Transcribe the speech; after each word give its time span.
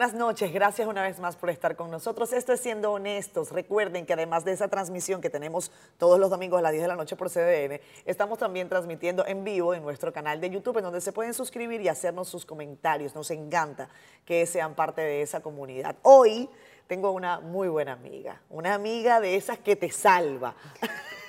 Buenas 0.00 0.16
noches. 0.16 0.50
Gracias 0.50 0.88
una 0.88 1.02
vez 1.02 1.20
más 1.20 1.36
por 1.36 1.50
estar 1.50 1.76
con 1.76 1.90
nosotros. 1.90 2.32
Esto 2.32 2.54
es 2.54 2.60
Siendo 2.60 2.90
Honestos. 2.90 3.52
Recuerden 3.52 4.06
que 4.06 4.14
además 4.14 4.46
de 4.46 4.52
esa 4.52 4.66
transmisión 4.68 5.20
que 5.20 5.28
tenemos 5.28 5.70
todos 5.98 6.18
los 6.18 6.30
domingos 6.30 6.58
a 6.58 6.62
las 6.62 6.72
10 6.72 6.84
de 6.84 6.88
la 6.88 6.96
noche 6.96 7.16
por 7.16 7.28
CDN, 7.28 7.82
estamos 8.06 8.38
también 8.38 8.66
transmitiendo 8.70 9.26
en 9.26 9.44
vivo 9.44 9.74
en 9.74 9.82
nuestro 9.82 10.10
canal 10.10 10.40
de 10.40 10.48
YouTube, 10.48 10.78
en 10.78 10.84
donde 10.84 11.02
se 11.02 11.12
pueden 11.12 11.34
suscribir 11.34 11.82
y 11.82 11.88
hacernos 11.88 12.30
sus 12.30 12.46
comentarios. 12.46 13.14
Nos 13.14 13.30
encanta 13.30 13.90
que 14.24 14.46
sean 14.46 14.74
parte 14.74 15.02
de 15.02 15.20
esa 15.20 15.40
comunidad. 15.40 15.94
Hoy 16.00 16.48
tengo 16.86 17.10
una 17.10 17.40
muy 17.40 17.68
buena 17.68 17.92
amiga, 17.92 18.40
una 18.48 18.72
amiga 18.72 19.20
de 19.20 19.36
esas 19.36 19.58
que 19.58 19.76
te 19.76 19.90
salva. 19.90 20.54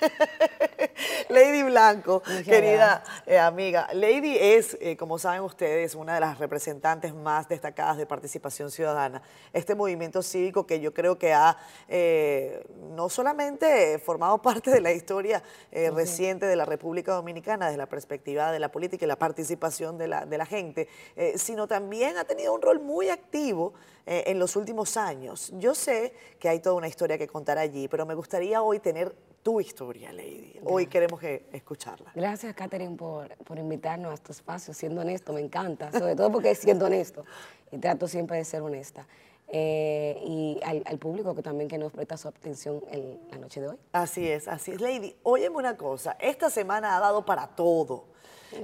Lady 1.28 1.62
Blanco, 1.62 2.22
querida 2.44 3.02
eh, 3.26 3.38
amiga. 3.38 3.88
Lady 3.92 4.36
es, 4.38 4.76
eh, 4.80 4.96
como 4.96 5.18
saben 5.18 5.42
ustedes, 5.42 5.94
una 5.94 6.14
de 6.14 6.20
las 6.20 6.38
representantes 6.38 7.14
más 7.14 7.48
destacadas 7.48 7.96
de 7.96 8.06
participación 8.06 8.70
ciudadana. 8.70 9.22
Este 9.52 9.74
movimiento 9.74 10.22
cívico 10.22 10.66
que 10.66 10.80
yo 10.80 10.92
creo 10.92 11.18
que 11.18 11.32
ha 11.32 11.56
eh, 11.88 12.64
no 12.94 13.08
solamente 13.08 13.98
formado 13.98 14.40
parte 14.42 14.70
de 14.70 14.80
la 14.80 14.92
historia 14.92 15.42
reciente 15.72 16.46
de 16.46 16.56
la 16.56 16.64
República 16.64 17.12
Dominicana 17.12 17.66
desde 17.66 17.78
la 17.78 17.88
perspectiva 17.88 18.52
de 18.52 18.58
la 18.58 18.70
política 18.70 19.04
y 19.04 19.08
la 19.08 19.16
participación 19.16 19.98
de 19.98 20.08
la, 20.08 20.26
de 20.26 20.38
la 20.38 20.46
gente, 20.46 20.88
sino 21.36 21.66
también 21.66 22.16
ha 22.18 22.24
tenido 22.24 22.54
un 22.54 22.62
rol 22.62 22.80
muy 22.80 23.08
activo 23.08 23.74
en 24.06 24.38
los 24.38 24.56
últimos 24.56 24.96
años. 24.96 25.52
Yo 25.56 25.74
sé 25.74 26.14
que 26.38 26.48
hay 26.48 26.60
toda 26.60 26.76
una 26.76 26.88
historia 26.88 27.18
que 27.18 27.26
contar 27.26 27.58
allí, 27.58 27.88
pero 27.88 28.04
me 28.06 28.14
gustaría 28.14 28.62
hoy 28.62 28.80
tener 28.80 29.14
tu 29.42 29.60
historia, 29.60 30.12
Lady. 30.12 30.60
Hoy 30.64 30.86
queremos 30.86 31.18
que 31.20 31.46
escucharla. 31.52 32.12
Gracias, 32.14 32.54
Catherine, 32.54 32.96
por, 32.96 33.28
por 33.44 33.58
invitarnos 33.58 34.12
a 34.12 34.14
este 34.14 34.32
espacio. 34.32 34.72
Siendo 34.72 35.00
honesto, 35.00 35.32
me 35.32 35.40
encanta, 35.40 35.90
sobre 35.92 36.14
todo 36.14 36.30
porque 36.30 36.54
siendo 36.54 36.86
honesto. 36.86 37.24
Y 37.70 37.78
trato 37.78 38.06
siempre 38.06 38.36
de 38.36 38.44
ser 38.44 38.62
honesta. 38.62 39.06
Eh, 39.54 40.18
y 40.24 40.60
al, 40.64 40.98
público 40.98 41.34
que 41.34 41.42
también 41.42 41.68
que 41.68 41.76
nos 41.76 41.92
presta 41.92 42.16
su 42.16 42.28
atención 42.28 42.82
en 42.90 43.18
la 43.30 43.38
noche 43.38 43.60
de 43.60 43.68
hoy. 43.68 43.76
Así 43.92 44.26
es, 44.26 44.48
así 44.48 44.70
es. 44.70 44.80
Lady, 44.80 45.14
óyeme 45.24 45.56
una 45.56 45.76
cosa, 45.76 46.16
esta 46.20 46.48
semana 46.48 46.96
ha 46.96 47.00
dado 47.00 47.26
para 47.26 47.48
todo. 47.48 48.04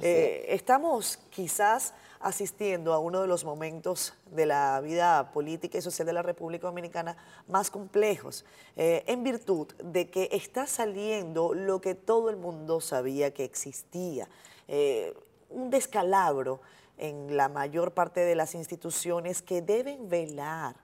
Eh, 0.00 0.46
estamos 0.48 1.18
quizás 1.30 1.92
asistiendo 2.20 2.92
a 2.92 2.98
uno 2.98 3.20
de 3.20 3.26
los 3.26 3.44
momentos 3.44 4.14
de 4.30 4.46
la 4.46 4.80
vida 4.80 5.30
política 5.32 5.78
y 5.78 5.82
social 5.82 6.06
de 6.06 6.12
la 6.12 6.22
República 6.22 6.66
Dominicana 6.66 7.16
más 7.46 7.70
complejos, 7.70 8.44
eh, 8.76 9.04
en 9.06 9.22
virtud 9.22 9.68
de 9.82 10.10
que 10.10 10.28
está 10.32 10.66
saliendo 10.66 11.54
lo 11.54 11.80
que 11.80 11.94
todo 11.94 12.30
el 12.30 12.36
mundo 12.36 12.80
sabía 12.80 13.32
que 13.32 13.44
existía, 13.44 14.28
eh, 14.66 15.14
un 15.50 15.70
descalabro 15.70 16.60
en 16.98 17.36
la 17.36 17.48
mayor 17.48 17.92
parte 17.92 18.20
de 18.20 18.34
las 18.34 18.54
instituciones 18.54 19.40
que 19.40 19.62
deben 19.62 20.08
velar 20.08 20.76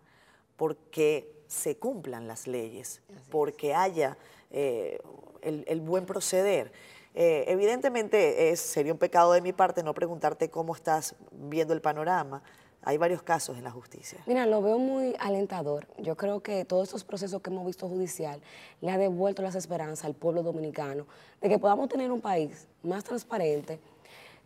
porque 0.57 1.43
se 1.49 1.77
cumplan 1.77 2.29
las 2.29 2.47
leyes, 2.47 3.03
porque 3.31 3.75
haya 3.75 4.17
eh, 4.51 4.99
el 5.43 5.81
buen 5.81 6.07
proceder. 6.07 6.73
Eh, 7.15 7.45
evidentemente 7.47 8.55
sería 8.57 8.93
un 8.93 8.99
pecado 8.99 9.33
de 9.33 9.41
mi 9.41 9.53
parte 9.53 9.83
no 9.85 9.95
preguntarte 9.95 10.51
cómo 10.51 10.75
estás 10.75 11.15
viendo 11.31 11.73
el 11.73 11.81
panorama. 11.81 12.43
Hay 12.83 12.99
varios 12.99 13.23
casos 13.23 13.57
en 13.57 13.65
la 13.65 13.71
justicia. 13.71 14.19
Mira, 14.27 14.45
lo 14.45 14.61
veo 14.61 14.79
muy 14.79 15.15
alentador. 15.19 15.87
Yo 15.99 16.17
creo 16.17 16.41
que 16.41 16.67
todos 16.67 16.89
estos 16.89 17.05
procesos 17.05 17.41
que 17.41 17.49
hemos 17.51 17.65
visto 17.65 17.89
judicial 17.89 18.43
le 18.83 18.91
ha 18.91 18.99
devuelto 18.99 19.41
las 19.41 19.55
esperanzas 19.55 20.05
al 20.05 20.15
pueblo 20.15 20.43
dominicano 20.43 21.07
de 21.41 21.49
que 21.49 21.59
podamos 21.59 21.89
tener 21.89 22.13
un 22.13 22.21
país 22.21 22.69
más 22.83 23.05
transparente, 23.05 23.81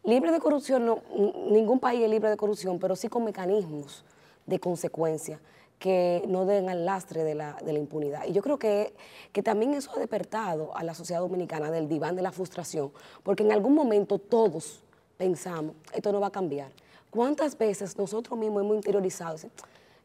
libre 0.05 0.31
de 0.31 0.39
corrupción. 0.39 0.87
No, 0.87 1.03
ningún 1.51 1.81
país 1.81 2.03
es 2.03 2.11
libre 2.11 2.31
de 2.31 2.37
corrupción, 2.37 2.79
pero 2.79 2.95
sí 2.95 3.09
con 3.09 3.25
mecanismos 3.25 4.05
de 4.47 4.61
consecuencia 4.61 5.41
que 5.79 6.25
no 6.27 6.45
den 6.45 6.69
al 6.69 6.85
lastre 6.85 7.25
de 7.25 7.35
la, 7.35 7.57
impunidad. 7.67 8.27
Y 8.27 8.33
yo 8.33 8.43
creo 8.43 8.59
que, 8.59 8.95
que, 9.33 9.43
también 9.43 9.75
eso 9.75 9.93
ha 9.95 9.99
despertado 9.99 10.77
a 10.77 10.83
la 10.83 10.95
sociedad 10.95 11.21
dominicana 11.21 11.71
del 11.71 11.89
diván 11.89 12.17
de 12.17 12.23
la 12.23 12.33
frustración, 12.33 12.91
porque 13.23 13.45
en 13.45 13.53
algún 13.53 13.75
momento 13.75 14.19
todos 14.19 14.83
pensamos, 15.17 15.77
esto 15.93 16.13
no 16.13 16.21
va 16.21 16.29
a 16.29 16.33
cambiar. 16.33 16.73
¿Cuántas 17.11 17.57
veces 17.57 17.97
nosotros 17.97 18.39
mismos 18.39 18.63
hemos 18.63 18.77
interiorizado, 18.77 19.37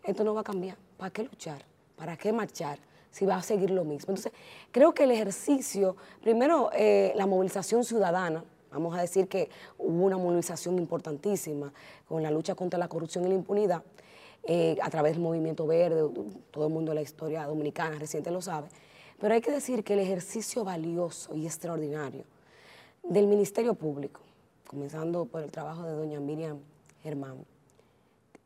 esto 0.04 0.24
no 0.24 0.34
va 0.34 0.42
a 0.42 0.44
cambiar, 0.44 0.78
¿para 0.98 1.12
qué 1.12 1.24
luchar? 1.24 1.64
¿Para 1.96 2.18
qué 2.18 2.32
marchar? 2.32 2.80
si 3.14 3.28
va 3.28 3.36
a 3.36 3.44
seguir 3.44 3.70
lo 3.70 3.84
mismo. 3.84 4.12
Entonces, 4.12 4.34
creo 4.72 4.94
que 4.94 5.04
el 5.04 5.12
ejercicio, 5.12 5.96
primero 6.22 6.72
eh, 6.74 7.14
la 7.16 7.28
movilización 7.28 7.84
ciudadana, 7.86 8.44
vamos 8.72 8.98
a 8.98 9.02
decir 9.02 9.28
que 9.28 9.50
hubo 9.78 10.06
una 10.06 10.18
movilización 10.18 10.80
importantísima 10.80 11.72
con 12.08 12.24
la 12.24 12.32
lucha 12.32 12.56
contra 12.56 12.80
la 12.80 12.88
corrupción 12.88 13.24
y 13.26 13.30
la 13.30 13.36
impunidad, 13.36 13.84
eh, 14.46 14.78
a 14.82 14.90
través 14.90 15.14
del 15.14 15.22
movimiento 15.22 15.66
verde, 15.66 16.04
todo 16.52 16.68
el 16.68 16.74
mundo 16.74 16.92
de 16.92 16.96
la 16.96 17.02
historia 17.02 17.46
dominicana 17.46 17.98
reciente 17.98 18.30
lo 18.32 18.42
sabe, 18.42 18.68
pero 19.20 19.34
hay 19.34 19.42
que 19.42 19.52
decir 19.52 19.84
que 19.84 19.94
el 19.94 20.00
ejercicio 20.00 20.64
valioso 20.64 21.36
y 21.36 21.46
extraordinario 21.46 22.26
del 23.04 23.28
Ministerio 23.28 23.74
Público, 23.74 24.22
comenzando 24.68 25.26
por 25.26 25.44
el 25.44 25.52
trabajo 25.52 25.84
de 25.84 25.94
doña 25.94 26.20
Miriam 26.20 26.60
Germán, 27.04 27.46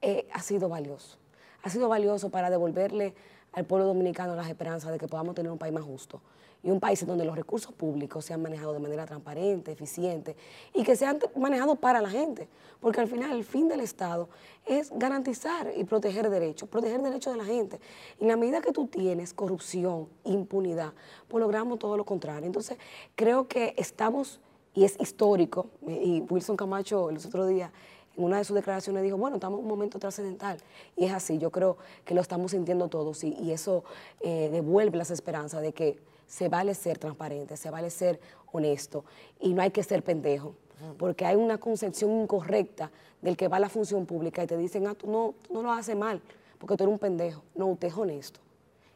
eh, 0.02 0.28
ha 0.32 0.42
sido 0.42 0.70
valioso. 0.70 1.18
Ha 1.64 1.70
sido 1.70 1.90
valioso 1.90 2.30
para 2.30 2.50
devolverle 2.50 3.16
al 3.58 3.66
pueblo 3.66 3.88
dominicano 3.88 4.36
las 4.36 4.48
esperanzas 4.50 4.92
de 4.92 5.00
que 5.00 5.08
podamos 5.08 5.34
tener 5.34 5.52
un 5.52 5.58
país 5.58 5.74
más 5.74 5.84
justo, 5.84 6.22
y 6.62 6.70
un 6.70 6.80
país 6.80 7.04
donde 7.06 7.26
los 7.26 7.36
recursos 7.36 7.74
públicos 7.74 8.24
sean 8.24 8.42
manejados 8.42 8.76
de 8.76 8.80
manera 8.80 9.06
transparente, 9.06 9.72
eficiente 9.72 10.36
y 10.74 10.84
que 10.84 10.96
sean 10.96 11.18
manejados 11.36 11.78
para 11.80 12.02
la 12.02 12.10
gente. 12.10 12.48
Porque 12.80 13.00
al 13.00 13.08
final 13.08 13.32
el 13.32 13.44
fin 13.44 13.68
del 13.68 13.80
Estado 13.80 14.30
es 14.66 14.92
garantizar 14.96 15.72
y 15.76 15.84
proteger 15.86 16.30
derechos, 16.30 16.70
proteger 16.70 17.02
derechos 17.02 17.34
de 17.34 17.38
la 17.38 17.46
gente. 17.46 17.80
Y 18.20 18.24
en 18.24 18.28
la 18.30 18.38
medida 18.38 18.62
que 18.62 18.72
tú 18.72 18.88
tienes 18.88 19.34
corrupción, 19.34 20.08
impunidad, 20.24 20.94
pues 21.28 21.42
logramos 21.42 21.80
todo 21.80 21.98
lo 21.98 22.06
contrario. 22.06 22.46
Entonces 22.46 22.78
creo 23.16 23.48
que 23.48 23.74
estamos, 23.78 24.40
y 24.76 24.84
es 24.84 25.00
histórico, 25.00 25.68
y 25.88 26.22
Wilson 26.30 26.58
Camacho 26.58 27.10
el 27.10 27.18
otro 27.18 27.48
día 27.48 27.66
en 27.66 27.97
una 28.18 28.38
de 28.38 28.44
sus 28.44 28.56
declaraciones 28.56 29.04
dijo, 29.04 29.16
bueno, 29.16 29.38
estamos 29.38 29.60
en 29.60 29.66
un 29.66 29.70
momento 29.70 30.00
trascendental. 30.00 30.58
Y 30.96 31.06
es 31.06 31.14
así, 31.14 31.38
yo 31.38 31.52
creo 31.52 31.78
que 32.04 32.14
lo 32.14 32.22
estamos 32.22 32.52
sintiendo 32.52 32.90
todos 32.90 33.24
y, 33.24 33.52
eso 33.52 33.84
eh, 34.20 34.50
devuelve 34.52 34.98
las 34.98 35.12
esperanzas 35.12 35.62
de 35.62 35.72
que 35.72 36.00
se 36.28 36.50
vale 36.50 36.74
ser 36.74 36.98
transparente, 36.98 37.56
se 37.56 37.70
vale 37.70 37.90
ser 37.90 38.20
honesto 38.52 39.06
y 39.40 39.54
no 39.54 39.62
hay 39.62 39.72
que 39.72 39.84
ser 39.84 40.04
pendejo, 40.04 40.56
porque 40.98 41.26
hay 41.26 41.36
una 41.36 41.58
concepción 41.58 42.12
incorrecta 42.22 42.92
del 43.22 43.38
que 43.38 43.48
va 43.48 43.58
a 43.58 43.60
la 43.60 43.70
función 43.70 44.06
pública 44.06 44.44
y 44.44 44.48
te 44.48 44.58
dicen, 44.58 44.88
ah, 44.88 44.96
tú 44.96 45.10
no, 45.10 45.36
no 45.50 45.64
lo 45.64 45.72
haces 45.72 45.96
mal, 45.96 46.22
porque 46.58 46.76
tú 46.76 46.84
eres 46.84 46.94
un 46.94 47.00
pendejo. 47.00 47.44
No, 47.56 47.68
usted 47.68 47.88
es 47.88 47.98
honesto. 47.98 48.40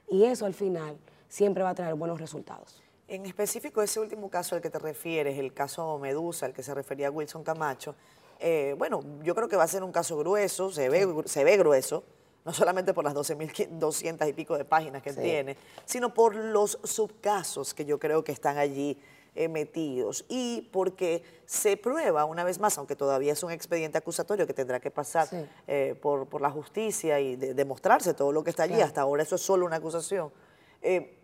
Y 0.09 0.26
eso 0.26 0.46
al 0.46 0.53
final 0.53 0.98
siempre 1.30 1.64
va 1.64 1.70
a 1.70 1.76
traer 1.76 1.96
buenos 1.96 2.20
resultados. 2.20 2.82
En 3.08 3.26
específico, 3.26 3.82
ese 3.82 4.00
último 4.00 4.30
caso 4.30 4.56
al 4.56 4.62
que 4.62 4.70
te 4.70 4.80
refieres, 4.80 5.38
el 5.38 5.53
caso 5.53 5.98
Medusa, 5.98 6.46
al 6.46 6.53
que 6.53 6.64
se 6.64 6.74
refería 6.74 7.12
Wilson 7.12 7.44
Camacho, 7.44 7.96
eh, 8.41 8.75
bueno, 8.78 9.03
yo 9.24 9.35
creo 9.35 9.47
que 9.47 9.56
va 9.56 9.63
a 9.63 9.68
ser 9.68 9.84
un 9.84 9.91
caso 9.91 10.18
grueso, 10.18 10.72
se 10.72 10.90
ve, 10.90 11.07
se 11.25 11.44
ve 11.44 11.57
grueso, 11.57 12.03
no 12.44 12.53
solamente 12.53 12.94
por 12.94 13.03
las 13.03 13.13
12.200 13.13 14.28
y 14.28 14.34
pico 14.34 14.57
de 14.57 14.66
páginas 14.66 15.03
que 15.03 15.13
tiene, 15.13 15.56
sino 15.85 16.13
por 16.13 16.35
los 16.35 16.79
subcasos 16.84 17.74
que 17.74 17.85
yo 17.85 18.00
creo 18.00 18.24
que 18.24 18.31
están 18.31 18.57
allí 18.57 18.97
eh, 19.35 19.47
metidos. 19.47 20.25
Y 20.28 20.69
porque 20.74 21.24
se 21.46 21.78
prueba 21.78 22.25
una 22.25 22.44
vez 22.44 22.59
más, 22.59 22.78
aunque 22.78 22.96
todavía 22.96 23.31
es 23.31 23.44
un 23.44 23.52
expediente 23.52 23.97
acusatorio 23.97 24.47
que 24.47 24.53
tendrá 24.53 24.79
que 24.79 24.91
pasar 24.91 25.29
eh, 25.68 25.96
por, 26.02 26.41
la 26.41 26.49
justicia 26.49 27.20
y 27.20 27.35
demostrarse 27.35 28.14
todo 28.14 28.32
lo 28.32 28.43
que 28.43 28.49
está 28.49 28.64
allí, 28.64 28.82
hasta 28.82 29.02
ahora 29.02 29.23
eso 29.23 29.35
es 29.35 29.41
solo 29.41 29.66
una 29.66 29.78
acusación. 29.78 30.32
Eh, 30.82 31.16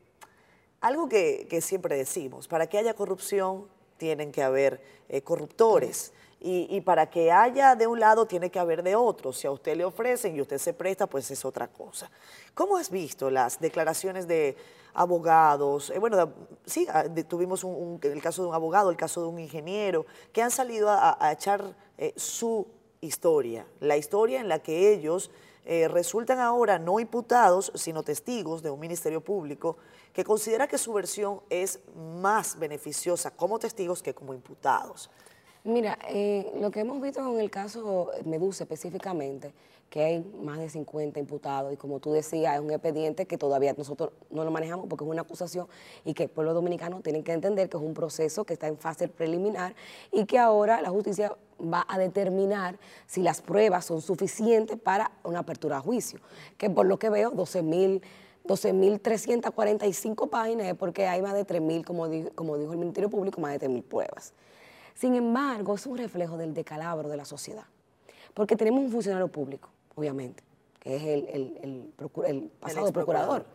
algo 0.79 1.09
que, 1.09 1.47
que, 1.49 1.61
siempre 1.61 1.97
decimos, 1.97 2.47
para 2.47 2.67
que 2.67 2.77
haya 2.77 2.93
corrupción 2.93 3.67
tienen 3.97 4.31
que 4.31 4.43
haber 4.43 4.79
corruptores. 5.23 6.13
Y, 6.39 6.81
para 6.81 7.09
que 7.09 7.31
haya 7.31 7.75
de 7.75 7.87
un 7.87 7.99
lado 7.99 8.27
tiene 8.27 8.51
que 8.51 8.59
haber 8.59 8.83
de 8.83 8.95
otro. 8.95 9.33
Si 9.33 9.47
a 9.47 9.51
usted 9.51 9.75
le 9.75 9.83
ofrecen 9.83 10.35
y 10.35 10.41
usted 10.41 10.59
se 10.59 10.73
presta, 10.73 11.07
pues 11.07 11.29
es 11.31 11.43
otra 11.43 11.67
cosa. 11.67 12.11
¿Cómo 12.53 12.77
has 12.77 12.91
visto 12.91 13.31
las 13.31 13.59
declaraciones 13.59 14.27
de 14.27 14.55
abogados? 14.93 15.89
Eh, 15.89 15.97
bueno, 15.97 16.31
sí, 16.65 16.87
ah, 16.91 17.05
tuvimos 17.27 17.65
el 18.03 18.21
caso 18.21 18.43
de 18.43 18.49
un 18.49 18.53
abogado, 18.53 18.91
el 18.91 18.97
caso 18.97 19.21
de 19.21 19.27
un 19.27 19.39
ingeniero, 19.39 20.05
que 20.31 20.43
han 20.43 20.51
salido 20.51 20.89
a, 20.91 21.17
echar 21.31 21.75
eh, 21.97 22.13
su 22.15 22.67
historia, 23.01 23.65
la 23.79 23.97
historia 23.97 24.39
en 24.39 24.47
la 24.47 24.59
que 24.59 24.93
ellos 24.93 25.31
eh, 25.69 25.89
resultan 25.89 26.39
ahora 26.39 26.79
no 26.79 26.97
imputados, 26.97 27.73
sino 27.75 28.01
testigos 28.01 28.63
de 28.63 28.69
un 28.69 28.79
ministerio 28.79 29.19
público 29.19 29.75
que 30.13 30.23
considera 30.23 30.65
que 30.65 30.77
su 30.77 30.93
versión 30.93 31.41
es 31.49 31.81
más 31.93 32.57
beneficiosa 32.57 33.31
como 33.31 33.59
testigos 33.59 34.01
que 34.01 34.13
como 34.13 34.33
imputados. 34.33 35.09
Mira, 35.63 35.97
eh, 36.09 36.51
lo 36.59 36.71
que 36.71 36.81
hemos 36.81 37.01
visto 37.01 37.21
con 37.21 37.39
el 37.39 37.49
caso 37.49 38.11
Medusa 38.25 38.63
específicamente, 38.63 39.53
que 39.89 40.03
hay 40.03 40.19
más 40.41 40.59
de 40.59 40.69
50 40.69 41.19
imputados 41.19 41.73
y 41.73 41.77
como 41.77 41.99
tú 41.99 42.11
decías, 42.11 42.55
es 42.55 42.61
un 42.61 42.71
expediente 42.71 43.25
que 43.25 43.37
todavía 43.37 43.73
nosotros 43.77 44.11
no 44.29 44.43
lo 44.43 44.51
manejamos 44.51 44.87
porque 44.87 45.05
es 45.05 45.09
una 45.09 45.21
acusación 45.21 45.67
y 46.03 46.13
que 46.13 46.23
el 46.23 46.29
pueblo 46.29 46.53
dominicano 46.53 47.01
tiene 47.01 47.23
que 47.23 47.31
entender 47.31 47.69
que 47.69 47.77
es 47.77 47.83
un 47.83 47.93
proceso 47.93 48.43
que 48.43 48.53
está 48.53 48.67
en 48.67 48.77
fase 48.77 49.07
preliminar 49.07 49.75
y 50.11 50.25
que 50.25 50.39
ahora 50.39 50.81
la 50.81 50.89
justicia 50.89 51.35
va 51.61 51.85
a 51.87 51.97
determinar 51.97 52.77
si 53.05 53.21
las 53.21 53.41
pruebas 53.41 53.85
son 53.85 54.01
suficientes 54.01 54.77
para 54.77 55.11
una 55.23 55.39
apertura 55.39 55.77
a 55.77 55.81
juicio, 55.81 56.19
que 56.57 56.69
por 56.69 56.85
lo 56.85 56.99
que 56.99 57.09
veo 57.09 57.31
12.000 57.31 58.01
12.345 58.47 60.29
páginas 60.29 60.67
es 60.67 60.75
porque 60.75 61.05
hay 61.05 61.21
más 61.21 61.33
de 61.33 61.45
3.000, 61.45 61.83
como, 61.83 62.07
como 62.33 62.57
dijo 62.57 62.71
el 62.71 62.77
Ministerio 62.77 63.09
Público, 63.09 63.41
más 63.41 63.59
de 63.59 63.67
3.000 63.67 63.83
pruebas. 63.83 64.33
Sin 64.97 65.13
embargo, 65.13 65.75
es 65.75 65.85
un 65.85 65.95
reflejo 65.95 66.37
del 66.37 66.55
decalabro 66.55 67.07
de 67.07 67.17
la 67.17 67.25
sociedad, 67.25 67.65
porque 68.33 68.55
tenemos 68.55 68.83
un 68.83 68.91
funcionario 68.91 69.27
público, 69.27 69.69
obviamente, 69.95 70.43
que 70.79 70.95
es 70.95 71.03
el, 71.03 71.93
pasado 72.59 72.91
procurador. 72.91 73.45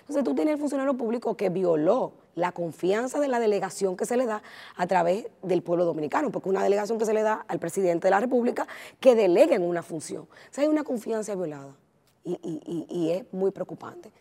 Entonces 0.00 0.22
tú 0.22 0.32
tienes 0.32 0.54
el 0.54 0.60
funcionario 0.60 0.94
público 0.94 1.36
que 1.36 1.48
violó 1.48 2.12
la 2.36 2.52
confianza 2.52 3.18
de 3.18 3.26
la 3.26 3.40
delegación 3.40 3.96
que 3.96 4.06
se 4.06 4.16
le 4.16 4.26
da 4.26 4.44
a 4.76 4.86
través 4.86 5.26
del 5.42 5.62
pueblo 5.62 5.84
dominicano, 5.84 6.30
porque 6.30 6.48
una 6.48 6.62
delegación 6.62 7.00
que 7.00 7.04
se 7.04 7.12
le 7.12 7.22
da 7.22 7.44
al 7.48 7.58
presidente 7.58 8.06
de 8.06 8.10
la 8.12 8.20
República 8.20 8.68
que 9.00 9.16
delegue 9.16 9.56
en 9.56 9.62
una 9.62 9.82
función. 9.82 10.22
O 10.22 10.52
sea, 10.52 10.62
hay 10.62 10.70
una 10.70 10.84
confianza 10.84 11.34
violada 11.34 11.74
y 12.24 13.10
es 13.10 13.24
muy 13.32 13.50
preocupante. 13.50 14.12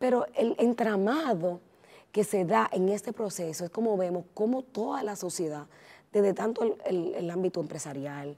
Pero 0.00 0.26
el 0.34 0.56
entramado 0.58 1.60
que 2.10 2.24
se 2.24 2.44
da 2.44 2.68
en 2.72 2.88
este 2.88 3.12
proceso 3.12 3.64
es 3.64 3.70
como 3.70 3.96
vemos 3.96 4.24
cómo 4.34 4.62
toda 4.62 5.02
la 5.02 5.16
sociedad, 5.16 5.66
desde 6.12 6.34
tanto 6.34 6.76
el, 6.84 7.30
ámbito 7.30 7.60
empresarial, 7.60 8.36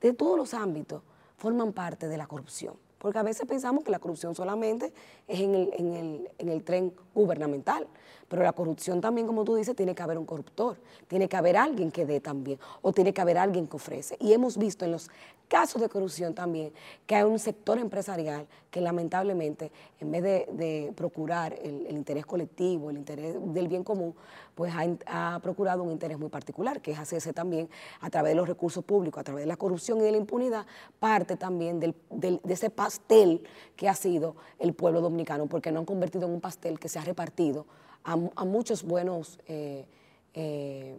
de 0.00 0.12
todos 0.12 0.36
los 0.36 0.54
ámbitos, 0.54 1.02
forman 1.36 1.72
parte 1.72 2.08
de 2.08 2.16
la 2.16 2.26
corrupción. 2.26 2.74
Porque 2.98 3.18
a 3.18 3.22
veces 3.22 3.46
pensamos 3.46 3.84
que 3.84 3.90
la 3.90 3.98
corrupción 3.98 4.34
solamente 4.34 4.92
es 5.26 5.40
en 5.40 6.28
el, 6.38 6.64
tren 6.64 6.94
gubernamental, 7.14 7.86
pero 8.28 8.42
la 8.42 8.52
corrupción 8.52 9.00
también, 9.00 9.26
como 9.26 9.44
tú 9.44 9.54
dices, 9.56 9.76
tiene 9.76 9.94
que 9.94 10.02
haber 10.02 10.16
un 10.16 10.24
corruptor, 10.24 10.78
tiene 11.06 11.28
que 11.28 11.36
haber 11.36 11.56
alguien 11.56 11.90
que 11.90 12.06
dé 12.06 12.20
también, 12.20 12.58
o 12.80 12.92
tiene 12.92 13.12
que 13.12 13.20
haber 13.20 13.36
alguien 13.36 13.66
que 13.66 13.76
ofrece. 13.76 14.16
Y 14.20 14.32
hemos 14.32 14.56
visto 14.56 14.84
en 14.84 14.92
los 14.92 15.10
casos 15.52 15.82
de 15.82 15.90
corrupción 15.90 16.32
también 16.32 16.72
que 17.06 17.14
hay 17.14 17.24
un 17.24 17.38
sector 17.38 17.78
empresarial 17.78 18.46
que 18.70 18.80
lamentablemente, 18.80 19.70
en 20.00 20.10
vez 20.10 20.22
de, 20.22 20.94
procurar 20.96 21.52
el, 21.62 21.94
interés 21.94 22.24
colectivo, 22.24 22.88
el 22.88 22.96
interés 22.96 23.36
del 23.52 23.68
bien 23.68 23.84
común, 23.84 24.14
pues 24.54 24.72
ha, 25.06 25.38
procurado 25.42 25.82
un 25.82 25.92
interés 25.92 26.18
muy 26.18 26.30
particular, 26.30 26.80
que 26.80 26.92
es 26.92 26.98
hacerse 26.98 27.34
también 27.34 27.68
a 28.00 28.08
través 28.08 28.30
de 28.30 28.36
los 28.36 28.48
recursos 28.48 28.82
públicos, 28.82 29.20
a 29.20 29.24
través 29.24 29.42
de 29.42 29.46
la 29.46 29.58
corrupción 29.58 29.98
y 29.98 30.04
de 30.04 30.12
la 30.12 30.16
impunidad, 30.16 30.64
parte 30.98 31.36
también 31.36 31.78
de 31.80 32.40
ese 32.48 32.70
pastel 32.70 33.46
que 33.76 33.90
ha 33.90 33.94
sido 33.94 34.36
el 34.58 34.72
pueblo 34.72 35.02
dominicano, 35.02 35.48
porque 35.48 35.70
no 35.70 35.80
han 35.80 35.84
convertido 35.84 36.26
en 36.26 36.32
un 36.32 36.40
pastel 36.40 36.78
que 36.78 36.88
se 36.88 36.98
ha 37.02 37.04
repartido 37.04 37.66
a, 38.04 38.16
muchos 38.16 38.82
buenos 38.82 39.38
eh, 39.46 39.86
eh, 40.34 40.98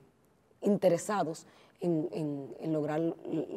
interesados 0.62 1.46
en, 1.82 2.56
lograr 2.72 3.02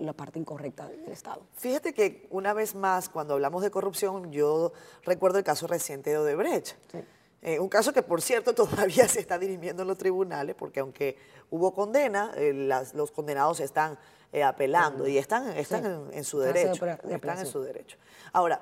la 0.01 0.13
parte 0.13 0.39
incorrecta 0.39 0.89
del 0.89 1.13
Estado. 1.13 1.43
Fíjate 1.55 1.95
que 1.95 2.27
una 2.31 2.53
vez 2.55 2.75
más, 2.75 3.09
cuando 3.09 3.35
hablamos 3.35 3.63
de 3.63 3.71
corrupción, 3.71 4.33
yo 4.33 4.73
recuerdo 5.05 5.39
el 5.39 5.45
caso 5.45 5.69
reciente 5.69 6.11
de 6.11 6.19
Odebrecht. 6.19 6.75
Eh, 7.43 7.61
un 7.61 7.69
caso 7.69 7.93
que, 7.93 8.03
por 8.03 8.21
cierto, 8.21 8.53
todavía 8.55 9.07
se 9.07 9.21
está 9.21 9.39
dirimiendo 9.39 9.83
en 9.83 9.89
los 9.89 9.99
tribunales, 9.99 10.57
porque 10.57 10.81
aunque 10.81 11.17
hubo 11.51 11.73
condena, 11.73 12.33
los 12.95 13.13
condenados 13.13 13.61
están 13.61 13.97
apelando 14.45 15.07
y 15.07 15.19
están, 15.19 15.57
están 15.57 16.11
en, 16.13 16.25
su 16.25 16.41
derecho. 16.41 16.85
están 16.85 17.39
en 17.39 17.47
su 17.47 17.63
derecho. 17.63 17.97
Ahora, 18.33 18.61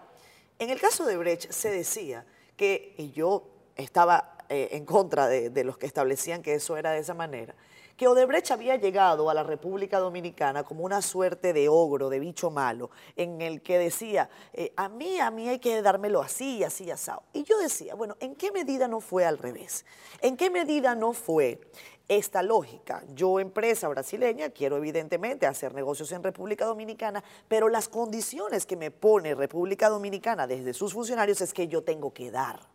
en 0.58 0.68
el 0.68 0.78
caso 0.78 1.06
de 1.06 1.16
Brecht 1.16 1.50
se 1.50 1.70
decía 1.70 2.26
que, 2.56 2.94
y 2.98 3.12
yo 3.12 3.53
estaba 3.76 4.34
eh, 4.48 4.68
en 4.72 4.84
contra 4.84 5.26
de, 5.26 5.64
los 5.64 5.78
que 5.78 5.86
establecían 5.86 6.42
que 6.42 6.54
eso 6.54 6.76
era 6.76 6.92
de 6.92 6.98
esa 6.98 7.14
manera, 7.14 7.54
que 7.96 8.06
Odebrecht 8.08 8.50
había 8.50 8.76
llegado 8.76 9.30
a 9.30 9.34
la 9.34 9.42
República 9.42 9.98
Dominicana 10.00 10.64
como 10.64 10.84
una 10.84 11.00
suerte 11.00 11.52
de 11.52 11.68
ogro, 11.68 12.10
de 12.10 12.18
bicho 12.18 12.50
malo, 12.50 12.90
en 13.16 13.40
el 13.40 13.62
que 13.62 13.78
decía, 13.78 14.28
eh, 14.52 14.72
a 14.76 14.88
mí, 14.88 15.18
a 15.18 15.30
mí 15.30 15.48
hay 15.48 15.60
que 15.60 15.80
dármelo 15.80 16.20
así, 16.20 16.62
así, 16.62 16.90
asado. 16.90 17.22
Y 17.32 17.44
yo 17.44 17.56
decía, 17.58 17.94
bueno, 17.94 18.16
¿en 18.20 18.34
qué 18.34 18.52
medida 18.52 18.86
no 18.86 19.00
fue 19.00 19.24
al 19.24 19.38
revés? 19.38 19.86
¿En 20.20 20.36
qué 20.36 20.50
medida 20.50 20.94
no 20.94 21.12
fue 21.12 21.60
esta 22.06 22.42
lógica? 22.42 23.02
Yo, 23.14 23.40
empresa 23.40 23.88
brasileña, 23.88 24.50
quiero 24.50 24.76
evidentemente 24.76 25.46
hacer 25.46 25.72
negocios 25.72 26.12
en 26.12 26.22
República 26.22 26.66
Dominicana, 26.66 27.24
pero 27.48 27.70
las 27.70 27.88
condiciones 27.88 28.66
que 28.66 28.76
me 28.76 28.90
pone 28.90 29.34
República 29.34 29.88
Dominicana 29.88 30.46
desde 30.46 30.74
sus 30.74 30.92
funcionarios 30.92 31.40
es 31.40 31.54
que 31.54 31.68
yo 31.68 31.82
tengo 31.82 32.12
que 32.12 32.30
dar. 32.30 32.73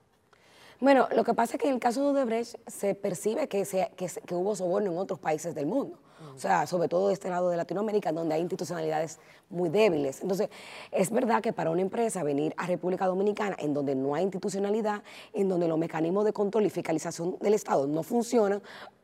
Bueno, 0.80 1.10
lo 1.14 1.26
que 1.26 1.34
pasa 1.34 1.58
es 1.58 1.62
que 1.62 1.68
en 1.68 1.74
el 1.74 1.80
caso 1.80 2.02
de 2.02 2.08
Odebrecht 2.08 2.56
se 2.68 2.96
percibe 2.96 3.50
que, 3.50 3.66
que, 3.98 4.36
hubo 4.36 4.56
soborno 4.56 4.92
en 4.92 4.98
otros 4.98 5.20
países 5.20 5.54
del 5.54 5.66
mundo. 5.66 5.98
O 6.36 6.40
sea, 6.40 6.68
sobre 6.68 6.88
todo 6.88 7.10
de 7.10 7.14
este 7.14 7.30
lado 7.30 7.50
de 7.50 7.58
Latinoamérica, 7.58 8.14
donde 8.14 8.36
hay 8.36 8.42
institucionalidades 8.42 9.20
muy 9.50 9.68
débiles. 9.70 10.22
Entonces, 10.22 10.50
es 10.92 11.12
verdad 11.12 11.42
que 11.42 11.52
para 11.52 11.70
una 11.70 11.82
empresa 11.82 12.24
venir 12.24 12.54
a 12.56 12.66
República 12.66 13.08
Dominicana, 13.08 13.58
en 13.60 13.74
donde 13.74 13.94
no 13.96 14.16
hay 14.16 14.24
institucionalidad, 14.24 15.04
en 15.34 15.50
donde 15.50 15.68
los 15.68 15.78
mecanismos 15.78 16.24
de 16.24 16.32
control 16.32 16.66
y 16.66 16.70
fiscalización 16.70 17.38
del 17.40 17.54
Estado 17.54 17.86
no 17.88 18.04
funcionan, 18.04 18.62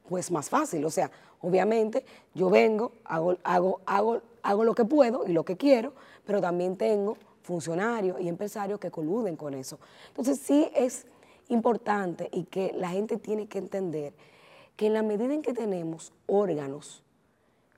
pues 0.07 0.31
más 0.31 0.49
fácil. 0.49 0.85
O 0.85 0.89
sea, 0.89 1.11
obviamente 1.41 2.05
yo 2.33 2.49
vengo, 2.49 2.93
hago, 3.03 3.37
hago, 3.43 3.81
hago, 3.85 4.21
hago 4.43 4.63
lo 4.63 4.75
que 4.75 4.85
puedo 4.85 5.25
y 5.25 5.33
lo 5.33 5.43
que 5.43 5.57
quiero, 5.57 5.93
pero 6.25 6.39
también 6.39 6.77
tengo 6.77 7.17
funcionarios 7.41 8.19
y 8.19 8.29
empresarios 8.29 8.79
que 8.79 8.91
coluden 8.91 9.35
con 9.35 9.53
eso. 9.53 9.77
Entonces, 10.09 10.39
sí 10.39 10.69
es 10.73 11.05
importante 11.49 12.29
y 12.31 12.43
que 12.43 12.73
la 12.75 12.89
gente 12.89 13.17
tiene 13.17 13.47
que 13.47 13.57
entender 13.57 14.13
que 14.75 14.87
en 14.87 14.93
la 14.93 15.03
medida 15.03 15.33
en 15.33 15.41
que 15.41 15.53
tenemos 15.53 16.13
órganos 16.27 17.03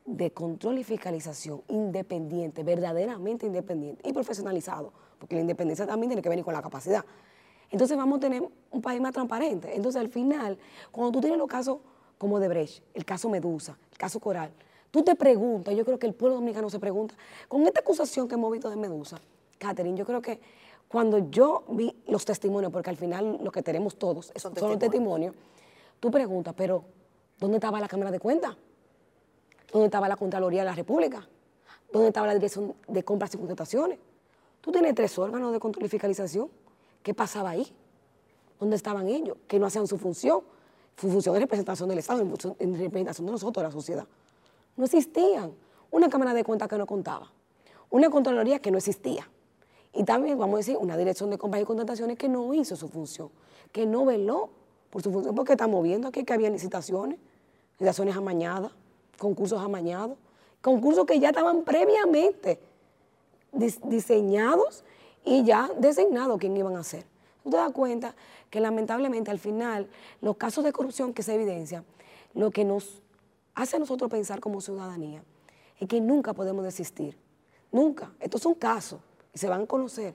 de 0.06 0.32
control 0.32 0.80
y 0.80 0.84
fiscalización 0.84 1.62
independiente, 1.68 2.64
verdaderamente 2.64 3.46
independiente 3.46 4.08
y 4.08 4.14
profesionalizado, 4.14 4.94
porque 5.20 5.36
la 5.36 5.42
independencia 5.42 5.86
también 5.86 6.10
tiene 6.10 6.22
que 6.22 6.30
venir 6.30 6.46
con 6.46 6.54
la 6.54 6.62
capacidad. 6.62 7.04
Entonces 7.70 7.98
vamos 7.98 8.18
a 8.18 8.22
tener 8.22 8.42
un 8.72 8.82
país 8.82 9.02
más 9.02 9.12
transparente. 9.12 9.76
Entonces 9.76 10.00
al 10.00 10.10
final, 10.10 10.58
cuando 10.92 11.12
tú 11.12 11.20
tienes 11.20 11.38
los 11.38 11.48
casos 11.48 11.80
como 12.18 12.40
de 12.40 12.48
Brecht, 12.48 12.84
el 12.94 13.04
caso 13.04 13.30
Medusa, 13.30 13.78
el 13.92 13.98
caso 13.98 14.20
Coral, 14.20 14.52
tú 14.92 15.04
te 15.04 15.16
preguntas, 15.16 15.76
yo 15.76 15.84
creo 15.84 16.00
que 16.00 16.08
el 16.08 16.14
pueblo 16.14 16.36
dominicano 16.36 16.70
se 16.70 16.80
pregunta, 16.80 17.16
con 17.50 17.68
esta 17.68 17.82
acusación 17.82 18.28
que 18.28 18.36
hemos 18.36 18.52
visto 18.52 18.70
de 18.70 18.78
Medusa, 18.78 19.20
Catherine, 19.60 19.98
yo 19.98 20.06
creo 20.06 20.22
que 20.22 20.40
cuando 20.88 21.30
yo 21.30 21.66
vi 21.70 21.94
los 22.08 22.24
testimonios, 22.24 22.72
porque 22.72 22.90
al 22.90 22.98
final 22.98 23.40
lo 23.44 23.52
que 23.52 23.62
tenemos 23.62 23.98
todos 23.98 24.32
son, 24.36 24.54
los 24.56 24.80
testimonios, 24.80 25.36
tú 26.00 26.10
preguntas, 26.10 26.54
pero 26.56 26.84
¿dónde 27.40 27.58
estaba 27.58 27.80
la 27.80 27.88
Cámara 27.88 28.12
de 28.12 28.20
Cuentas? 28.20 28.56
¿Dónde 29.72 29.88
estaba 29.88 30.08
la 30.08 30.16
Contraloría 30.16 30.62
de 30.62 30.66
la 30.66 30.76
República? 30.76 31.28
¿Dónde 31.92 32.08
estaba 32.08 32.28
la 32.28 32.34
Dirección 32.34 32.74
de 32.88 33.04
Compras 33.04 33.34
y 33.34 33.38
Contrataciones? 33.38 34.00
Tú 34.62 34.72
tienes 34.72 34.96
tres 34.96 35.18
órganos 35.20 35.52
de 35.52 35.60
control 35.60 35.86
y 35.86 35.90
fiscalización. 35.90 36.50
¿Qué 37.04 37.14
pasaba 37.14 37.50
ahí? 37.52 37.68
¿Dónde 38.60 38.76
estaban 38.76 39.08
ellos? 39.08 39.38
Que 39.48 39.60
no 39.60 39.66
hacían 39.66 39.88
su 39.88 39.98
función. 39.98 40.42
Su 41.00 41.10
función 41.10 41.36
es 41.36 41.42
representación 41.42 41.90
del 41.90 42.00
Estado, 42.00 42.22
en 42.22 42.80
representación 42.80 43.26
de 43.26 43.32
nosotros, 43.34 43.62
de 43.62 43.68
la 43.68 43.72
sociedad. 43.72 44.08
No 44.78 44.86
existían. 44.86 45.52
Una 45.92 46.10
Cámara 46.10 46.34
de 46.34 46.44
Cuentas 46.44 46.68
que 46.68 46.78
no 46.78 46.86
contaba. 46.86 47.32
Una 47.90 48.10
Contraloría 48.10 48.60
que 48.60 48.72
no 48.72 48.78
existía 48.78 49.30
y 49.98 50.04
también, 50.04 50.38
vamos 50.38 50.54
a 50.54 50.58
decir, 50.58 50.78
una 50.78 50.96
dirección 50.96 51.32
de 51.32 51.40
compras 51.40 51.64
y 51.64 51.66
contrataciones 51.66 52.20
que 52.20 52.30
no 52.30 52.54
hizo 52.54 52.76
su 52.76 52.88
función, 52.88 53.32
que 53.72 53.88
no 53.88 54.06
veló 54.06 54.52
por 54.92 55.02
su 55.02 55.12
función, 55.12 55.34
porque 55.34 55.54
estamos 55.54 55.84
viendo 55.84 56.08
aquí 56.08 56.24
que 56.24 56.34
había 56.34 56.52
licitaciones, 56.52 57.18
licitaciones 57.80 58.16
amañadas, 58.16 58.72
concursos 59.18 59.60
amañados, 59.60 60.16
concursos 60.62 61.08
que 61.08 61.20
ya 61.20 61.30
estaban 61.30 61.64
previamente 61.64 62.60
diseñados 63.52 64.84
y 65.26 65.44
ya 65.44 65.72
designados 65.80 66.38
quién 66.38 66.56
iban 66.56 66.76
a 66.76 66.82
hacer. 66.82 67.04
Tú 67.44 67.50
te 67.50 67.58
das 67.58 67.72
cuenta 67.72 68.14
que 68.52 68.60
lamentablemente 68.60 69.32
al 69.32 69.40
final 69.40 69.90
los 70.22 70.38
casos 70.38 70.64
de 70.64 70.72
corrupción 70.72 71.12
que 71.12 71.24
se 71.24 71.34
evidencian, 71.34 71.84
lo 72.36 72.52
que 72.52 72.64
nos 72.64 73.02
hace 73.56 73.78
a 73.78 73.80
nosotros 73.80 74.12
pensar 74.12 74.42
como 74.42 74.62
ciudadanía 74.62 75.24
es 75.80 75.88
que 75.88 76.00
nunca 76.00 76.36
podemos 76.36 76.64
desistir, 76.64 77.18
nunca. 77.72 78.12
Estos 78.20 78.44
son 78.44 78.54
casos 78.54 79.00
se 79.38 79.48
van 79.48 79.64
a 79.64 79.66
conocer, 79.66 80.14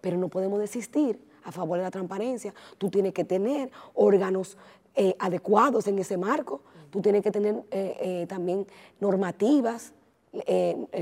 pero 0.00 0.16
no 0.16 0.28
podemos 0.28 0.58
desistir 0.58 1.20
a 1.44 1.52
favor 1.52 1.78
de 1.78 1.84
la 1.84 1.90
transparencia. 1.90 2.54
Tú 2.78 2.90
tienes 2.90 3.12
que 3.12 3.24
tener 3.24 3.70
órganos 3.94 4.56
eh, 4.94 5.16
adecuados 5.18 5.86
en 5.86 5.98
ese 5.98 6.16
marco, 6.16 6.60
tú 6.90 7.00
tienes 7.00 7.22
que 7.22 7.30
tener 7.30 7.62
eh, 7.70 7.96
eh, 8.00 8.26
también 8.28 8.66
normativas, 9.00 9.92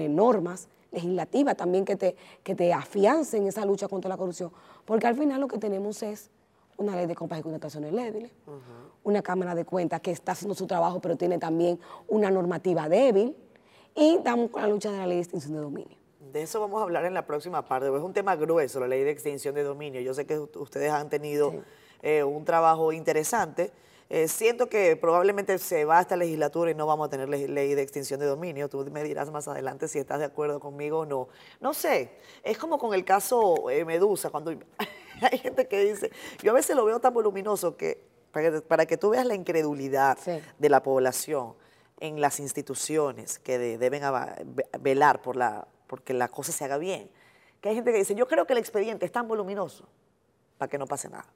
normas 0.08 0.68
legislativas 0.90 1.56
también 1.56 1.84
que 1.84 1.94
te, 1.94 2.16
que 2.42 2.56
te 2.56 2.72
afiancen 2.72 3.46
esa 3.46 3.64
lucha 3.64 3.86
contra 3.86 4.08
la 4.08 4.16
corrupción, 4.16 4.50
porque 4.84 5.06
al 5.06 5.14
final 5.14 5.40
lo 5.40 5.46
que 5.46 5.58
tenemos 5.58 6.02
es 6.02 6.30
una 6.78 6.96
ley 6.96 7.06
de 7.06 7.14
compras 7.14 7.40
y 7.40 7.42
contrataciones 7.42 7.92
débiles, 7.92 8.32
una 9.04 9.22
Cámara 9.22 9.54
de 9.54 9.64
Cuentas 9.64 10.00
que 10.00 10.10
está 10.10 10.32
haciendo 10.32 10.54
su 10.54 10.66
trabajo, 10.66 11.00
pero 11.00 11.16
tiene 11.16 11.38
también 11.38 11.78
una 12.08 12.30
normativa 12.30 12.88
débil, 12.88 13.36
y 13.94 14.16
estamos 14.16 14.50
con 14.50 14.62
la 14.62 14.68
lucha 14.68 14.90
de 14.90 14.98
la 14.98 15.06
ley 15.06 15.18
de 15.18 15.22
extinción 15.22 15.52
de 15.52 15.60
dominio. 15.60 15.99
De 16.32 16.42
eso 16.42 16.60
vamos 16.60 16.80
a 16.80 16.84
hablar 16.84 17.04
en 17.06 17.14
la 17.14 17.26
próxima 17.26 17.64
parte, 17.64 17.88
es 17.88 18.02
un 18.02 18.12
tema 18.12 18.36
grueso, 18.36 18.78
la 18.78 18.86
ley 18.86 19.02
de 19.02 19.10
extinción 19.10 19.54
de 19.54 19.64
dominio. 19.64 20.00
Yo 20.00 20.14
sé 20.14 20.26
que 20.26 20.38
ustedes 20.38 20.92
han 20.92 21.08
tenido 21.08 21.52
eh, 22.02 22.22
un 22.22 22.44
trabajo 22.44 22.92
interesante. 22.92 23.72
Eh, 24.08 24.28
siento 24.28 24.68
que 24.68 24.96
probablemente 24.96 25.58
se 25.58 25.84
va 25.84 25.98
a 25.98 26.02
esta 26.02 26.16
legislatura 26.16 26.70
y 26.70 26.74
no 26.74 26.86
vamos 26.86 27.06
a 27.06 27.10
tener 27.10 27.28
ley 27.28 27.74
de 27.74 27.82
extinción 27.82 28.20
de 28.20 28.26
dominio. 28.26 28.68
Tú 28.68 28.84
me 28.92 29.02
dirás 29.02 29.30
más 29.30 29.48
adelante 29.48 29.88
si 29.88 29.98
estás 29.98 30.20
de 30.20 30.26
acuerdo 30.26 30.60
conmigo 30.60 31.00
o 31.00 31.06
no. 31.06 31.28
No 31.60 31.74
sé, 31.74 32.12
es 32.44 32.58
como 32.58 32.78
con 32.78 32.94
el 32.94 33.04
caso 33.04 33.68
eh, 33.70 33.84
Medusa, 33.84 34.30
cuando 34.30 34.50
hay 35.22 35.38
gente 35.38 35.66
que 35.66 35.84
dice, 35.84 36.10
yo 36.42 36.52
a 36.52 36.54
veces 36.54 36.76
lo 36.76 36.84
veo 36.84 37.00
tan 37.00 37.12
voluminoso 37.12 37.76
que 37.76 38.08
para 38.68 38.86
que, 38.86 38.96
tú 38.96 39.10
veas 39.10 39.26
la 39.26 39.34
incredulidad 39.34 40.16
de 40.58 40.68
la 40.68 40.84
población 40.84 41.54
en 41.98 42.20
las 42.20 42.38
instituciones 42.38 43.40
que 43.40 43.58
deben 43.58 44.02
velar 44.80 45.20
por 45.20 45.34
la, 45.34 45.66
porque 45.90 46.14
la 46.14 46.28
cosa 46.28 46.52
se 46.52 46.64
haga 46.64 46.78
bien, 46.78 47.10
que 47.60 47.68
hay 47.68 47.74
gente 47.74 47.90
que 47.90 47.98
dice, 47.98 48.14
yo 48.14 48.28
creo 48.28 48.46
que 48.46 48.52
el 48.52 48.60
expediente 48.60 49.04
es 49.04 49.10
tan 49.10 49.26
voluminoso 49.26 49.88
para 50.56 50.70
que 50.70 50.78
no 50.78 50.86
pase 50.86 51.08
nada. 51.08 51.26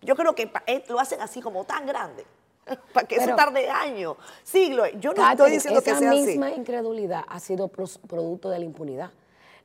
Yo 0.00 0.16
creo 0.16 0.34
que 0.34 0.50
eh, 0.66 0.82
lo 0.88 0.98
hacen 0.98 1.20
así 1.20 1.42
como 1.42 1.64
tan 1.64 1.86
grande. 1.86 2.24
Para 2.94 3.06
que 3.06 3.16
eso 3.16 3.36
tarde 3.36 3.68
años, 3.68 4.16
siglos. 4.42 4.88
Yo 5.00 5.12
no 5.12 5.30
estoy 5.30 5.50
diciendo 5.50 5.82
que 5.82 5.94
sea 5.94 5.96
así. 5.96 6.06
Esa 6.06 6.26
misma 6.26 6.50
incredulidad 6.52 7.24
ha 7.28 7.38
sido 7.40 7.68
producto 7.68 8.48
de 8.48 8.58
la 8.58 8.64
impunidad. 8.64 9.10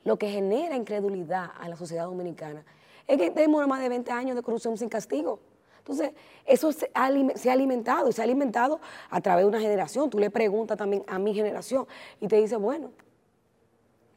Lo 0.03 0.17
que 0.17 0.29
genera 0.29 0.75
incredulidad 0.75 1.51
a 1.57 1.69
la 1.69 1.77
sociedad 1.77 2.03
dominicana 2.03 2.65
es 3.07 3.17
que 3.17 3.31
tenemos 3.31 3.65
más 3.69 3.79
de 3.79 3.88
20 3.88 4.11
años 4.11 4.35
de 4.35 4.43
corrupción 4.43 4.77
sin 4.77 4.89
castigo. 4.89 5.39
Entonces, 5.77 6.11
eso 6.45 6.73
se 6.73 6.91
ha, 6.93 7.05
alimentado 7.05 8.09
y 8.09 8.11
se 8.11 8.19
ha 8.19 8.25
alimentado 8.25 8.81
a 9.09 9.21
través 9.21 9.45
de 9.45 9.47
una 9.47 9.61
generación. 9.61 10.09
Tú 10.09 10.19
le 10.19 10.29
preguntas 10.29 10.77
también 10.77 11.05
a 11.07 11.19
mi 11.19 11.33
generación 11.33 11.88
y 12.19 12.27
te 12.27 12.35
dice, 12.35 12.57
bueno, 12.57 12.91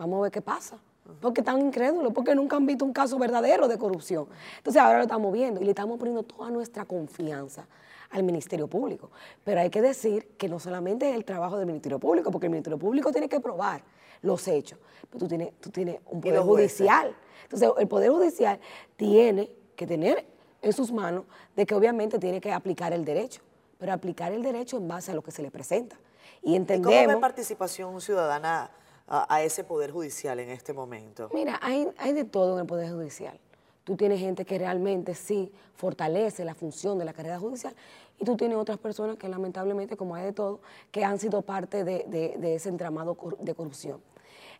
vamos 0.02 0.18
a 0.18 0.22
ver 0.22 0.32
qué 0.32 0.42
pasa 0.42 0.78
porque 1.20 1.40
están 1.40 1.60
incrédulos, 1.60 2.12
porque 2.12 2.34
nunca 2.34 2.56
han 2.56 2.66
visto 2.66 2.84
un 2.84 2.92
caso 2.92 3.18
verdadero 3.18 3.68
de 3.68 3.78
corrupción. 3.78 4.26
Entonces 4.58 4.80
ahora 4.80 4.98
lo 4.98 5.04
estamos 5.04 5.32
viendo 5.32 5.60
y 5.60 5.64
le 5.64 5.70
estamos 5.70 5.98
poniendo 5.98 6.22
toda 6.22 6.50
nuestra 6.50 6.84
confianza 6.84 7.66
al 8.10 8.22
Ministerio 8.22 8.68
Público. 8.68 9.10
Pero 9.44 9.60
hay 9.60 9.70
que 9.70 9.82
decir 9.82 10.28
que 10.38 10.48
no 10.48 10.58
solamente 10.58 11.10
es 11.10 11.16
el 11.16 11.24
trabajo 11.24 11.56
del 11.58 11.66
Ministerio 11.66 11.98
Público, 11.98 12.30
porque 12.30 12.46
el 12.46 12.50
Ministerio 12.50 12.78
Público 12.78 13.10
tiene 13.10 13.28
que 13.28 13.40
probar 13.40 13.82
los 14.22 14.46
hechos, 14.46 14.78
pero 15.10 15.18
tú 15.18 15.28
tienes, 15.28 15.52
tú 15.60 15.70
tienes 15.70 15.98
un 16.06 16.20
poder 16.20 16.40
judicial. 16.40 17.14
Entonces 17.42 17.70
el 17.76 17.88
Poder 17.88 18.10
Judicial 18.10 18.60
tiene 18.96 19.50
que 19.74 19.86
tener 19.86 20.24
en 20.62 20.72
sus 20.72 20.92
manos 20.92 21.24
de 21.56 21.66
que 21.66 21.74
obviamente 21.74 22.18
tiene 22.18 22.40
que 22.40 22.52
aplicar 22.52 22.92
el 22.92 23.04
derecho, 23.04 23.42
pero 23.78 23.92
aplicar 23.92 24.32
el 24.32 24.42
derecho 24.42 24.76
en 24.76 24.86
base 24.86 25.10
a 25.10 25.14
lo 25.14 25.22
que 25.22 25.32
se 25.32 25.42
le 25.42 25.50
presenta. 25.50 25.96
Y 26.40 26.54
entendemos... 26.54 26.94
¿Y 26.94 27.04
¿Cómo 27.04 27.16
ve 27.16 27.20
participación 27.20 28.00
ciudadana 28.00 28.70
a, 29.06 29.42
ese 29.42 29.64
Poder 29.64 29.90
Judicial 29.90 30.38
en 30.40 30.50
este 30.50 30.72
momento? 30.72 31.28
Mira, 31.32 31.58
hay, 31.62 31.88
hay 31.98 32.12
de 32.12 32.24
todo 32.24 32.54
en 32.54 32.60
el 32.60 32.66
Poder 32.66 32.90
Judicial. 32.90 33.38
Tú 33.84 33.96
tienes 33.96 34.20
gente 34.20 34.44
que 34.44 34.58
realmente 34.58 35.14
sí 35.14 35.50
fortalece 35.74 36.44
la 36.44 36.54
función 36.54 36.98
de 36.98 37.04
la 37.04 37.12
carrera 37.12 37.38
judicial 37.38 37.74
y 38.18 38.24
tú 38.24 38.36
tienes 38.36 38.56
otras 38.56 38.78
personas 38.78 39.16
que 39.16 39.28
lamentablemente, 39.28 39.96
como 39.96 40.14
hay 40.14 40.26
de 40.26 40.32
todo, 40.32 40.60
que 40.92 41.04
han 41.04 41.18
sido 41.18 41.42
parte 41.42 41.82
de, 41.82 42.54
ese 42.54 42.68
entramado 42.68 43.16
de 43.40 43.54
corrupción. 43.54 44.00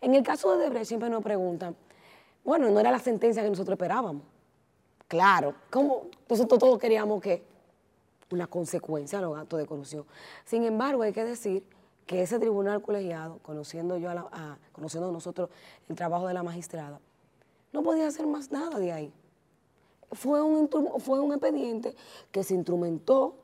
En 0.01 0.15
el 0.15 0.25
caso 0.25 0.57
de 0.57 0.65
Debrecht 0.65 0.87
siempre 0.87 1.09
nos 1.09 1.23
preguntan, 1.23 1.77
bueno, 2.45 2.69
no 2.69 2.81
era 2.81 2.91
la 2.91 2.99
sentencia 2.99 3.45
que 3.45 3.51
nosotros 3.51 3.75
esperábamos. 3.75 4.23
Claro, 5.07 5.55
¿cómo? 5.71 6.07
Nosotros 6.29 6.59
todos 6.59 6.79
queríamos 6.79 7.21
que 7.21 7.45
una 8.33 8.49
consecuencia 8.49 9.21
a 9.21 9.23
los 9.23 9.39
actos 9.39 9.61
de 9.61 9.67
corrupción. 9.67 10.05
Sin 10.45 10.65
embargo, 10.65 11.03
hay 11.03 11.13
que 11.13 11.25
decir 11.25 11.65
que 12.07 12.23
ese 12.23 12.39
tribunal 12.39 12.83
colegiado, 12.83 13.39
conociendo 13.43 13.97
yo 13.97 14.11
a, 14.11 14.59
conociendo 14.73 15.11
nosotros 15.13 15.51
el 15.89 15.97
trabajo 15.97 16.27
de 16.27 16.35
la 16.35 16.43
magistrada, 16.43 17.01
no 17.73 17.83
podía 17.83 18.07
hacer 18.07 18.27
más 18.27 18.51
nada 18.51 18.79
de 18.79 18.93
ahí. 18.93 19.13
Fue 20.13 20.43
un, 20.43 20.69
fue 21.01 21.21
un 21.21 21.33
expediente 21.33 21.95
que 22.31 22.45
se 22.45 22.55
instrumentó 22.55 23.35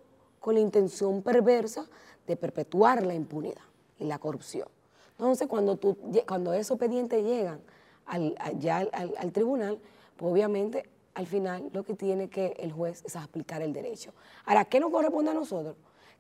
con 0.40 0.54
la 0.54 0.60
intención 0.60 1.22
perversa 1.22 1.86
de 2.26 2.36
perpetuar 2.36 3.06
la 3.06 3.14
impunidad 3.14 3.62
y 3.98 4.04
la 4.04 4.18
corrupción. 4.18 4.68
Entonces, 5.12 5.48
cuando, 5.48 5.76
tú, 5.76 5.96
cuando 6.26 6.52
esos 6.52 6.76
expedientes 6.76 7.24
llegan 7.24 7.60
al, 8.06 8.36
ya 8.58 8.78
al, 8.78 9.32
tribunal, 9.32 9.78
pues 10.16 10.32
obviamente 10.32 10.88
al 11.14 11.26
final 11.26 11.68
lo 11.72 11.82
que 11.82 11.94
tiene 11.94 12.28
que 12.28 12.54
el 12.58 12.70
juez 12.70 13.02
es 13.04 13.16
aplicar 13.16 13.60
el 13.62 13.72
derecho. 13.72 14.12
Ahora, 14.44 14.64
¿qué 14.64 14.78
nos 14.78 14.90
corresponde 14.90 15.32
a 15.32 15.34
nosotros? 15.34 15.74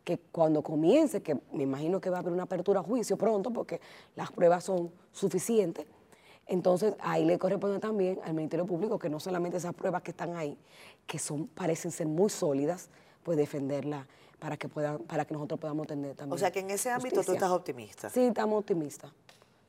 Que 0.04 0.18
cuando 0.18 0.62
comience, 0.62 1.22
que 1.22 1.38
me 1.52 1.64
imagino 1.64 2.00
que 2.00 2.10
va 2.10 2.16
a 2.18 2.20
haber 2.20 2.32
una 2.32 2.44
apertura 2.44 2.80
a 2.80 2.82
juicio 2.82 3.16
pronto 3.16 3.52
porque 3.52 3.80
las 4.16 4.32
pruebas 4.32 4.64
son 4.64 4.90
suficientes, 5.12 5.86
entonces 6.46 6.94
ahí 7.00 7.24
le 7.26 7.38
corresponde 7.38 7.78
también 7.78 8.18
al 8.24 8.32
Ministerio 8.32 8.66
Público 8.66 8.98
que 8.98 9.10
no 9.10 9.20
solamente 9.20 9.58
esas 9.58 9.74
pruebas 9.74 10.02
que 10.02 10.12
están 10.12 10.34
ahí, 10.34 10.58
que 11.06 11.18
son, 11.18 11.46
parecen 11.48 11.90
ser 11.90 12.06
muy 12.06 12.30
sólidas, 12.30 12.88
pues 13.22 13.36
defenderlas 13.36 14.06
para 14.38 14.56
que 14.56 14.68
puedan, 14.68 14.98
para 15.00 15.24
que 15.26 15.34
nosotros 15.34 15.60
podamos 15.60 15.86
tener 15.86 16.14
también. 16.16 16.34
O 16.34 16.38
sea 16.38 16.50
que 16.50 16.60
en 16.60 16.70
ese 16.70 16.90
ámbito 16.90 17.22
tú 17.22 17.32
estás 17.32 17.50
optimista. 17.50 18.08
Sí, 18.08 18.26
estamos 18.26 18.60
optimistas. 18.60 19.12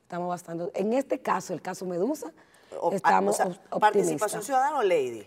Estamos 0.02 0.28
bastante. 0.28 0.70
En 0.74 0.92
este 0.92 1.20
caso, 1.20 1.52
el 1.52 1.60
caso 1.60 1.84
Medusa, 1.84 2.32
estamos 2.92 3.38
optimistas. 3.38 3.80
¿Participación 3.80 4.42
ciudadana 4.42 4.78
o 4.78 4.82
lady? 4.82 5.26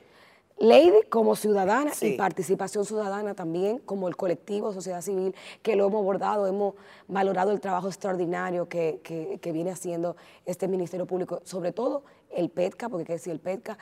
Lady 0.58 1.04
como 1.10 1.36
ciudadana 1.36 1.92
y 2.02 2.16
participación 2.16 2.86
ciudadana 2.86 3.34
también, 3.34 3.80
como 3.80 4.08
el 4.08 4.16
colectivo 4.16 4.72
sociedad 4.72 5.02
civil, 5.02 5.36
que 5.62 5.76
lo 5.76 5.88
hemos 5.88 6.02
abordado, 6.02 6.48
hemos 6.48 6.76
valorado 7.08 7.52
el 7.52 7.60
trabajo 7.60 7.88
extraordinario 7.88 8.70
que, 8.70 9.40
viene 9.54 9.72
haciendo 9.72 10.16
este 10.46 10.68
Ministerio 10.68 11.06
Público, 11.06 11.42
sobre 11.44 11.72
todo 11.72 12.04
el 12.32 12.50
PETCA, 12.50 12.90
porque 12.90 13.02
hay 13.02 13.08
que 13.08 13.14
decir 13.14 13.34
el 13.34 13.40
PETCA, 13.40 13.78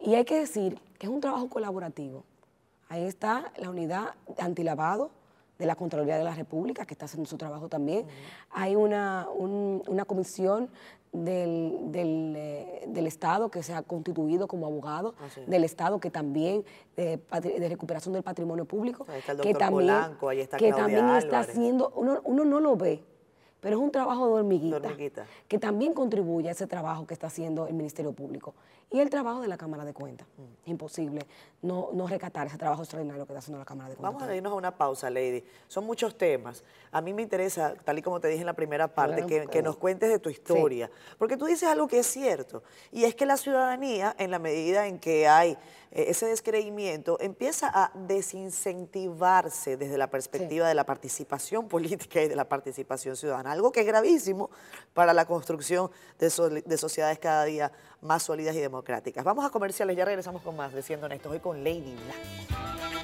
y 0.00 0.14
hay 0.14 0.24
que 0.24 0.38
decir 0.38 0.80
que 0.98 1.06
es 1.06 1.12
un 1.12 1.20
trabajo 1.20 1.48
colaborativo. 1.48 2.24
Ahí 2.88 3.04
está 3.04 3.52
la 3.56 3.70
unidad 3.70 4.14
antilavado 4.38 5.10
de 5.62 5.66
la 5.66 5.76
Contraloría 5.76 6.18
de 6.18 6.24
la 6.24 6.34
República, 6.34 6.84
que 6.84 6.94
está 6.94 7.04
haciendo 7.04 7.30
su 7.30 7.38
trabajo 7.38 7.68
también. 7.68 8.04
Hay 8.50 8.74
una, 8.74 9.28
una 9.38 10.04
comisión 10.04 10.68
del, 11.12 11.92
eh, 11.94 12.84
del, 12.88 13.06
Estado 13.06 13.48
que 13.48 13.62
se 13.62 13.72
ha 13.74 13.82
constituido 13.82 14.48
como 14.48 14.66
abogado 14.66 15.14
ah, 15.20 15.40
del 15.46 15.62
Estado 15.62 16.00
que 16.00 16.10
también 16.10 16.64
de, 16.96 17.20
recuperación 17.68 18.12
del 18.14 18.24
patrimonio 18.24 18.64
público 18.64 19.06
que 19.40 19.54
también, 19.54 20.16
que 20.58 20.72
también 20.72 21.08
está 21.10 21.40
haciendo. 21.40 21.92
Uno, 21.94 22.20
uno 22.24 22.44
no 22.44 22.58
lo 22.58 22.76
ve 22.76 23.04
pero 23.60 23.76
es 23.76 23.82
un 23.84 23.92
trabajo 23.92 24.26
de 24.26 24.32
hormiguita, 24.32 24.90
que 25.46 25.58
también 25.60 25.94
contribuye 25.94 26.48
a 26.48 26.50
ese 26.50 26.66
trabajo 26.66 27.06
que 27.06 27.14
está 27.14 27.28
haciendo 27.28 27.68
el 27.68 27.74
Ministerio 27.74 28.12
Público 28.12 28.54
y 28.92 29.00
el 29.00 29.10
trabajo 29.10 29.40
de 29.40 29.48
la 29.48 29.56
Cámara 29.56 29.84
de 29.84 29.94
Cuentas. 29.94 30.26
Mm. 30.36 30.70
imposible 30.70 31.26
no, 31.62 31.90
no 31.92 32.08
recatar 32.08 32.48
ese 32.48 32.58
trabajo 32.58 32.82
extraordinario 32.82 33.24
que 33.24 33.32
está 33.32 33.38
haciendo 33.38 33.58
la 33.58 33.64
Cámara 33.64 33.88
de 33.88 33.96
Cuentas. 33.96 34.14
Vamos 34.14 34.28
a 34.28 34.34
irnos 34.34 34.52
a 34.52 34.56
una 34.56 34.76
pausa, 34.76 35.08
Lady. 35.08 35.44
Son 35.68 35.84
muchos 35.84 36.18
temas. 36.18 36.64
A 36.90 37.00
mí 37.00 37.14
me 37.14 37.22
interesa, 37.22 37.74
tal 37.84 37.98
y 37.98 38.02
como 38.02 38.20
te 38.20 38.28
dije 38.28 38.40
en 38.40 38.46
la 38.46 38.52
primera 38.52 38.88
parte, 38.88 39.24
que, 39.26 39.62
nos 39.62 39.76
cuentes 39.76 40.10
de 40.10 40.18
tu 40.18 40.28
historia, 40.28 40.90
porque 41.18 41.36
tú 41.36 41.46
dices 41.46 41.68
algo 41.68 41.86
que 41.86 42.00
es 42.00 42.06
cierto, 42.06 42.64
y 42.90 43.04
es 43.04 43.14
que 43.14 43.24
la 43.26 43.36
ciudadanía, 43.36 44.14
en 44.18 44.32
la 44.32 44.40
medida 44.40 44.88
en 44.88 44.98
que 44.98 45.28
hay 45.28 45.56
eh, 45.92 46.06
ese 46.08 46.26
descreimiento, 46.26 47.16
empieza 47.20 47.70
a 47.72 47.92
desincentivarse 47.94 49.76
desde 49.76 49.96
la 49.96 50.10
perspectiva 50.10 50.66
de 50.66 50.74
la 50.74 50.84
participación 50.84 51.68
política 51.68 52.22
y 52.22 52.28
de 52.28 52.34
la 52.34 52.48
participación 52.48 53.14
ciudadana, 53.14 53.52
algo 53.52 53.70
que 53.70 53.80
es 53.80 53.86
gravísimo 53.86 54.50
para 54.94 55.14
la 55.14 55.26
construcción 55.26 55.90
de, 56.18 56.28
sociedades 56.30 57.20
cada 57.20 57.44
día 57.44 57.70
más 58.00 58.24
sólidas 58.24 58.56
y 58.56 58.58
democráticas. 58.58 58.81
Vamos 59.24 59.44
a 59.44 59.50
comerciales, 59.50 59.96
ya 59.96 60.04
regresamos 60.04 60.42
con 60.42 60.56
más 60.56 60.72
de 60.72 60.82
Siendo 60.82 61.06
Honestos, 61.06 61.32
hoy 61.32 61.40
con 61.40 61.62
Lady 61.64 61.94
Blanco. 61.94 63.01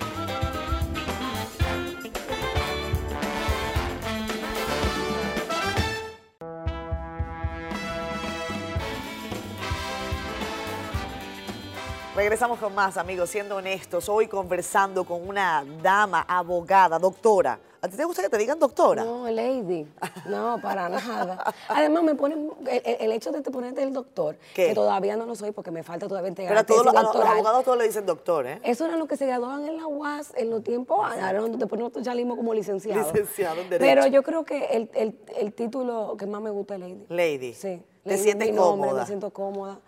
Regresamos 12.18 12.58
con 12.58 12.74
más, 12.74 12.96
amigos, 12.96 13.30
siendo 13.30 13.54
honestos. 13.54 14.08
Hoy 14.08 14.26
conversando 14.26 15.04
con 15.04 15.28
una 15.28 15.64
dama, 15.80 16.26
abogada, 16.26 16.98
doctora. 16.98 17.60
¿A 17.80 17.86
ti 17.86 17.96
te 17.96 18.04
gusta 18.04 18.22
que 18.22 18.28
te 18.28 18.38
digan 18.38 18.58
doctora? 18.58 19.04
No, 19.04 19.30
lady. 19.30 19.86
No, 20.28 20.58
para 20.60 20.88
nada. 20.88 21.54
Además, 21.68 22.02
me 22.02 22.16
ponen 22.16 22.50
el, 22.66 23.12
hecho 23.12 23.30
de 23.30 23.40
te 23.40 23.52
ponerte 23.52 23.84
el 23.84 23.92
doctor, 23.92 24.36
que 24.52 24.74
todavía 24.74 25.16
no 25.16 25.26
lo 25.26 25.36
soy 25.36 25.52
porque 25.52 25.70
me 25.70 25.84
falta 25.84 26.08
todavía 26.08 26.30
entregar 26.30 26.50
Pero 26.50 26.60
a 26.60 26.64
todos 26.64 26.84
los, 26.86 27.24
abogados 27.24 27.64
todos 27.64 27.78
le 27.78 27.84
dicen 27.84 28.04
doctor, 28.04 28.48
¿eh? 28.48 28.60
Eso 28.64 28.86
era 28.86 28.96
lo 28.96 29.06
que 29.06 29.16
se 29.16 29.24
graduaban 29.24 29.64
en 29.68 29.76
la 29.76 29.86
UAS 29.86 30.32
en 30.36 30.50
los 30.50 30.64
tiempos, 30.64 30.98
ahora 31.00 31.40
después 31.40 31.78
nosotros 31.78 32.04
salimos 32.04 32.36
como 32.36 32.52
licenciados. 32.52 33.12
Licenciado 33.12 33.60
en 33.60 33.70
Derecho. 33.70 33.94
Pero 33.94 34.06
yo 34.08 34.24
creo 34.24 34.44
que 34.44 34.64
el, 34.72 34.90
el, 35.36 35.52
título 35.52 36.16
que 36.18 36.26
más 36.26 36.42
me 36.42 36.50
gusta 36.50 36.74
es 36.74 36.80
lady. 36.80 37.06
Lady. 37.10 37.54
Sí. 37.54 37.80
¿Te 38.02 38.18
sientes 38.18 38.56
cómoda? 38.56 39.02
me 39.02 39.06
siento 39.06 39.30
cómoda 39.30 39.78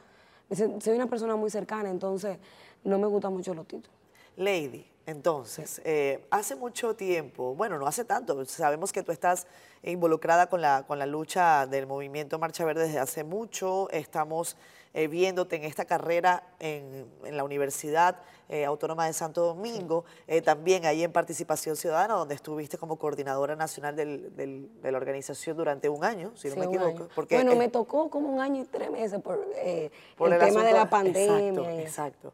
soy 0.56 0.94
una 0.94 1.06
persona 1.06 1.36
muy 1.36 1.50
cercana, 1.50 1.90
entonces 1.90 2.38
no 2.84 2.98
me 2.98 3.06
gustan 3.06 3.32
mucho 3.32 3.54
los 3.54 3.66
títulos. 3.66 3.96
Lady, 4.36 4.86
entonces, 5.06 5.80
eh, 5.84 6.24
hace 6.30 6.54
mucho 6.54 6.94
tiempo, 6.94 7.54
bueno, 7.54 7.78
no 7.78 7.86
hace 7.86 8.04
tanto, 8.04 8.44
sabemos 8.44 8.92
que 8.92 9.02
tú 9.02 9.12
estás 9.12 9.46
involucrada 9.82 10.48
con 10.48 10.60
la, 10.60 10.84
con 10.86 10.98
la 10.98 11.06
lucha 11.06 11.66
del 11.66 11.86
movimiento 11.86 12.38
Marcha 12.38 12.64
Verde 12.64 12.84
desde 12.84 12.98
hace 12.98 13.24
mucho, 13.24 13.90
estamos 13.90 14.56
eh, 14.94 15.08
viéndote 15.08 15.56
en 15.56 15.64
esta 15.64 15.84
carrera 15.84 16.42
en, 16.58 17.06
la 17.24 17.44
Universidad 17.44 18.16
eh, 18.48 18.64
Autónoma 18.64 19.06
de 19.06 19.12
Santo 19.12 19.42
Domingo, 19.42 20.04
también 20.44 20.84
ahí 20.84 21.04
en 21.04 21.12
Participación 21.12 21.76
Ciudadana, 21.76 22.14
donde 22.14 22.34
estuviste 22.34 22.78
como 22.78 22.96
coordinadora 22.96 23.54
nacional 23.54 23.94
de 23.94 24.90
la 24.90 24.96
organización 24.96 25.56
durante 25.56 25.88
un 25.88 26.04
año, 26.04 26.32
si 26.34 26.48
no 26.48 26.56
me 26.56 26.64
equivoco. 26.64 27.08
Porque, 27.14 27.36
bueno, 27.36 27.54
me 27.54 27.68
tocó 27.68 28.10
como 28.10 28.28
un 28.28 28.40
año 28.40 28.62
y 28.62 28.66
tres 28.66 28.90
meses 28.90 29.20
por, 29.20 29.38
el, 29.62 29.90
tema 30.18 30.64
de 30.64 30.72
la 30.72 30.90
pandemia. 30.90 31.80
exacto 31.80 32.32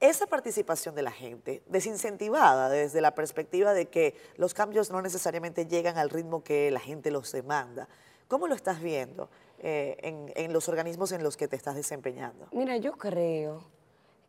esa 0.00 0.26
participación 0.26 0.94
de 0.94 1.02
la 1.02 1.10
gente, 1.10 1.62
desincentivada 1.66 2.68
desde 2.68 3.00
la 3.00 3.14
perspectiva 3.14 3.72
de 3.72 3.86
que 3.86 4.14
los 4.36 4.52
cambios 4.52 4.90
no 4.90 5.00
necesariamente 5.00 5.66
llegan 5.66 5.96
al 5.96 6.10
ritmo 6.10 6.44
que 6.44 6.70
la 6.70 6.80
gente 6.80 7.10
los 7.10 7.32
demanda, 7.32 7.88
¿cómo 8.28 8.46
lo 8.46 8.54
estás 8.54 8.80
viendo 8.80 9.28
eh, 9.58 10.32
en, 10.34 10.52
los 10.52 10.68
organismos 10.68 11.12
en 11.12 11.22
los 11.22 11.36
que 11.36 11.48
te 11.48 11.56
estás 11.56 11.74
desempeñando? 11.74 12.46
Mira, 12.52 12.76
yo 12.76 12.92
creo 12.92 13.62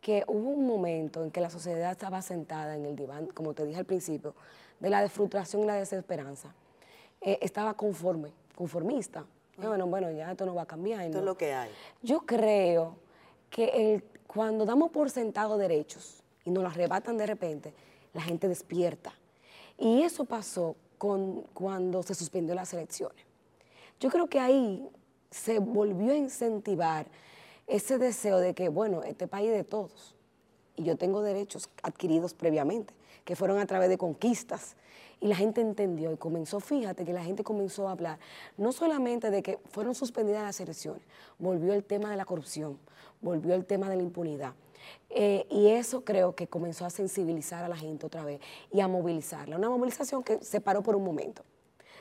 que 0.02 0.24
hubo 0.28 0.50
un 0.50 0.68
momento 0.68 1.24
en 1.24 1.32
que 1.32 1.42
la 1.42 1.50
sociedad 1.50 1.92
estaba 1.92 2.22
sentada 2.22 2.76
en 2.76 2.86
el 2.86 2.96
diván, 2.96 3.28
como 3.28 3.54
te 3.54 3.66
dije 3.66 3.80
al 3.80 3.86
principio, 3.86 4.36
de 4.80 4.90
la 4.90 5.08
frustración 5.10 5.64
y 5.64 5.66
la 5.66 5.76
desesperanza. 5.76 6.54
Eh, 7.22 7.40
estaba 7.42 7.74
conforme, 7.74 8.32
conformista. 8.56 9.26
Bueno, 9.58 9.88
bueno, 9.88 10.12
ya 10.12 10.32
esto 10.32 10.46
no 10.46 10.54
va 10.54 10.64
a 10.64 10.68
cambiar. 10.68 11.02
Esto 11.06 11.20
es 11.20 11.24
lo 11.24 11.36
que 11.36 11.54
hay. 11.54 11.72
Yo 12.04 12.20
creo 12.20 12.96
que 13.50 13.94
el 13.94 14.04
cuando 14.28 14.66
damos 14.66 14.92
por 14.92 15.10
sentado 15.10 15.58
derechos 15.58 16.22
y 16.44 16.52
nos 16.52 16.64
los 16.64 16.74
arrebatan 16.74 17.18
de 17.18 17.26
repente, 17.26 17.74
la 18.14 18.22
gente 18.22 18.48
despierta. 18.48 19.14
Y 19.78 20.04
eso 20.04 20.26
pasó 20.26 20.76
con, 20.98 21.44
cuando 21.54 22.04
se 22.04 22.14
suspendió 22.14 22.54
las 22.54 22.74
elecciones. 22.74 23.26
Yo 24.00 24.10
creo 24.10 24.28
que 24.28 24.40
ahí 24.40 24.88
se 25.32 25.60
volvió 25.60 26.14
a 26.14 26.16
incentivar 26.16 27.08
ese 27.66 27.98
deseo 27.98 28.38
de 28.38 28.54
que, 28.54 28.70
bueno, 28.70 29.04
este 29.04 29.28
país 29.28 29.50
es 29.50 29.58
de 29.58 29.64
todos 29.64 30.16
y 30.78 30.84
yo 30.84 30.96
tengo 30.96 31.22
derechos 31.22 31.70
adquiridos 31.82 32.34
previamente, 32.34 32.94
que 33.26 33.36
fueron 33.36 33.58
a 33.60 33.66
través 33.66 33.90
de 33.90 33.98
conquistas. 33.98 34.76
Y 35.20 35.28
la 35.28 35.36
gente 35.36 35.62
entendió 35.62 36.12
y 36.12 36.18
comenzó, 36.18 36.60
fíjate 36.60 37.04
que 37.04 37.12
la 37.12 37.24
gente 37.24 37.44
comenzó 37.44 37.88
a 37.88 37.92
hablar, 37.92 38.20
no 38.56 38.72
solamente 38.72 39.32
de 39.32 39.42
que 39.42 39.58
fueron 39.72 39.96
suspendidas 39.96 40.44
las 40.44 40.60
elecciones, 40.60 41.02
volvió 41.40 41.74
el 41.74 41.84
tema 41.84 42.12
de 42.12 42.18
la 42.18 42.26
corrupción, 42.26 42.78
volvió 43.20 43.56
el 43.56 43.66
tema 43.66 43.90
de 43.90 43.96
la 43.96 44.04
impunidad. 44.04 44.54
Eh, 45.10 45.48
y 45.50 45.70
eso 45.70 46.06
creo 46.06 46.36
que 46.36 46.48
comenzó 46.48 46.86
a 46.86 46.92
sensibilizar 46.92 47.64
a 47.64 47.68
la 47.68 47.76
gente 47.76 48.06
otra 48.06 48.24
vez 48.24 48.40
y 48.72 48.80
a 48.80 48.88
movilizarla. 48.88 49.58
Una 49.58 49.70
movilización 49.70 50.24
que 50.24 50.38
se 50.44 50.62
paró 50.62 50.84
por 50.84 50.96
un 50.96 51.04
momento. 51.04 51.44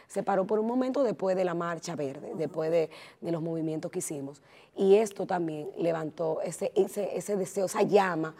Se 0.09 0.23
paró 0.23 0.47
por 0.47 0.59
un 0.59 0.67
momento 0.67 1.03
después 1.03 1.37
de 1.37 1.45
la 1.45 1.55
marcha 1.55 1.97
verde, 1.97 2.33
después 2.37 2.71
de, 2.71 2.91
los 3.21 3.43
movimientos 3.43 3.91
que 3.91 3.99
hicimos. 3.99 4.41
Y 4.77 4.97
esto 4.97 5.27
también 5.27 5.71
levantó 5.79 6.41
ese, 6.43 6.73
ese, 6.75 7.37
deseo, 7.37 7.67
esa 7.67 7.83
llama 7.83 8.35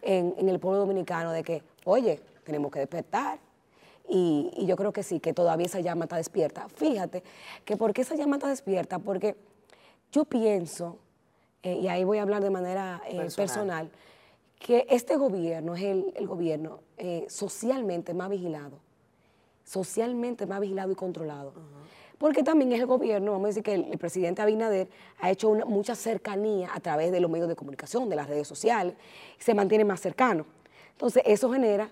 en, 0.00 0.34
en, 0.36 0.48
el 0.48 0.58
pueblo 0.58 0.80
dominicano 0.80 1.32
de 1.32 1.42
que, 1.42 1.62
oye, 1.84 2.20
tenemos 2.44 2.70
que 2.72 2.80
despertar. 2.80 3.38
Y, 4.08 4.52
y, 4.56 4.66
yo 4.66 4.76
creo 4.76 4.92
que 4.92 5.02
sí, 5.02 5.20
que 5.20 5.32
todavía 5.32 5.66
esa 5.66 5.80
llama 5.80 6.04
está 6.04 6.16
despierta. 6.16 6.68
Fíjate 6.68 7.22
que 7.64 7.76
¿por 7.76 7.92
qué 7.92 8.02
esa 8.02 8.16
llama 8.16 8.36
está 8.36 8.48
despierta? 8.48 8.98
Porque 8.98 9.36
yo 10.10 10.24
pienso 10.24 10.98
eh, 11.62 11.78
y 11.80 11.88
ahí 11.88 12.04
voy 12.04 12.18
a 12.18 12.22
hablar 12.22 12.42
de 12.42 12.50
manera 12.50 13.00
eh, 13.08 13.28
personal. 13.36 13.90
que 14.58 14.86
este 14.90 15.16
gobierno 15.16 15.74
es 15.74 15.82
el, 15.82 16.26
gobierno 16.26 16.80
eh, 16.96 17.26
socialmente 17.28 18.14
más 18.14 18.28
vigilado, 18.28 18.78
socialmente 19.72 20.44
más 20.46 20.60
vigilado 20.60 20.92
y 20.92 20.94
controlado. 20.94 21.54
Porque 22.18 22.42
también 22.42 22.72
es 22.72 22.80
el 22.80 22.86
gobierno, 22.86 23.32
vamos 23.32 23.46
a 23.46 23.48
decir 23.48 23.62
que 23.62 23.74
el, 23.74 23.98
presidente 23.98 24.42
Abinader 24.42 24.88
ha 25.18 25.30
hecho 25.30 25.52
mucha 25.66 25.94
cercanía 25.94 26.70
a 26.72 26.78
través 26.78 27.10
de 27.10 27.20
los 27.20 27.30
medios 27.30 27.48
de 27.48 27.56
comunicación, 27.56 28.08
de 28.08 28.16
las 28.16 28.28
redes 28.28 28.46
sociales, 28.46 28.94
y 29.40 29.42
se 29.42 29.54
mantiene 29.54 29.84
más 29.84 30.00
cercano. 30.00 30.44
Entonces, 30.92 31.22
eso 31.26 31.50
genera 31.50 31.90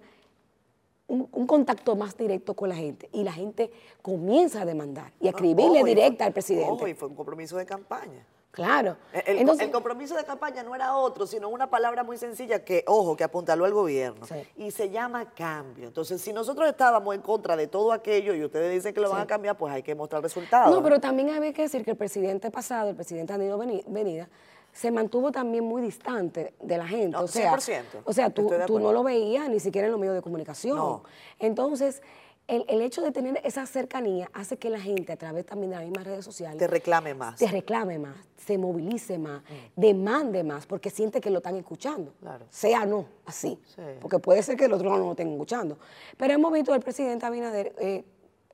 un, 1.09 1.47
contacto 1.47 1.97
más 1.97 2.17
directo 2.17 2.55
con 2.55 2.69
la 2.69 2.77
gente 2.77 3.09
y 3.13 3.25
la 3.25 3.33
gente 3.33 3.73
comienza 4.03 4.61
a 4.61 4.65
demandar 4.65 5.11
y 5.19 5.27
a 5.27 5.31
escribirle 5.31 5.83
directa 5.83 6.27
al 6.27 6.33
presidente. 6.33 6.89
y 6.89 6.95
fue 6.95 7.09
un 7.09 7.15
compromiso 7.15 7.57
de 7.57 7.67
campaña. 7.67 8.25
Claro. 8.51 8.97
El, 9.13 9.71
compromiso 9.71 10.17
de 10.17 10.25
campaña 10.25 10.65
no 10.65 10.75
era 10.75 10.97
otro, 10.97 11.27
sino 11.27 11.49
una 11.49 11.71
palabra 11.71 12.03
muy 12.03 12.19
sencilla 12.19 12.65
que, 12.65 12.83
ojo, 12.87 13.17
que 13.17 13.23
apuntaló 13.23 13.65
al 13.65 13.73
gobierno. 13.73 14.27
Y 14.57 14.73
se 14.73 14.91
llama 14.91 15.31
cambio. 15.31 15.87
Entonces, 15.87 16.21
si 16.21 16.33
nosotros 16.33 16.69
estábamos 16.69 17.15
en 17.15 17.23
contra 17.23 17.57
de 17.57 17.69
todo 17.69 17.93
aquello 17.93 18.35
y 18.35 18.45
ustedes 18.45 18.73
dicen 18.73 18.93
que 18.93 19.01
lo 19.01 19.11
van 19.11 19.23
a 19.23 19.27
cambiar, 19.27 19.57
pues 19.57 19.73
hay 19.73 19.83
que 19.85 19.95
mostrar 19.95 20.23
resultados. 20.23 20.75
No, 20.75 20.83
pero 20.83 20.99
también 20.99 21.31
hay 21.31 21.53
que 21.53 21.63
decir 21.63 21.85
que 21.85 21.93
el 21.93 21.97
presidente 21.97 22.51
pasado, 22.51 22.91
el 22.91 22.97
presidente 22.97 23.33
Danilo 23.33 23.57
Venida, 23.87 24.29
se 24.73 24.91
mantuvo 24.91 25.31
también 25.31 25.65
muy 25.65 25.83
distante 25.83 26.55
de 26.61 26.79
la 26.79 26.87
gente. 26.87 27.17
o 27.17 27.29
sea, 27.29 27.57
O 28.05 28.13
sea, 28.13 28.31
tú, 28.31 28.51
tú 28.67 28.81
no 28.81 28.93
lo 28.93 29.05
veías 29.05 29.49
ni 29.49 29.61
siquiera 29.61 29.87
en 29.87 29.93
los 29.93 30.01
medios 30.01 30.17
de 30.17 30.23
comunicación. 30.23 31.03
Entonces, 31.39 32.03
el, 32.51 32.81
hecho 32.83 33.03
de 33.03 33.13
tener 33.13 33.41
esa 33.45 33.65
cercanía 33.67 34.31
hace 34.33 34.57
que 34.57 34.71
la 34.71 34.81
gente, 34.81 35.13
a 35.13 35.17
través 35.17 35.47
también 35.47 35.71
de 35.71 35.77
las 35.77 35.85
mismas 35.85 36.05
redes 36.05 36.25
sociales, 36.25 36.59
te 36.59 36.67
reclame 36.67 37.15
más. 37.15 37.39
Te 37.39 37.47
reclame 37.47 37.99
más, 37.99 38.17
se 38.37 38.59
movilice 38.59 39.19
más, 39.19 39.43
mm. 39.43 39.81
demande 39.81 40.43
más, 40.43 40.67
porque 40.67 40.91
siente 40.91 41.21
que 41.21 41.31
lo 41.31 41.39
están 41.39 41.57
escuchando. 41.57 42.13
Sea 42.51 42.85
no, 42.87 43.07
así. 43.27 43.59
Porque 44.01 44.19
puede 44.19 44.43
ser 44.43 44.57
que 44.57 44.65
el 44.65 44.73
otro 44.73 44.91
no 44.91 44.99
lo 44.99 45.11
estén 45.13 45.29
escuchando. 45.29 45.79
Pero 46.17 46.35
hemos 46.35 46.53
visto 46.53 46.73
al 46.73 46.81
presidente 46.81 47.25
Abinader 47.27 47.75
eh, 47.79 48.05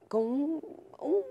con 0.08 0.22
un 0.22 0.62
un 0.98 1.22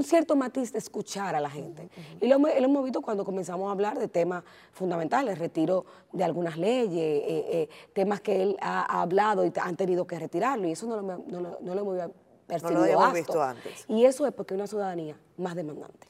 cierto 0.00 0.36
matiz 0.36 0.72
de 0.72 0.78
escuchar 0.78 1.34
a 1.34 1.40
la 1.40 1.50
gente. 1.50 1.88
Y 2.20 2.28
lo, 2.28 2.36
hemos 2.48 2.84
visto 2.84 3.02
cuando 3.02 3.24
comenzamos 3.24 3.68
a 3.68 3.72
hablar 3.72 3.98
de 3.98 4.08
temas 4.08 4.42
fundamentales, 4.72 5.38
retiro 5.38 5.84
de 6.12 6.24
algunas 6.24 6.56
leyes, 6.56 6.96
eh, 6.96 7.44
eh, 7.48 7.68
temas 7.92 8.20
que 8.20 8.42
él 8.42 8.56
ha, 8.60 9.02
hablado 9.02 9.44
y 9.44 9.52
han 9.60 9.76
tenido 9.76 10.06
que 10.06 10.18
retirarlo, 10.18 10.66
y 10.66 10.72
eso 10.72 10.86
no 10.86 10.96
lo, 10.96 11.02
no, 11.02 11.58
no 11.60 11.74
lo 11.74 11.80
hemos 11.80 12.10
percibido 12.46 12.72
no 12.72 12.78
lo 12.78 12.84
habíamos 12.84 13.12
visto 13.12 13.42
antes. 13.42 13.84
Y 13.88 14.04
eso 14.04 14.26
es 14.26 14.32
porque 14.32 14.54
una 14.54 14.66
ciudadanía 14.66 15.16
más 15.36 15.54
demandante. 15.54 16.06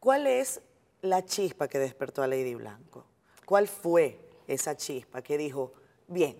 ¿Cuál 0.00 0.26
es 0.26 0.60
la 1.00 1.24
chispa 1.24 1.68
que 1.68 1.78
despertó 1.78 2.22
a 2.22 2.26
Lady 2.26 2.54
Blanco? 2.54 3.06
¿Cuál 3.46 3.68
fue 3.68 4.20
esa 4.46 4.76
chispa 4.76 5.22
que 5.22 5.38
dijo, 5.38 5.72
bien, 6.08 6.38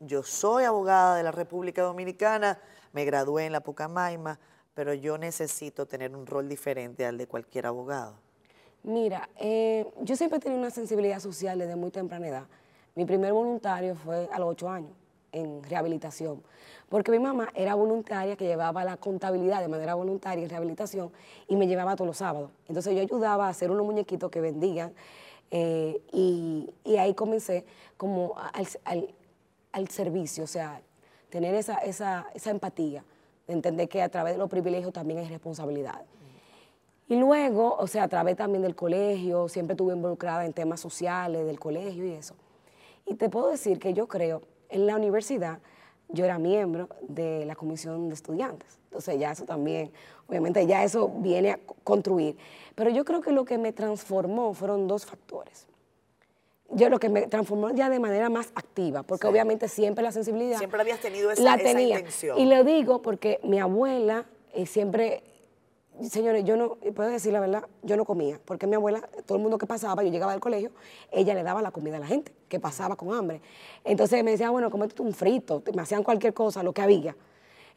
yo 0.00 0.22
soy 0.22 0.64
abogada 0.64 1.16
de 1.16 1.22
la 1.22 1.32
República 1.32 1.82
Dominicana, 1.82 2.58
me 2.92 3.04
gradué 3.04 3.46
en 3.46 3.52
la 3.52 3.60
Pucamaima, 3.60 4.38
pero 4.80 4.94
yo 4.94 5.18
necesito 5.18 5.84
tener 5.84 6.16
un 6.16 6.26
rol 6.26 6.48
diferente 6.48 7.04
al 7.04 7.18
de 7.18 7.26
cualquier 7.26 7.66
abogado. 7.66 8.14
Mira, 8.82 9.28
eh, 9.38 9.86
yo 10.00 10.16
siempre 10.16 10.38
he 10.38 10.40
tenido 10.40 10.58
una 10.58 10.70
sensibilidad 10.70 11.20
social 11.20 11.58
desde 11.58 11.76
muy 11.76 11.90
temprana 11.90 12.26
edad. 12.26 12.44
Mi 12.94 13.04
primer 13.04 13.34
voluntario 13.34 13.94
fue 13.94 14.26
a 14.32 14.38
los 14.38 14.48
ocho 14.48 14.70
años, 14.70 14.92
en 15.32 15.62
rehabilitación, 15.64 16.42
porque 16.88 17.10
mi 17.10 17.18
mamá 17.18 17.50
era 17.54 17.74
voluntaria 17.74 18.36
que 18.36 18.46
llevaba 18.46 18.82
la 18.82 18.96
contabilidad 18.96 19.60
de 19.60 19.68
manera 19.68 19.92
voluntaria 19.96 20.44
en 20.44 20.48
rehabilitación 20.48 21.12
y 21.46 21.56
me 21.56 21.66
llevaba 21.66 21.94
todos 21.94 22.06
los 22.06 22.16
sábados. 22.16 22.50
Entonces 22.66 22.94
yo 22.94 23.02
ayudaba 23.02 23.48
a 23.48 23.50
hacer 23.50 23.70
unos 23.70 23.84
muñequitos 23.84 24.30
que 24.30 24.40
vendían 24.40 24.94
eh, 25.50 26.00
y, 26.10 26.70
ahí 26.96 27.12
comencé 27.12 27.66
como 27.98 28.34
al, 29.72 29.88
servicio, 29.88 30.44
o 30.44 30.46
sea, 30.46 30.80
tener 31.28 31.54
esa, 31.54 31.80
esa 31.80 32.24
empatía 32.46 33.04
entender 33.50 33.88
que 33.88 34.02
a 34.02 34.08
través 34.08 34.34
de 34.34 34.38
los 34.38 34.48
privilegios 34.48 34.92
también 34.92 35.20
hay 35.20 35.28
responsabilidad. 35.28 36.02
Y 37.08 37.16
luego, 37.16 37.76
o 37.76 37.86
sea, 37.86 38.04
a 38.04 38.08
través 38.08 38.36
también 38.36 38.62
del 38.62 38.76
colegio, 38.76 39.48
siempre 39.48 39.74
estuve 39.74 39.94
involucrada 39.94 40.46
en 40.46 40.52
temas 40.52 40.80
sociales 40.80 41.44
del 41.44 41.58
colegio 41.58 42.06
y 42.06 42.12
eso. 42.12 42.34
Y 43.06 43.14
te 43.14 43.28
puedo 43.28 43.50
decir 43.50 43.78
que 43.80 43.92
yo 43.92 44.06
creo, 44.06 44.42
en 44.68 44.86
la 44.86 44.96
universidad, 44.96 45.58
yo 46.08 46.24
era 46.24 46.38
miembro 46.38 46.88
de 47.02 47.44
la 47.46 47.56
comisión 47.56 48.08
de 48.08 48.14
estudiantes. 48.14 48.78
Entonces 48.84 49.18
ya 49.18 49.32
eso 49.32 49.44
también, 49.44 49.90
obviamente 50.28 50.66
ya 50.66 50.84
eso 50.84 51.08
viene 51.08 51.52
a 51.52 51.58
construir. 51.82 52.36
Pero 52.74 52.90
yo 52.90 53.04
creo 53.04 53.20
que 53.20 53.32
lo 53.32 53.44
que 53.44 53.58
me 53.58 53.72
transformó 53.72 54.54
fueron 54.54 54.86
dos 54.86 55.06
factores 55.06 55.69
yo 56.72 56.88
lo 56.88 56.98
que 56.98 57.08
me 57.08 57.26
transformó 57.26 57.70
ya 57.70 57.90
de 57.90 57.98
manera 57.98 58.30
más 58.30 58.52
activa, 58.54 59.02
porque 59.02 59.26
obviamente 59.26 59.68
siempre 59.68 60.04
la 60.04 60.12
sensibilidad... 60.12 60.58
Siempre 60.58 60.80
habías 60.80 61.00
tenido 61.00 61.30
esa, 61.30 61.42
la 61.42 61.56
tenía. 61.56 61.98
intención. 61.98 62.38
Y 62.38 62.46
lo 62.46 62.64
digo 62.64 63.02
porque 63.02 63.40
mi 63.42 63.58
abuela 63.58 64.26
eh, 64.52 64.66
siempre, 64.66 65.22
señores, 66.02 66.44
yo 66.44 66.56
no, 66.56 66.76
puedo 66.94 67.08
decir 67.08 67.32
la 67.32 67.40
verdad, 67.40 67.64
yo 67.82 67.96
no 67.96 68.04
comía, 68.04 68.40
porque 68.44 68.66
mi 68.66 68.74
abuela, 68.74 69.08
todo 69.26 69.36
el 69.36 69.42
mundo 69.42 69.58
que 69.58 69.66
pasaba, 69.66 70.02
yo 70.02 70.10
llegaba 70.10 70.32
del 70.32 70.40
colegio, 70.40 70.70
ella 71.10 71.34
le 71.34 71.42
daba 71.42 71.62
la 71.62 71.70
comida 71.70 71.96
a 71.96 72.00
la 72.00 72.06
gente 72.06 72.32
que 72.48 72.58
pasaba 72.58 72.96
con 72.96 73.12
hambre. 73.14 73.40
Entonces 73.84 74.22
me 74.24 74.32
decía, 74.32 74.50
bueno, 74.50 74.70
comete 74.70 75.00
un 75.02 75.12
frito, 75.12 75.62
me 75.74 75.82
hacían 75.82 76.02
cualquier 76.02 76.34
cosa, 76.34 76.62
lo 76.62 76.72
que 76.72 76.82
había. 76.82 77.16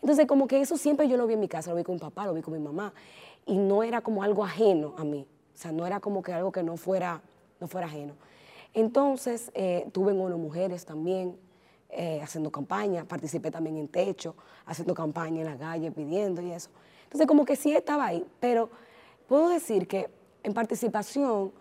Entonces 0.01 0.25
como 0.25 0.47
que 0.47 0.61
eso 0.61 0.77
siempre 0.77 1.07
yo 1.07 1.15
lo 1.15 1.27
vi 1.27 1.35
en 1.35 1.39
mi 1.39 1.47
casa, 1.47 1.69
lo 1.69 1.77
vi 1.77 1.83
con 1.83 1.95
mi 1.95 2.01
papá, 2.01 2.25
lo 2.25 2.33
vi 2.33 2.41
con 2.41 2.53
mi 2.53 2.59
mamá, 2.59 2.93
y 3.45 3.57
no 3.57 3.83
era 3.83 4.01
como 4.01 4.23
algo 4.23 4.43
ajeno 4.43 4.95
a 4.97 5.03
mí, 5.03 5.27
o 5.53 5.57
sea, 5.57 5.71
no 5.71 5.85
era 5.85 5.99
como 5.99 6.23
que 6.23 6.33
algo 6.33 6.51
que 6.51 6.63
no 6.63 6.77
fuera, 6.77 7.21
no 7.59 7.67
fuera 7.67 7.87
ajeno. 7.87 8.13
Entonces, 8.73 9.51
eh, 9.53 9.87
tuve 9.91 10.11
en 10.11 10.19
ONU 10.19 10.37
Mujeres 10.37 10.85
también, 10.85 11.37
eh, 11.89 12.19
haciendo 12.23 12.51
campaña, 12.51 13.05
participé 13.05 13.51
también 13.51 13.77
en 13.77 13.87
techo, 13.87 14.35
haciendo 14.65 14.95
campaña 14.95 15.41
en 15.41 15.45
la 15.45 15.57
calle, 15.57 15.91
pidiendo 15.91 16.41
y 16.41 16.51
eso. 16.51 16.69
Entonces, 17.03 17.27
como 17.27 17.45
que 17.45 17.55
sí 17.55 17.75
estaba 17.75 18.07
ahí, 18.07 18.25
pero 18.39 18.69
puedo 19.27 19.49
decir 19.49 19.87
que 19.87 20.09
en 20.41 20.53
participación 20.53 21.51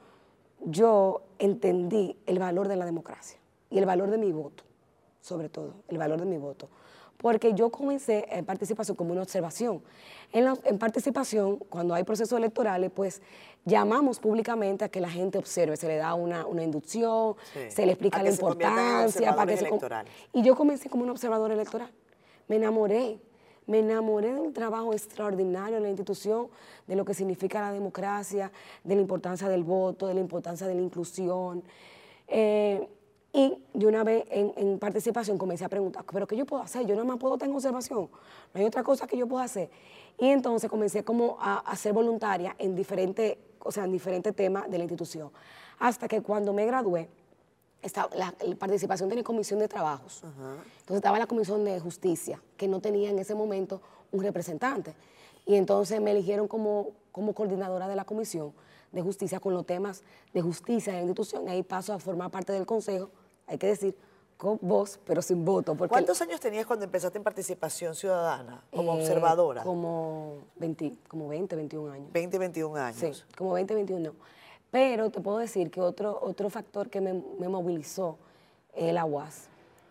yo 0.64 1.22
entendí 1.38 2.16
el 2.27 2.38
valor 2.38 2.68
de 2.68 2.77
la 2.77 2.87
democracia 2.87 3.38
y 3.68 3.79
el 3.79 3.85
valor 3.85 4.11
de 4.11 4.18
mi 4.18 4.33
voto, 4.33 4.64
sobre 5.20 5.48
todo, 5.48 5.75
el 5.88 5.98
valor 5.98 6.18
de 6.18 6.27
mi 6.27 6.38
voto. 6.38 6.68
Porque 7.18 7.55
yo 7.55 7.70
comencé 7.70 8.27
en 8.31 8.44
participación 8.44 8.96
como 8.96 9.12
una 9.12 9.22
observación. 9.22 9.83
En, 10.33 10.79
participación, 10.79 11.59
cuando 11.68 11.94
hay 11.94 12.05
procesos 12.05 12.37
electorales, 12.38 12.90
pues 12.92 13.22
llamamos 13.64 14.18
públicamente 14.18 14.85
a 14.85 14.88
que 14.88 15.01
la 15.01 15.11
gente 15.11 15.38
observe, 15.38 15.77
se 15.77 15.87
le 15.87 15.96
da 15.96 16.14
una, 16.14 16.46
inducción, 16.62 17.37
se 17.68 17.87
le 17.87 17.92
explica 17.92 18.22
la 18.22 18.31
importancia. 18.31 19.37
para 19.37 19.53
que 19.53 19.59
se, 19.59 19.68
y 20.33 20.42
yo 20.42 20.57
comencé 20.57 20.88
como 20.88 21.05
un 21.05 21.11
observador 21.11 21.53
electoral. 21.53 21.90
Me 22.48 22.57
enamoré, 22.57 23.20
me 23.66 23.79
enamoré 23.79 24.33
de 24.33 24.40
un 24.40 24.53
trabajo 24.53 24.92
extraordinario 24.92 25.77
en 25.77 25.85
la 25.85 25.88
institución, 25.88 26.48
de 26.87 26.96
lo 26.96 27.05
que 27.05 27.14
significa 27.14 27.61
la 27.61 27.72
democracia, 27.72 28.51
de 28.83 28.94
la 28.96 29.01
importancia 29.01 29.48
del 29.48 29.62
voto, 29.62 30.09
de 30.09 30.14
la 30.14 30.20
importancia 30.20 30.66
de 30.66 30.75
la 30.75 30.81
inclusión. 30.81 31.62
Eh, 32.27 32.88
y 33.33 33.57
de 33.73 33.87
una 33.87 34.05
vez 34.05 34.25
en, 34.29 34.79
participación 34.79 35.38
comencé 35.38 35.64
a 35.64 35.68
preguntar, 35.68 36.05
¿pero 36.12 36.27
qué 36.27 36.37
yo 36.37 36.45
puedo 36.45 36.62
hacer? 36.62 36.87
Yo 36.87 36.95
nada 36.95 37.07
más 37.07 37.16
puedo 37.16 37.38
tener 37.38 37.55
observación, 37.55 38.11
no 38.53 38.61
hay 38.61 38.66
otra 38.66 38.83
cosa 38.83 39.07
que 39.07 39.16
yo 39.16 39.27
pueda 39.27 39.45
hacer. 39.45 39.71
Y 40.18 40.29
entonces 40.29 40.68
comencé 40.68 41.03
como 41.03 41.38
a, 41.40 41.75
ser 41.75 41.95
voluntaria 41.95 42.55
en 42.59 42.77
diferentes, 42.77 43.38
o 43.61 43.73
sea, 43.73 43.85
en 43.85 43.92
diferentes 43.92 44.37
temas 44.37 44.71
de 44.71 44.77
la 44.77 44.85
institución. 44.85 45.31
Hasta 45.79 46.09
que 46.09 46.21
cuando 46.21 46.53
me 46.53 46.66
gradué, 46.66 47.09
estaba, 47.81 48.14
la, 48.14 48.35
participación 48.59 49.09
tenía 49.09 49.25
comisión 49.25 49.59
de 49.61 49.66
trabajos. 49.66 50.23
Entonces 50.23 50.97
estaba 50.97 51.18
la 51.18 51.27
comisión 51.27 51.64
de 51.64 51.81
justicia, 51.81 52.40
que 52.59 52.68
no 52.68 52.81
tenía 52.81 53.09
en 53.09 53.18
ese 53.18 53.35
momento 53.35 53.81
un 54.12 54.23
representante. 54.23 54.95
Y 55.47 55.55
entonces 55.55 56.03
me 56.03 56.11
eligieron 56.11 56.49
como, 56.49 56.90
como 57.11 57.33
coordinadora 57.33 57.88
de 57.88 57.97
la 57.97 58.05
comisión 58.05 58.53
de 58.92 59.01
justicia 59.01 59.40
con 59.40 59.55
los 59.55 59.64
temas 59.64 60.03
de 60.35 60.42
justicia 60.42 60.92
de 60.92 60.99
la 60.99 61.05
institución. 61.07 61.49
Ahí 61.49 61.62
paso 61.62 61.95
a 61.95 61.99
formar 61.99 62.31
parte 62.31 62.53
del 62.53 62.66
consejo 62.66 63.11
hay 63.46 63.59
que 63.59 63.68
decir, 63.68 63.96
con 64.42 64.59
voz, 64.61 64.98
pero 65.05 65.22
sin 65.22 65.44
voto. 65.44 65.76
¿Cuántos 65.76 66.20
años 66.20 66.40
tenías 66.40 66.66
cuando 66.66 66.85
empezaste 66.85 67.16
en 67.16 67.22
participación 67.22 67.94
ciudadana, 67.94 68.64
como 68.72 68.94
eh, 68.94 69.00
observadora? 69.00 69.62
Como 69.62 70.38
20, 70.57 70.94
como 71.07 71.28
20, 71.28 71.55
21 71.55 71.92
años. 71.92 72.12
20, 72.12 72.38
21 72.38 72.76
años. 72.76 72.98
Sí, 72.98 73.22
como 73.37 73.52
20, 73.52 73.72
21. 73.72 74.12
Pero 74.72 75.11
te 75.11 75.20
puedo 75.20 75.38
decir 75.38 75.70
que 75.70 75.81
otro, 75.81 76.18
otro 76.20 76.50
factor 76.50 76.90
que 76.90 77.00
me, 77.00 77.12
movilizó 77.48 78.18
es 78.74 78.92
la 78.92 79.05
UAS. 79.05 79.48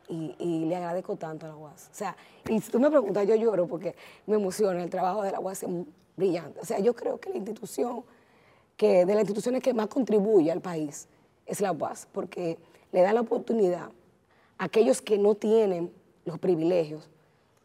Y, 0.09 0.65
le 0.65 0.75
agradezco 0.75 1.15
tanto 1.15 1.45
a 1.45 1.49
la 1.49 1.55
UAS. 1.55 1.87
O 1.89 1.95
sea, 1.95 2.17
y 2.49 2.59
si 2.59 2.69
tú 2.69 2.77
me 2.77 2.89
preguntas, 2.89 3.25
yo 3.25 3.35
lloro 3.35 3.67
porque 3.67 3.95
me 4.25 4.35
emociona. 4.35 4.83
El 4.83 4.89
trabajo 4.89 5.23
de 5.23 5.31
la 5.31 5.39
UAS 5.39 5.63
es 5.63 5.69
brillante. 6.17 6.59
O 6.59 6.65
sea, 6.65 6.77
yo 6.79 6.93
creo 6.93 7.21
que 7.21 7.29
la 7.29 7.37
institución, 7.37 8.03
que 8.75 9.05
de 9.05 9.13
las 9.13 9.21
instituciones 9.21 9.63
que 9.63 9.73
más 9.73 9.87
contribuye 9.87 10.51
al 10.51 10.59
país, 10.59 11.07
es 11.45 11.61
la 11.61 11.71
UAS, 11.71 12.09
porque 12.11 12.57
le 12.91 13.01
da 13.01 13.13
la 13.13 13.21
oportunidad 13.21 13.89
a 14.57 14.65
aquellos 14.65 15.01
que 15.01 15.17
no 15.17 15.35
tienen 15.35 15.91
los 16.25 16.39
privilegios 16.39 17.09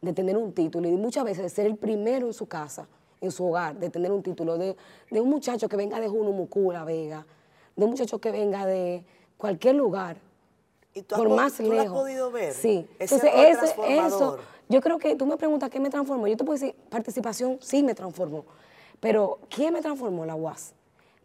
de 0.01 0.13
tener 0.13 0.37
un 0.37 0.53
título 0.53 0.89
y 0.89 0.93
muchas 0.93 1.25
veces 1.25 1.43
de 1.43 1.49
ser 1.49 1.67
el 1.67 1.77
primero 1.77 2.27
en 2.27 2.33
su 2.33 2.47
casa, 2.47 2.87
en 3.21 3.31
su 3.31 3.47
hogar, 3.47 3.77
de 3.77 3.91
tener 3.91 4.13
un 4.13 4.23
título, 4.23 4.57
de, 4.59 4.77
un 5.11 5.29
muchacho 5.29 5.69
que 5.69 5.77
venga 5.77 6.01
de 6.01 6.09
Junumucú, 6.09 6.71
La 6.73 6.85
Vega, 6.85 7.27
de 7.75 7.85
un 7.85 7.91
muchacho 7.91 8.19
que 8.19 8.31
venga 8.31 8.67
de 8.67 9.05
cualquier 9.37 9.75
lugar, 9.75 10.19
¿Y 10.95 11.03
tú 11.03 11.17
por 11.17 11.29
más 11.29 11.59
lejos. 11.61 11.75
Lo 11.75 11.83
has 11.83 11.89
podido 11.89 12.31
ver? 12.31 12.55
Sí. 12.55 12.87
Entonces, 12.99 13.31
eso, 13.89 14.39
yo 14.69 14.81
creo 14.81 14.99
que 14.99 15.15
tú 15.15 15.27
me 15.27 15.37
preguntas 15.37 15.69
qué 15.69 15.79
me 15.79 15.91
transformó. 15.91 16.27
Yo 16.27 16.37
te 16.37 16.45
puedo 16.45 16.59
decir, 16.59 16.75
participación 16.89 17.59
sí 17.61 17.83
me 17.83 17.95
transformó. 17.95 18.47
Pero, 19.01 19.39
¿quién 19.51 19.75
me 19.75 19.83
transformó? 19.83 20.25
La 20.25 20.35
UAS. 20.35 20.73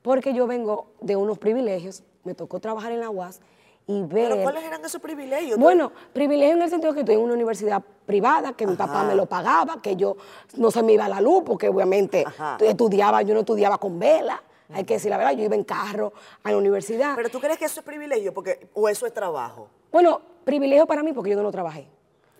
Porque 0.01 0.33
yo 0.33 0.45
vengo 0.45 0.87
de 0.99 1.15
unos 1.15 1.37
privilegios, 1.37 2.03
me 2.25 2.33
tocó 2.33 2.59
trabajar 2.59 2.91
en 2.91 2.99
la 2.99 3.09
UAS 3.09 3.39
y 3.87 4.01
ver... 4.03 4.29
¿Pero 4.29 4.43
cuáles 4.43 4.63
eran 4.63 4.83
esos 4.83 5.01
privilegios? 5.01 5.57
Bueno, 5.57 5.91
privilegios 6.13 6.57
en 6.57 6.61
el 6.63 6.69
sentido 6.69 6.93
que 6.93 7.01
estoy 7.01 7.15
en 7.15 7.21
una 7.21 7.33
universidad 7.33 7.81
privada, 8.05 8.53
que 8.53 8.67
mi 8.67 8.75
papá 8.75 9.03
me 9.03 9.15
lo 9.15 9.25
pagaba, 9.25 9.81
que 9.81 9.95
yo 9.95 10.17
no 10.57 10.71
se 10.71 10.83
me 10.83 10.93
iba 10.93 11.05
a 11.05 11.09
la 11.09 11.21
luz, 11.21 11.43
porque 11.45 11.69
obviamente 11.69 12.25
estudiaba, 12.59 13.21
yo 13.21 13.33
no 13.33 13.41
estudiaba 13.41 13.77
con 13.77 13.99
vela. 13.99 14.41
Hay 14.73 14.85
que 14.85 14.93
decir 14.93 15.09
la 15.09 15.17
verdad, 15.17 15.33
yo 15.33 15.43
iba 15.43 15.55
en 15.55 15.65
carro 15.65 16.13
a 16.43 16.51
la 16.51 16.57
universidad. 16.57 17.15
¿Pero 17.15 17.29
tú 17.29 17.41
crees 17.41 17.57
que 17.57 17.65
eso 17.65 17.81
es 17.81 17.85
privilegio 17.85 18.33
porque, 18.33 18.69
o 18.73 18.87
eso 18.87 19.05
es 19.05 19.13
trabajo? 19.13 19.67
Bueno, 19.91 20.21
privilegio 20.45 20.87
para 20.87 21.03
mí 21.03 21.11
porque 21.11 21.31
yo 21.31 21.35
no 21.35 21.43
lo 21.43 21.51
trabajé. 21.51 21.87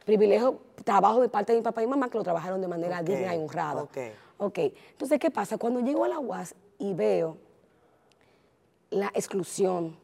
Privilegio, 0.05 0.59
trabajo 0.85 1.21
de 1.21 1.27
parte 1.27 1.51
de 1.51 1.59
mi 1.59 1.63
papá 1.63 1.83
y 1.83 1.87
mamá 1.87 2.09
que 2.09 2.17
lo 2.17 2.23
trabajaron 2.23 2.61
de 2.61 2.67
manera 2.67 3.03
digna 3.03 3.35
y 3.35 3.39
honrada. 3.39 3.83
Ok. 3.83 3.97
Ok. 4.37 4.59
Entonces, 4.91 5.19
¿qué 5.19 5.29
pasa? 5.29 5.57
Cuando 5.57 5.81
llego 5.81 6.05
a 6.05 6.07
la 6.07 6.19
UAS 6.19 6.55
y 6.79 6.93
veo 6.93 7.37
la 8.89 9.11
exclusión, 9.13 9.97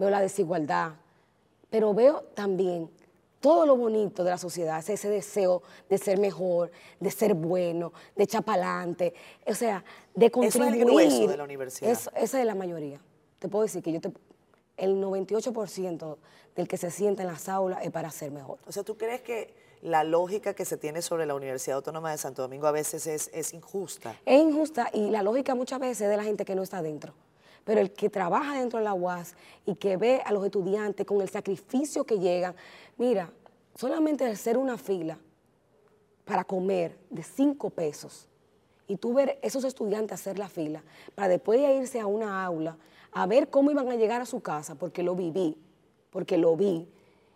veo 0.00 0.10
la 0.10 0.20
desigualdad, 0.20 0.92
pero 1.68 1.94
veo 1.94 2.22
también 2.34 2.90
todo 3.38 3.64
lo 3.64 3.76
bonito 3.76 4.24
de 4.24 4.30
la 4.30 4.38
sociedad, 4.38 4.82
ese 4.86 5.08
deseo 5.08 5.62
de 5.88 5.98
ser 5.98 6.18
mejor, 6.18 6.70
de 6.98 7.10
ser 7.10 7.34
bueno, 7.34 7.92
de 8.16 8.24
echar 8.24 8.42
para 8.42 8.78
adelante, 8.78 9.14
o 9.46 9.54
sea, 9.54 9.84
de 10.14 10.30
contribuir. 10.30 10.68
Eso 10.68 10.76
es 10.76 10.80
el 10.80 10.84
grueso 10.84 11.28
de 11.28 11.36
la 11.36 11.44
universidad. 11.44 11.90
esa 11.90 12.40
es 12.40 12.46
la 12.46 12.54
mayoría. 12.54 13.00
Te 13.38 13.48
puedo 13.48 13.62
decir 13.62 13.82
que 13.82 13.92
yo 13.92 14.00
te, 14.00 14.12
el 14.76 15.02
98% 15.02 16.16
del 16.56 16.68
que 16.68 16.76
se 16.76 16.90
sienta 16.90 17.22
en 17.22 17.28
las 17.28 17.48
aulas 17.48 17.80
es 17.82 17.90
para 17.90 18.10
ser 18.10 18.30
mejor. 18.30 18.58
O 18.66 18.72
sea, 18.72 18.82
¿tú 18.82 18.96
crees 18.98 19.22
que 19.22 19.54
la 19.82 20.04
lógica 20.04 20.52
que 20.52 20.66
se 20.66 20.76
tiene 20.76 21.00
sobre 21.00 21.24
la 21.24 21.34
Universidad 21.34 21.76
Autónoma 21.76 22.10
de 22.10 22.18
Santo 22.18 22.42
Domingo 22.42 22.66
a 22.66 22.72
veces 22.72 23.06
es, 23.06 23.30
es 23.32 23.54
injusta? 23.54 24.14
Es 24.26 24.42
injusta 24.42 24.90
y 24.92 25.08
la 25.08 25.22
lógica 25.22 25.54
muchas 25.54 25.80
veces 25.80 26.02
es 26.02 26.10
de 26.10 26.16
la 26.16 26.24
gente 26.24 26.44
que 26.44 26.54
no 26.54 26.62
está 26.62 26.82
dentro 26.82 27.14
pero 27.64 27.80
el 27.80 27.92
que 27.92 28.10
trabaja 28.10 28.58
dentro 28.58 28.78
de 28.78 28.84
la 28.84 28.94
UAS 28.94 29.34
y 29.66 29.74
que 29.74 29.96
ve 29.96 30.22
a 30.24 30.32
los 30.32 30.44
estudiantes 30.44 31.06
con 31.06 31.20
el 31.20 31.28
sacrificio 31.28 32.04
que 32.04 32.18
llegan, 32.18 32.54
mira, 32.96 33.30
solamente 33.74 34.24
hacer 34.26 34.56
una 34.56 34.76
fila 34.76 35.18
para 36.24 36.44
comer 36.44 36.96
de 37.10 37.22
cinco 37.22 37.70
pesos 37.70 38.28
y 38.86 38.96
tú 38.96 39.14
ver 39.14 39.38
esos 39.42 39.64
estudiantes 39.64 40.20
hacer 40.20 40.38
la 40.38 40.48
fila 40.48 40.82
para 41.14 41.28
después 41.28 41.60
de 41.60 41.76
irse 41.76 42.00
a 42.00 42.06
una 42.06 42.44
aula 42.44 42.76
a 43.12 43.26
ver 43.26 43.48
cómo 43.48 43.70
iban 43.70 43.88
a 43.88 43.96
llegar 43.96 44.20
a 44.20 44.26
su 44.26 44.40
casa, 44.40 44.74
porque 44.74 45.02
lo 45.02 45.14
viví, 45.14 45.56
porque 46.10 46.36
lo 46.38 46.56
vi, 46.56 46.88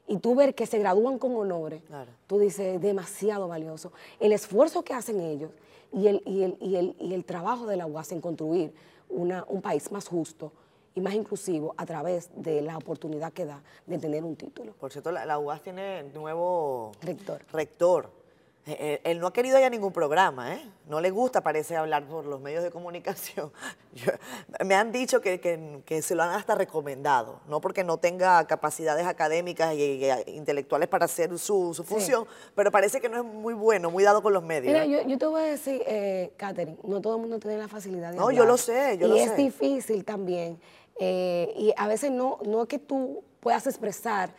y 0.07 0.19
tú 0.19 0.35
ver 0.35 0.55
que 0.55 0.67
se 0.67 0.79
gradúan 0.79 1.19
con 1.19 1.35
honores, 1.35 1.83
tú 2.27 2.39
dices, 2.39 2.81
demasiado 2.81 3.49
valioso. 3.49 3.93
El 4.21 4.33
esfuerzo 4.33 4.83
que 4.83 4.95
hacen 4.95 5.21
ellos 5.21 5.51
y 5.93 6.09
el, 6.09 6.23
y 6.27 6.43
el, 6.43 6.57
y 6.61 6.77
el, 6.77 6.97
y 7.01 7.15
el 7.15 7.25
trabajo 7.25 7.67
de 7.67 7.77
la 7.77 7.87
UAS 7.87 8.13
en 8.13 8.21
construir 8.21 8.75
un 9.15 9.63
país 9.63 9.91
más 9.93 10.09
justo 10.09 10.53
y 10.95 11.01
más 11.01 11.15
inclusivo 11.15 11.75
a 11.77 11.87
través 11.87 12.31
de 12.37 12.63
la 12.63 12.77
oportunidad 12.77 13.33
que 13.33 13.45
da 13.45 13.63
de 13.87 13.99
tener 13.99 14.25
un 14.25 14.37
título. 14.37 14.73
Por 14.75 14.93
cierto, 14.93 15.11
la, 15.11 15.39
UAS 15.39 15.63
tiene 15.63 16.05
nuevo 16.15 16.93
rector. 17.03 17.45
rector. 17.53 18.24
Eh, 18.67 18.77
eh, 18.81 19.01
él 19.05 19.21
no 19.21 19.27
ha 19.27 19.33
querido 19.35 19.59
ir 19.59 19.65
a 19.65 19.69
ningún 19.69 19.93
programa, 19.93 20.55
¿eh? 20.55 20.71
No 20.89 20.99
le 20.99 21.11
gusta, 21.11 21.43
parece, 21.43 21.77
hablar 21.77 22.07
por 22.07 22.25
los 22.25 22.41
medios 22.41 22.63
de 22.63 22.71
comunicación. 22.71 23.53
me 24.65 24.75
han 24.75 24.91
dicho 24.91 25.21
que, 25.21 25.83
se 26.03 26.15
lo 26.15 26.23
han 26.23 26.31
hasta 26.31 26.55
recomendado, 26.55 27.41
no 27.47 27.61
porque 27.61 27.85
no 27.85 27.99
tenga 27.99 28.47
capacidades 28.47 29.07
académicas 29.07 29.75
y, 29.75 30.09
intelectuales 30.29 30.89
para 30.89 31.05
hacer 31.05 31.39
su, 31.39 31.75
función, 31.85 32.27
pero 32.55 32.71
parece 32.71 33.03
que 33.03 33.11
no 33.11 33.19
es 33.19 33.25
muy 33.25 33.53
bueno, 33.53 33.91
muy 33.91 34.03
dado 34.03 34.23
con 34.23 34.33
los 34.33 34.43
medios. 34.43 34.73
Mira, 34.73 34.87
yo, 34.87 35.19
te 35.19 35.27
voy 35.27 35.43
a 35.43 35.45
decir, 35.45 35.83
eh, 35.87 36.33
Catherine, 36.39 36.79
no 36.85 37.03
todo 37.03 37.17
el 37.17 37.21
mundo 37.21 37.39
tiene 37.39 37.59
la 37.59 37.69
facilidad 37.69 38.13
de 38.13 38.17
No, 38.17 38.31
yo 38.31 38.47
lo 38.47 38.57
sé, 38.57 38.97
yo 38.97 39.07
y 39.07 39.11
lo 39.11 39.17
sé. 39.17 39.21
Y 39.21 39.27
es 39.27 39.37
difícil 39.37 40.05
también. 40.07 40.59
y 40.99 41.75
a 41.77 41.87
veces 41.87 42.11
no, 42.11 42.39
no 42.47 42.63
es 42.63 42.69
que 42.69 42.79
tú 42.79 43.25
puedas 43.41 43.67
expresar, 43.67 44.31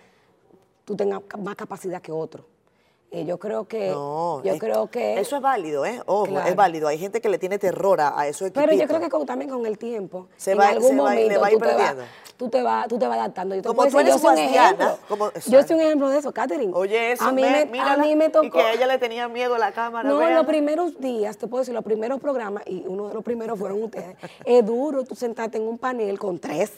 tú 0.84 0.96
tengas 0.96 1.22
más 1.38 1.56
capacidad 1.56 2.02
que 2.02 2.12
otro. 2.12 2.55
Yo 3.24 3.38
creo 3.38 3.68
que. 3.68 3.90
yo 3.90 4.58
creo 4.60 4.88
que. 4.90 5.20
Eso 5.20 5.38
es 5.38 5.42
válido, 5.42 5.86
¿eh? 5.86 6.02
Ojo, 6.06 6.40
es 6.40 6.56
válido. 6.56 6.88
Hay 6.88 6.98
gente 6.98 7.22
que 7.22 7.30
le 7.30 7.38
tiene 7.38 7.58
terror 7.58 8.02
a, 8.02 8.28
eso. 8.28 8.46
Pero 8.54 8.74
yo 8.74 8.88
creo 8.88 9.00
que 9.00 9.26
también 9.26 9.50
con 9.50 9.66
el 9.66 9.78
tiempo. 9.78 10.28
Se 10.36 10.52
en 10.52 10.60
va, 10.60 10.70
algún 10.70 10.90
se 10.90 10.96
momento, 10.96 11.40
va 11.40 11.48
a 11.48 11.52
ir 11.52 11.58
tú 11.58 11.64
perdiendo. 11.64 12.04
Te 12.04 12.26
tú 12.38 12.50
te 12.50 12.62
vas 12.62 12.88
tú 12.88 13.00
te 13.00 13.08
vas 13.08 13.18
adaptando. 13.18 13.56
Yo 13.56 13.62
te 13.62 13.68
como 13.68 13.86
tú 13.88 14.00
eres 14.00 14.14
yo 14.14 14.20
soy 14.20 14.34
un 14.34 14.40
ejemplo. 14.40 14.98
Como, 15.08 15.32
yo 15.32 15.64
soy 15.64 15.76
un 15.76 15.82
ejemplo 15.82 16.10
de 16.10 16.18
eso, 16.20 16.32
Catherine. 16.32 16.74
Oye, 16.76 17.14
eso, 17.14 17.26
a 17.26 17.32
mí, 17.32 17.42
me, 17.42 17.80
a 17.80 17.98
mí 17.98 18.16
me 18.16 18.30
tocó. 18.30 18.46
Y 18.46 18.52
que 18.52 18.62
a 18.62 18.74
ella 18.74 18.88
le 18.88 18.98
tenía 18.98 19.28
miedo 19.28 19.56
a 19.56 19.60
la 19.60 19.72
cámara. 19.72 20.08
No, 20.08 20.30
los 20.30 20.46
primeros 20.46 21.00
días, 21.00 21.38
te 21.38 21.48
puedo 21.48 21.62
decir, 21.62 21.74
los 21.74 21.84
primeros 21.84 22.20
programas, 22.20 22.64
y 22.68 22.84
uno 22.88 23.08
de 23.08 23.14
los 23.14 23.24
primeros 23.24 23.58
fueron 23.58 23.82
ustedes, 23.84 24.18
es 24.44 24.66
duro 24.66 25.04
tú 25.04 25.16
sentarte 25.16 25.58
en 25.58 25.64
un 25.64 25.78
panel 25.78 26.20
con 26.20 26.40
tres 26.40 26.72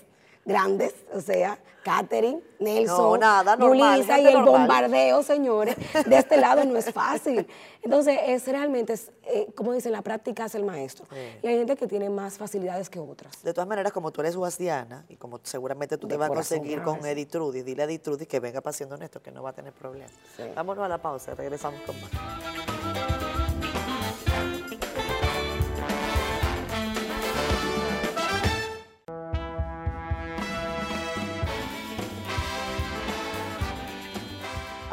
grandes, 0.47 0.95
o 1.13 1.21
sea, 1.21 1.59
Catherine, 1.83 2.41
Nelson, 2.59 2.97
No, 2.97 3.17
nada, 3.17 3.55
normal, 3.55 3.97
Yulisa 3.97 4.19
y 4.19 4.25
el 4.27 4.33
normal. 4.33 4.53
bombardeo, 4.59 5.23
señores, 5.23 5.75
de 6.05 6.17
este 6.17 6.35
lado 6.41 6.65
no 6.65 6.77
es 6.77 6.91
fácil. 6.91 7.47
Entonces, 7.81 8.17
es 8.25 8.47
realmente, 8.47 8.93
es, 8.93 9.11
eh, 9.23 9.47
como 9.55 9.71
dicen, 9.71 9.91
la 9.93 10.01
práctica 10.01 10.45
es 10.45 10.55
el 10.55 10.65
maestro. 10.65 11.05
Y 11.43 11.47
hay 11.47 11.57
gente 11.59 11.75
que 11.77 11.87
tiene 11.87 12.09
más 12.09 12.37
facilidades 12.37 12.89
que 12.89 12.99
otras. 12.99 13.41
De 13.43 13.53
todas 13.53 13.67
maneras, 13.69 13.93
como 13.93 14.11
tú 14.11 14.19
eres 14.21 14.35
guasdiana 14.35 15.05
y 15.07 15.15
como 15.15 15.39
seguramente 15.43 15.97
tú 15.97 16.07
De 16.07 16.15
te 16.15 16.17
vas 16.17 16.29
a 16.29 16.33
conseguir 16.33 16.81
con. 16.81 17.05
Edith 17.05 17.29
Trudy, 17.29 17.61
dile 17.61 17.83
a 17.83 17.85
Edith 17.85 18.01
Trudy 18.01 18.25
que 18.25 18.39
venga 18.41 18.59
pasando 18.59 18.95
esto, 18.95 19.21
que 19.21 19.31
no 19.31 19.43
va 19.43 19.51
a 19.51 19.53
tener 19.53 19.71
problemas. 19.71 20.11
Sí. 20.35 20.43
Vámonos 20.55 20.83
a 20.83 20.89
la 20.89 20.97
pausa, 21.01 21.35
regresamos 21.35 21.79
con 21.81 21.95
más. 22.01 22.11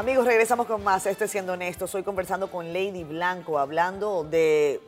Amigos, 0.04 0.26
regresamos 0.26 0.66
con 0.66 0.84
más. 0.84 1.06
Este 1.06 1.26
siendo 1.26 1.54
honesto, 1.54 1.86
estoy 1.86 2.02
conversando 2.02 2.50
con 2.50 2.74
Lady 2.74 3.04
Blanco, 3.04 3.58
hablando 3.58 4.22
de 4.22 4.78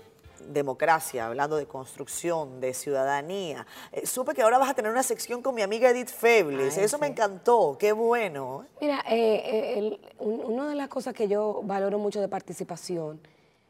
democracia, 0.52 1.24
hablando 1.26 1.56
de 1.56 1.64
construcción, 1.64 2.60
de 2.60 2.74
ciudadanía. 2.74 3.66
Eh, 3.92 4.06
supe 4.06 4.34
que 4.34 4.42
ahora 4.42 4.58
vas 4.58 4.68
a 4.68 4.74
tener 4.74 4.90
una 4.92 5.02
sección 5.02 5.40
con 5.40 5.54
mi 5.54 5.62
amiga 5.62 5.88
Edith 5.88 6.10
Febles. 6.10 6.76
Ay, 6.76 6.84
Eso 6.84 6.98
me 6.98 7.06
encantó, 7.06 7.78
qué 7.78 7.92
bueno. 7.92 8.66
Mira, 8.78 9.02
eh, 9.08 9.42
eh, 9.42 9.78
el- 9.78 10.00
un- 10.18 10.52
una 10.52 10.68
de 10.68 10.74
las 10.74 10.88
cosas 10.88 11.14
que 11.14 11.28
yo 11.28 11.62
valoro 11.64 11.98
mucho 11.98 12.20
de 12.20 12.28
participación 12.28 13.18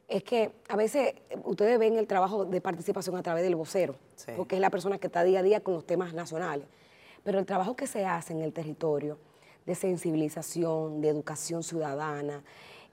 es 0.09 0.25
que 0.25 0.51
a 0.69 0.75
veces 0.75 1.15
eh, 1.31 1.39
ustedes 1.45 1.79
ven 1.79 1.97
el 1.97 2.09
trabajo 2.09 2.45
de 2.45 2.61
participación 2.61 3.17
a 3.17 3.23
través 3.23 3.45
del 3.45 3.55
vocero, 3.55 3.95
Sí. 4.17 4.33
porque 4.37 4.57
es 4.57 4.61
la 4.61 4.71
persona 4.71 4.99
que 4.99 5.07
está 5.07 5.23
día 5.23 5.39
a 5.39 5.43
día 5.45 5.61
con 5.61 5.75
los 5.75 5.87
temas 5.87 6.13
nacionales. 6.13 6.67
Pero 7.23 7.39
el 7.39 7.47
trabajo 7.47 7.77
que 7.77 7.87
se 7.87 8.05
hace 8.05 8.33
en 8.33 8.43
el 8.43 8.53
territorio 8.53 9.17
de 9.67 9.75
sensibilización, 9.75 11.01
de 11.01 11.09
educación 11.09 11.63
ciudadana, 11.63 12.43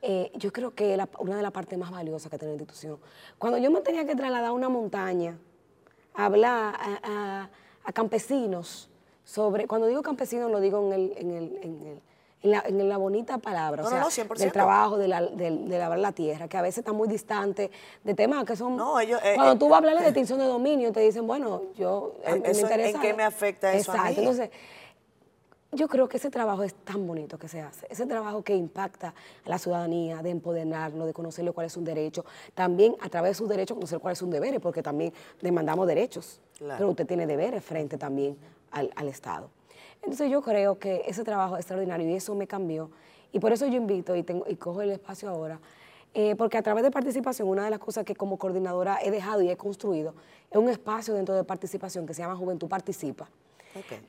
eh, 0.01 0.31
yo 0.35 0.51
creo 0.51 0.73
que 0.73 0.97
la- 0.97 1.07
una 1.19 1.37
de 1.37 1.43
las 1.43 1.51
partes 1.51 1.77
más 1.79 1.91
valiosas 1.91 2.29
que 2.29 2.37
tiene 2.37 2.55
la 2.55 2.61
institución. 2.61 2.99
Cuando 3.37 3.57
yo 3.57 3.71
me 3.71 3.79
tenía 3.81 4.05
que 4.05 4.15
trasladar 4.15 4.49
a 4.49 4.51
una 4.51 4.67
montaña, 4.69 5.37
a 6.15 6.25
hablar 6.25 6.75
a, 6.77 6.99
a- 7.03 7.49
a 7.85 7.93
campesinos 7.93 8.89
sobre, 9.23 9.67
cuando 9.67 9.87
digo 9.87 10.01
campesinos 10.01 10.51
lo 10.51 10.59
digo 10.59 10.85
en, 10.87 10.93
el, 10.93 11.13
en, 11.17 11.31
el- 11.31 11.59
en 11.61 11.87
el- 11.87 12.01
en 12.43 12.51
la, 12.51 12.61
en 12.67 12.89
la 12.89 12.97
bonita 12.97 13.37
palabra, 13.37 13.83
No, 13.83 13.87
o 13.87 13.91
no, 13.91 14.09
sea, 14.09 14.25
no, 14.25 14.29
100%. 14.33 14.37
del 14.43 14.51
trabajo, 14.51 14.97
de, 14.97 15.07
la, 15.07 15.21
del- 15.21 15.69
de 15.69 15.79
lavar 15.79 15.97
la 15.99 16.11
tierra, 16.11 16.49
que 16.49 16.57
a 16.57 16.61
veces 16.61 16.79
está 16.79 16.91
muy 16.91 17.07
distante 17.07 17.71
de 18.03 18.13
temas 18.15 18.43
que 18.43 18.57
son... 18.57 18.75
No, 18.75 18.99
ellos, 18.99 19.21
eh, 19.23 19.31
cuando 19.35 19.53
eh, 19.53 19.57
tú 19.57 19.69
vas 19.69 19.75
a 19.75 19.77
hablar 19.77 19.97
de 19.99 20.09
extinción 20.09 20.39
de 20.39 20.45
dominio, 20.45 20.91
te 20.91 20.99
dicen, 20.99 21.25
bueno, 21.25 21.61
yo... 21.77 22.15
a 22.25 22.31
Eh, 22.31 22.35
mí 22.35 22.41
me 22.41 22.49
eso, 22.51 22.59
¿en 22.59 22.65
interesa- 22.65 22.99
qué 23.01 23.13
me 23.13 23.23
afecta 23.23 23.71
eso 23.73 23.93
a 23.93 23.95
Exacto, 23.95 24.11
mí? 24.21 24.27
entonces... 24.27 24.49
Yo 25.75 25.87
creo 25.87 26.07
que 26.07 26.17
ese 26.17 26.29
trabajo 26.29 26.61
es 26.61 26.75
tan 26.75 27.07
bonito 27.07 27.39
que 27.39 27.47
se 27.47 27.59
hace, 27.59 27.87
ese 27.89 28.05
trabajo 28.05 28.43
que 28.43 28.55
impacta 28.55 29.15
a 29.43 29.49
la 29.49 29.57
ciudadanía, 29.57 30.21
de 30.21 30.29
empoderarlo, 30.29 31.07
de 31.07 31.13
conocerle 31.13 31.51
cuál 31.51 31.65
es 31.65 31.75
un 31.77 31.83
derecho, 31.83 32.23
también 32.53 32.95
a 33.01 33.09
través 33.09 33.31
de 33.31 33.35
sus 33.35 33.49
derechos 33.49 33.73
conocer 33.75 33.99
cuáles 33.99 34.19
son 34.19 34.29
deberes, 34.29 34.59
porque 34.59 34.83
también 34.83 35.11
demandamos 35.41 35.87
derechos, 35.87 36.39
Claro. 36.59 36.75
pero 36.77 36.89
usted 36.91 37.07
tiene 37.07 37.25
deberes 37.25 37.63
frente 37.65 37.97
también 37.97 38.37
al, 38.71 38.91
al 38.95 39.07
Estado. 39.07 39.49
Entonces 40.03 40.29
yo 40.29 40.43
creo 40.43 40.77
que 40.77 41.01
ese 41.07 41.23
trabajo 41.23 41.55
es 41.55 41.61
extraordinario 41.61 42.07
y 42.07 42.13
eso 42.13 42.35
me 42.35 42.45
cambió, 42.45 42.91
y 43.31 43.39
por 43.39 43.51
eso 43.51 43.65
yo 43.65 43.77
invito 43.77 44.15
y, 44.15 44.21
tengo, 44.21 44.45
y 44.47 44.55
cojo 44.57 44.83
el 44.83 44.91
espacio 44.91 45.27
ahora, 45.29 45.59
eh, 46.13 46.35
porque 46.35 46.59
a 46.59 46.61
través 46.61 46.83
de 46.83 46.91
participación, 46.91 47.47
una 47.47 47.63
de 47.65 47.71
las 47.71 47.79
cosas 47.79 48.05
que 48.05 48.15
como 48.15 48.37
coordinadora 48.37 48.99
he 49.01 49.09
dejado 49.09 49.41
y 49.41 49.49
he 49.49 49.57
construido 49.57 50.13
es 50.51 50.57
un 50.57 50.69
espacio 50.69 51.15
dentro 51.15 51.33
de 51.33 51.43
participación 51.43 52.05
que 52.05 52.13
se 52.13 52.21
llama 52.21 52.35
Juventud 52.35 52.67
Participa 52.67 53.27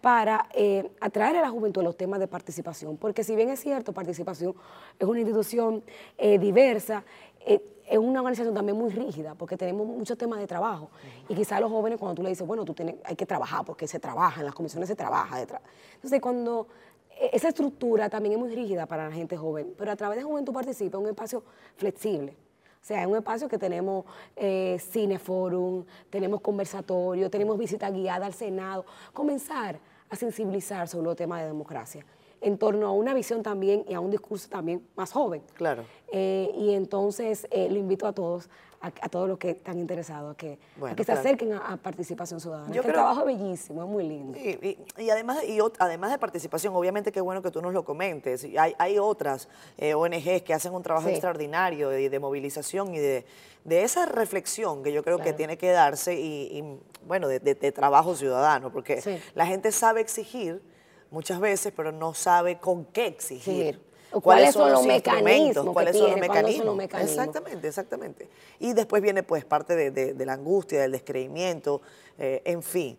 Para 0.00 0.48
eh, 0.54 0.90
atraer 1.00 1.36
a 1.36 1.40
la 1.40 1.50
juventud 1.50 1.80
a 1.80 1.84
los 1.84 1.96
temas 1.96 2.20
de 2.20 2.28
participación. 2.28 2.96
Porque 2.96 3.24
si 3.24 3.34
bien 3.36 3.48
es 3.50 3.60
cierto, 3.60 3.92
participación 3.92 4.54
es 4.98 5.06
una 5.06 5.20
institución 5.20 5.82
eh, 6.18 6.38
diversa, 6.38 7.04
eh, 7.46 7.60
es 7.86 7.98
una 7.98 8.20
organización 8.20 8.54
también 8.54 8.78
muy 8.78 8.90
rígida, 8.90 9.34
porque 9.34 9.56
tenemos 9.56 9.86
muchos 9.86 10.16
temas 10.16 10.38
de 10.38 10.46
trabajo. 10.46 10.90
Y 11.28 11.34
quizás 11.34 11.60
los 11.60 11.70
jóvenes, 11.70 11.98
cuando 11.98 12.14
tú 12.14 12.22
le 12.22 12.30
dices, 12.30 12.46
bueno, 12.46 12.64
tú 12.64 12.72
tienes, 12.74 12.96
hay 13.04 13.14
que 13.16 13.26
trabajar, 13.26 13.64
porque 13.64 13.86
se 13.86 14.00
trabaja, 14.00 14.40
en 14.40 14.46
las 14.46 14.54
comisiones 14.54 14.88
se 14.88 14.96
trabaja. 14.96 15.38
de 15.38 15.46
tra- 15.46 15.60
Entonces, 15.96 16.20
cuando 16.20 16.66
eh, 17.10 17.30
esa 17.34 17.48
estructura 17.48 18.08
también 18.08 18.32
es 18.34 18.38
muy 18.38 18.54
rígida 18.54 18.86
para 18.86 19.08
la 19.08 19.14
gente 19.14 19.36
joven, 19.36 19.74
pero 19.76 19.90
a 19.92 19.96
través 19.96 20.16
de 20.18 20.24
Juventud 20.24 20.52
Participa 20.54 20.96
es 20.98 21.02
un 21.04 21.10
espacio 21.10 21.42
flexible. 21.76 22.34
O 22.84 22.86
sea, 22.86 23.00
es 23.00 23.06
un 23.06 23.16
espacio 23.16 23.48
que 23.48 23.56
tenemos 23.56 24.04
eh, 24.36 24.76
cineforum, 24.78 25.86
tenemos 26.10 26.42
conversatorio, 26.42 27.30
tenemos 27.30 27.56
visita 27.56 27.90
guiada 27.90 28.26
al 28.26 28.34
Senado. 28.34 28.84
Comenzar 29.14 29.78
a 30.10 30.16
sensibilizar 30.16 30.86
sobre 30.86 31.06
los 31.06 31.16
temas 31.16 31.40
de 31.40 31.46
democracia 31.46 32.04
en 32.42 32.58
torno 32.58 32.86
a 32.86 32.92
una 32.92 33.14
visión 33.14 33.42
también 33.42 33.86
y 33.88 33.94
a 33.94 34.00
un 34.00 34.10
discurso 34.10 34.50
también 34.50 34.86
más 34.96 35.12
joven. 35.12 35.40
Claro. 35.54 35.82
Eh, 36.12 36.52
y 36.58 36.74
entonces 36.74 37.48
eh, 37.50 37.70
lo 37.70 37.78
invito 37.78 38.06
a 38.06 38.12
todos, 38.12 38.50
a, 38.84 38.92
a 39.06 39.08
todos 39.08 39.28
los 39.28 39.38
que 39.38 39.50
están 39.50 39.78
interesados, 39.78 40.34
a 40.34 40.36
que, 40.36 40.52
a 40.76 40.78
Bueno, 40.80 40.96
que 40.96 41.02
se 41.04 41.06
claro. 41.06 41.20
acerquen 41.20 41.52
a, 41.54 41.58
a 41.72 41.76
participación 41.78 42.38
ciudadana. 42.40 42.66
Yo 42.68 42.82
que 42.82 42.88
el 42.88 42.92
creo- 42.92 42.94
trabajo 42.94 43.20
es 43.28 43.38
bellísimo, 43.38 43.82
es 43.82 43.88
muy 43.88 44.06
lindo. 44.06 44.38
Y, 44.38 44.76
y- 44.98 45.02
y 45.04 45.10
además, 45.10 45.38
y 45.44 45.58
además 45.78 46.10
de 46.10 46.18
participación, 46.18 46.74
obviamente 46.76 47.10
qué 47.10 47.20
bueno 47.20 47.40
que 47.40 47.50
tú 47.50 47.62
nos 47.62 47.72
lo 47.72 47.84
comentes. 47.84 48.44
Hay, 48.58 48.74
hay 48.78 48.98
otras 48.98 49.48
eh, 49.78 49.94
ONGs 49.94 50.42
que 50.42 50.52
hacen 50.54 50.74
un 50.74 50.82
trabajo 50.82 51.06
Sí. 51.08 51.12
extraordinario 51.14 51.88
de, 51.88 52.10
de 52.10 52.18
movilización 52.18 52.94
y 52.94 52.98
de, 52.98 53.24
de 53.64 53.82
esa 53.82 54.04
reflexión 54.06 54.82
que 54.82 54.92
yo 54.92 55.02
creo 55.02 55.18
que 55.18 55.32
tiene 55.32 55.56
que 55.56 55.70
darse 55.70 56.14
y, 56.20 56.58
y, 56.58 56.78
bueno, 57.06 57.26
de, 57.28 57.40
de- 57.40 57.54
de 57.54 57.72
trabajo 57.72 58.14
ciudadano, 58.14 58.70
porque 58.70 59.00
Sí. 59.00 59.18
la 59.34 59.46
gente 59.46 59.72
sabe 59.72 60.00
exigir 60.02 60.62
muchas 61.10 61.40
veces, 61.40 61.72
pero 61.74 61.90
no 61.92 62.12
sabe 62.12 62.58
con 62.58 62.84
qué 62.86 63.06
exigir. 63.06 63.76
Sí. 63.76 63.80
Cuáles 64.22 64.52
son 64.54 64.72
los 64.72 64.86
mecanismos 64.86 65.66
que 65.66 65.72
cuáles 65.72 65.96
son 65.96 66.02
los 66.06 66.12
tiene, 66.14 66.26
cuáles 66.28 66.56
son 66.56 66.66
los 66.66 66.76
mecanismos. 66.76 67.10
Exactamente, 67.18 67.68
exactamente. 67.68 68.28
Y 68.60 68.72
después 68.72 69.02
viene 69.02 69.22
pues 69.22 69.44
parte 69.44 69.74
de, 69.76 69.90
de- 69.90 70.14
de 70.14 70.26
la 70.26 70.32
angustia, 70.34 70.80
del 70.80 70.92
descreimiento, 70.92 71.80
eh, 72.18 72.42
en 72.44 72.62
fin. 72.62 72.98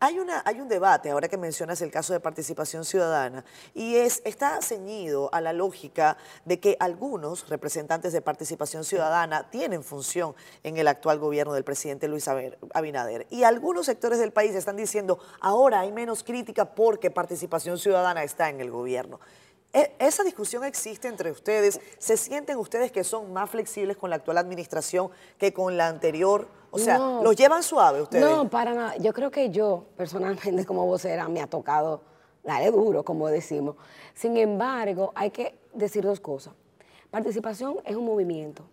Hay, 0.00 0.20
una, 0.20 0.42
hay 0.46 0.60
un 0.60 0.68
debate, 0.68 1.10
ahora 1.10 1.26
que 1.26 1.36
mencionas 1.36 1.82
el 1.82 1.90
caso 1.90 2.12
de 2.12 2.20
participación 2.20 2.84
ciudadana, 2.84 3.44
y 3.74 3.96
es, 3.96 4.22
está 4.24 4.62
ceñido 4.62 5.28
a 5.32 5.40
la 5.40 5.52
lógica 5.52 6.16
de 6.44 6.60
que 6.60 6.76
algunos 6.78 7.48
representantes 7.48 8.12
de 8.12 8.20
participación 8.22 8.84
ciudadana 8.84 9.50
tienen 9.50 9.82
función 9.82 10.36
en 10.62 10.76
el 10.76 10.86
actual 10.86 11.18
gobierno 11.18 11.52
del 11.52 11.64
presidente 11.64 12.06
Luis 12.06 12.28
Abinader. 12.74 13.26
Y 13.30 13.42
algunos 13.42 13.86
sectores 13.86 14.20
del 14.20 14.30
país 14.30 14.54
están 14.54 14.76
diciendo, 14.76 15.18
ahora 15.40 15.80
hay 15.80 15.90
menos 15.90 16.22
crítica 16.22 16.76
porque 16.76 17.10
participación 17.10 17.76
ciudadana 17.76 18.22
está 18.22 18.50
en 18.50 18.60
el 18.60 18.70
gobierno. 18.70 19.18
E- 19.72 19.92
¿Esa 19.98 20.24
discusión 20.24 20.64
existe 20.64 21.08
entre 21.08 21.30
ustedes? 21.30 21.80
¿Se 21.98 22.16
sienten 22.16 22.56
ustedes 22.56 22.90
que 22.90 23.04
son 23.04 23.32
más 23.32 23.50
flexibles 23.50 23.96
con 23.96 24.10
la 24.10 24.16
actual 24.16 24.38
administración 24.38 25.10
que 25.36 25.52
con 25.52 25.76
la 25.76 25.88
anterior? 25.88 26.48
O 26.70 26.78
sea, 26.78 26.98
No. 26.98 27.22
¿los 27.22 27.36
llevan 27.36 27.62
suave 27.62 28.02
ustedes? 28.02 28.24
No, 28.24 28.48
para 28.48 28.72
nada. 28.74 28.96
Yo 28.96 29.12
creo 29.12 29.30
que 29.30 29.50
yo, 29.50 29.84
personalmente, 29.96 30.64
como 30.64 30.86
vocera, 30.86 31.28
me 31.28 31.40
ha 31.40 31.46
tocado 31.46 32.02
darle 32.42 32.70
duro, 32.70 33.04
como 33.04 33.28
decimos. 33.28 33.76
Sin 34.14 34.36
embargo, 34.36 35.12
hay 35.14 35.30
que 35.30 35.58
decir 35.74 36.02
dos 36.04 36.20
cosas. 36.20 36.54
Participación 37.10 37.76
es 37.84 37.94
un 37.96 38.04
movimiento 38.06 38.64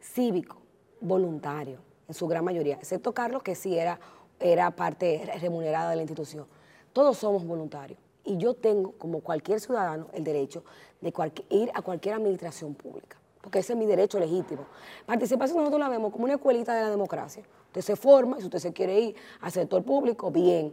cívico, 0.00 0.56
voluntario, 1.00 1.78
en 2.08 2.14
su 2.14 2.26
gran 2.26 2.44
mayoría, 2.44 2.74
excepto 2.76 3.12
Carlos, 3.12 3.42
que 3.42 3.54
sí 3.54 3.78
era, 3.78 3.98
era 4.40 4.70
parte 4.70 5.30
remunerada 5.40 5.90
de 5.90 5.96
la 5.96 6.02
institución. 6.02 6.46
Todos 6.92 7.18
somos 7.18 7.44
voluntarios. 7.46 7.98
Y 8.24 8.36
yo 8.36 8.54
tengo, 8.54 8.92
como 8.92 9.20
cualquier 9.20 9.60
ciudadano, 9.60 10.06
el 10.12 10.22
derecho 10.24 10.64
de 11.00 11.12
ir 11.50 11.70
a 11.74 11.82
cualquier 11.82 12.14
administración 12.14 12.74
pública, 12.74 13.16
porque 13.40 13.58
ese 13.58 13.72
es 13.72 13.78
mi 13.78 13.86
derecho 13.86 14.18
legítimo. 14.18 14.66
Participación 15.04 15.58
nosotros 15.58 15.80
la 15.80 15.88
vemos 15.88 16.12
como 16.12 16.24
una 16.24 16.34
escuelita 16.34 16.74
de 16.74 16.82
la 16.82 16.90
democracia. 16.90 17.42
Usted 17.66 17.80
se 17.80 17.96
forma, 17.96 18.36
y 18.38 18.40
si 18.40 18.46
usted 18.46 18.58
se 18.58 18.72
quiere 18.72 19.00
ir 19.00 19.16
al 19.40 19.50
sector 19.50 19.82
público, 19.82 20.30
bien. 20.30 20.72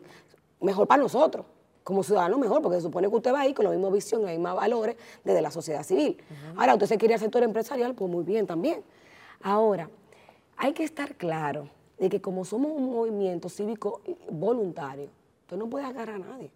Mejor 0.61 0.87
para 0.87 1.01
nosotros, 1.01 1.45
como 1.83 2.03
ciudadanos 2.03 2.37
mejor, 2.37 2.61
porque 2.61 2.77
se 2.77 2.83
supone 2.83 3.09
que 3.09 3.15
usted 3.15 3.33
va 3.33 3.41
ahí 3.41 3.53
con 3.53 3.65
la 3.65 3.71
misma 3.71 3.89
visión, 3.89 4.21
los 4.21 4.29
mismos 4.29 4.55
valores 4.55 4.95
desde 5.23 5.41
la 5.41 5.49
sociedad 5.49 5.81
civil. 5.81 6.17
Ahora, 6.55 6.73
usted 6.73 6.85
se 6.85 6.97
quiere 6.97 7.13
ir 7.13 7.15
al 7.15 7.21
sector 7.21 7.41
empresarial, 7.41 7.95
pues 7.95 8.11
muy 8.11 8.23
bien 8.23 8.45
también. 8.45 8.83
Ahora, 9.41 9.89
hay 10.57 10.73
que 10.73 10.83
estar 10.83 11.15
claro 11.15 11.69
de 11.97 12.09
que 12.09 12.21
como 12.21 12.45
somos 12.45 12.71
un 12.73 12.91
movimiento 12.91 13.49
cívico 13.49 14.01
voluntario, 14.29 15.09
usted 15.41 15.57
no 15.57 15.67
puede 15.67 15.85
agarrar 15.85 16.15
a 16.15 16.19
nadie. 16.19 16.51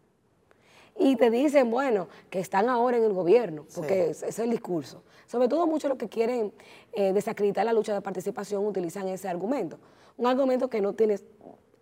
Y 0.98 1.16
te 1.16 1.30
dicen, 1.30 1.72
bueno, 1.72 2.08
que 2.30 2.40
están 2.40 2.70
ahora 2.70 2.98
en 2.98 3.04
el 3.04 3.14
gobierno, 3.14 3.66
porque 3.74 4.12
ese 4.12 4.28
es 4.30 4.40
el 4.40 4.52
discurso. 4.52 5.04
Sobre 5.26 5.48
todo 5.48 5.66
muchos 5.66 5.90
los 5.90 5.98
que 5.98 6.08
quieren 6.08 6.54
eh, 6.94 7.14
desacreditar 7.14 7.66
la 7.66 7.74
lucha 7.74 7.94
de 7.94 8.02
participación 8.02 8.66
utilizan 8.66 9.08
ese 9.08 9.28
argumento. 9.28 9.80
Un 10.18 10.28
argumento 10.28 10.70
que 10.70 10.82
no 10.82 10.94
tiene 10.94 11.20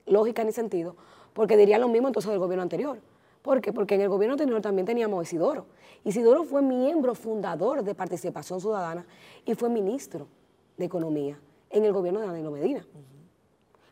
lógica 0.05 0.43
ni 0.43 0.53
sentido, 0.53 0.95
porque 1.33 1.57
dirían 1.57 1.81
lo 1.81 1.89
mismo 1.89 2.07
entonces 2.07 2.31
del 2.31 2.39
gobierno 2.39 2.63
anterior. 2.63 2.99
¿Por 3.41 3.59
qué? 3.59 3.73
Porque 3.73 3.95
en 3.95 4.01
el 4.01 4.09
gobierno 4.09 4.33
anterior 4.33 4.61
también 4.61 4.85
teníamos 4.85 5.19
a 5.19 5.23
Isidoro. 5.23 5.65
Isidoro 6.03 6.43
fue 6.43 6.61
miembro 6.61 7.15
fundador 7.15 7.83
de 7.83 7.95
Participación 7.95 8.61
Ciudadana 8.61 9.05
y 9.45 9.55
fue 9.55 9.69
ministro 9.69 10.27
de 10.77 10.85
Economía 10.85 11.39
en 11.69 11.85
el 11.85 11.91
gobierno 11.91 12.19
de 12.19 12.27
Danilo 12.27 12.51
Medina. 12.51 12.85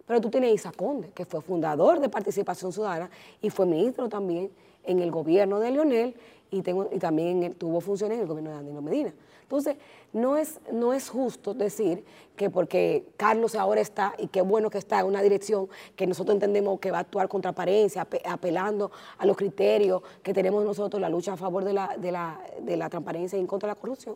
Pero 0.06 0.22
tú 0.22 0.30
tienes 0.30 0.52
a 0.52 0.54
Isa 0.54 0.72
Conde, 0.72 1.12
que 1.12 1.26
fue 1.26 1.42
fundador 1.42 2.00
de 2.00 2.10
Participación 2.10 2.72
Ciudadana 2.72 3.10
y 3.42 3.50
fue 3.50 3.66
ministro 3.66 4.08
también 4.10 4.52
en 4.84 5.00
el 5.00 5.12
gobierno 5.12 5.60
de 5.60 5.72
Leonel 5.72 6.16
y, 6.52 6.62
tengo, 6.62 6.90
y 6.92 7.00
también 7.00 7.54
tuvo 7.56 7.82
funciones 7.82 8.16
en 8.16 8.22
el 8.22 8.28
gobierno 8.28 8.52
de 8.52 8.56
Danilo 8.58 8.82
Medina. 8.82 9.14
Entonces, 9.50 9.78
no 10.14 10.38
es, 10.38 10.60
no 10.72 10.94
es 10.94 11.10
justo 11.10 11.56
decir 11.56 12.04
que 12.36 12.52
porque 12.52 13.06
Carlos 13.18 13.56
ahora 13.56 13.82
está, 13.82 14.14
y 14.20 14.28
qué 14.28 14.42
bueno 14.42 14.70
que 14.70 14.78
está 14.78 15.00
en 15.00 15.08
una 15.08 15.24
dirección 15.24 15.68
que 15.96 16.06
nosotros 16.06 16.36
entendemos 16.36 16.80
que 16.80 16.92
va 16.92 16.98
a 16.98 17.02
actuar 17.02 17.28
con 17.28 17.42
transparencia, 17.42 18.08
apelando 18.26 18.92
a 19.18 19.26
los 19.26 19.36
criterios 19.36 20.04
que 20.22 20.36
tenemos 20.36 20.64
nosotros, 20.64 21.02
la 21.02 21.10
lucha 21.10 21.34
a 21.34 21.38
favor 21.38 21.64
de 21.64 21.74
la, 21.74 21.98
de 21.98 22.12
la, 22.12 22.40
de 22.62 22.78
la 22.78 22.90
transparencia 22.90 23.38
y 23.38 23.42
en 23.42 23.48
contra 23.48 23.70
de 23.70 23.76
la 23.76 23.82
corrupción, 23.82 24.16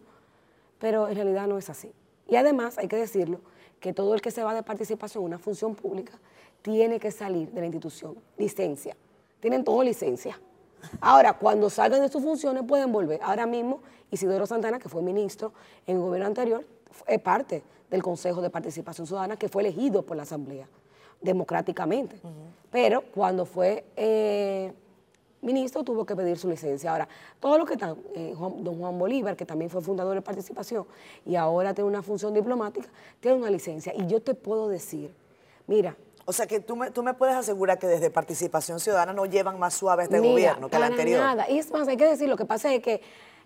pero 0.77 1.07
en 1.07 1.15
realidad 1.15 1.47
no 1.47 1.57
es 1.57 1.67
así. 1.69 1.91
Y 2.29 2.35
además, 2.35 2.77
hay 2.77 2.87
que 2.87 2.95
decirlo, 2.95 3.39
que 3.79 3.91
todo 3.91 4.13
el 4.13 4.21
que 4.21 4.31
se 4.31 4.43
va 4.43 4.53
de 4.53 4.63
participación 4.63 5.23
en 5.23 5.27
una 5.29 5.39
función 5.39 5.75
pública 5.75 6.13
tiene 6.61 6.99
que 6.99 7.11
salir 7.11 7.51
de 7.51 7.59
la 7.59 7.65
institución, 7.65 8.15
licencia. 8.37 8.95
Tienen 9.41 9.63
todo 9.63 9.83
licencia. 9.83 10.39
Ahora, 11.01 11.33
cuando 11.33 11.69
salgan 11.69 12.01
de 12.01 12.09
sus 12.09 12.23
funciones 12.23 12.63
pueden 12.67 12.91
volver. 12.91 13.19
Ahora 13.23 13.45
mismo, 13.45 13.81
Isidoro 14.11 14.45
Santana, 14.45 14.79
que 14.79 14.89
fue 14.89 15.01
ministro 15.01 15.53
en 15.87 15.97
el 15.97 16.01
gobierno 16.01 16.27
anterior, 16.27 16.65
es 17.07 17.19
parte 17.19 17.63
del 17.89 18.01
Consejo 18.01 18.41
de 18.41 18.49
Participación 18.49 19.07
Ciudadana 19.07 19.37
que 19.37 19.49
fue 19.49 19.61
elegido 19.63 20.03
por 20.03 20.17
la 20.17 20.23
Asamblea 20.23 20.67
democráticamente. 21.21 22.19
Pero 22.69 23.01
cuando 23.13 23.45
fue 23.45 23.85
eh, 23.95 24.73
ministro 25.41 25.83
tuvo 25.83 26.05
que 26.05 26.15
pedir 26.15 26.37
su 26.37 26.49
licencia. 26.49 26.91
Ahora, 26.91 27.07
todos 27.39 27.57
los 27.57 27.67
que 27.67 27.73
están, 27.73 27.97
eh, 28.15 28.33
don 28.37 28.79
Juan 28.79 28.97
Bolívar, 28.97 29.35
que 29.35 29.45
también 29.45 29.69
fue 29.69 29.81
fundador 29.81 30.15
de 30.15 30.21
Participación 30.21 30.85
y 31.25 31.35
ahora 31.35 31.73
tiene 31.73 31.89
una 31.89 32.01
función 32.01 32.33
diplomática, 32.33 32.87
tiene 33.19 33.37
una 33.37 33.49
licencia. 33.49 33.93
Y 33.95 34.07
yo 34.07 34.21
te 34.21 34.33
puedo 34.33 34.67
decir, 34.67 35.13
mira, 35.67 35.95
o 36.25 36.31
sea 36.31 36.47
que 36.47 36.59
tú 36.59 36.75
me, 36.75 36.91
tú 36.91 37.03
me 37.03 37.13
puedes 37.13 37.35
asegurar 37.35 37.79
que 37.79 37.87
desde 37.87 38.09
Participación 38.09 38.79
Ciudadana 38.79 39.13
no 39.13 39.25
llevan 39.25 39.59
más 39.59 39.73
suave 39.73 40.03
este 40.03 40.19
gobierno 40.19 40.69
que 40.69 40.77
el 40.77 40.83
anterior. 40.83 41.19
Nada. 41.19 41.49
Y 41.49 41.59
es 41.59 41.71
más, 41.71 41.87
hay 41.87 41.97
que 41.97 42.05
decir, 42.05 42.29
lo 42.29 42.37
que 42.37 42.45
pasa 42.45 42.73
es 42.73 42.81
que 42.81 43.01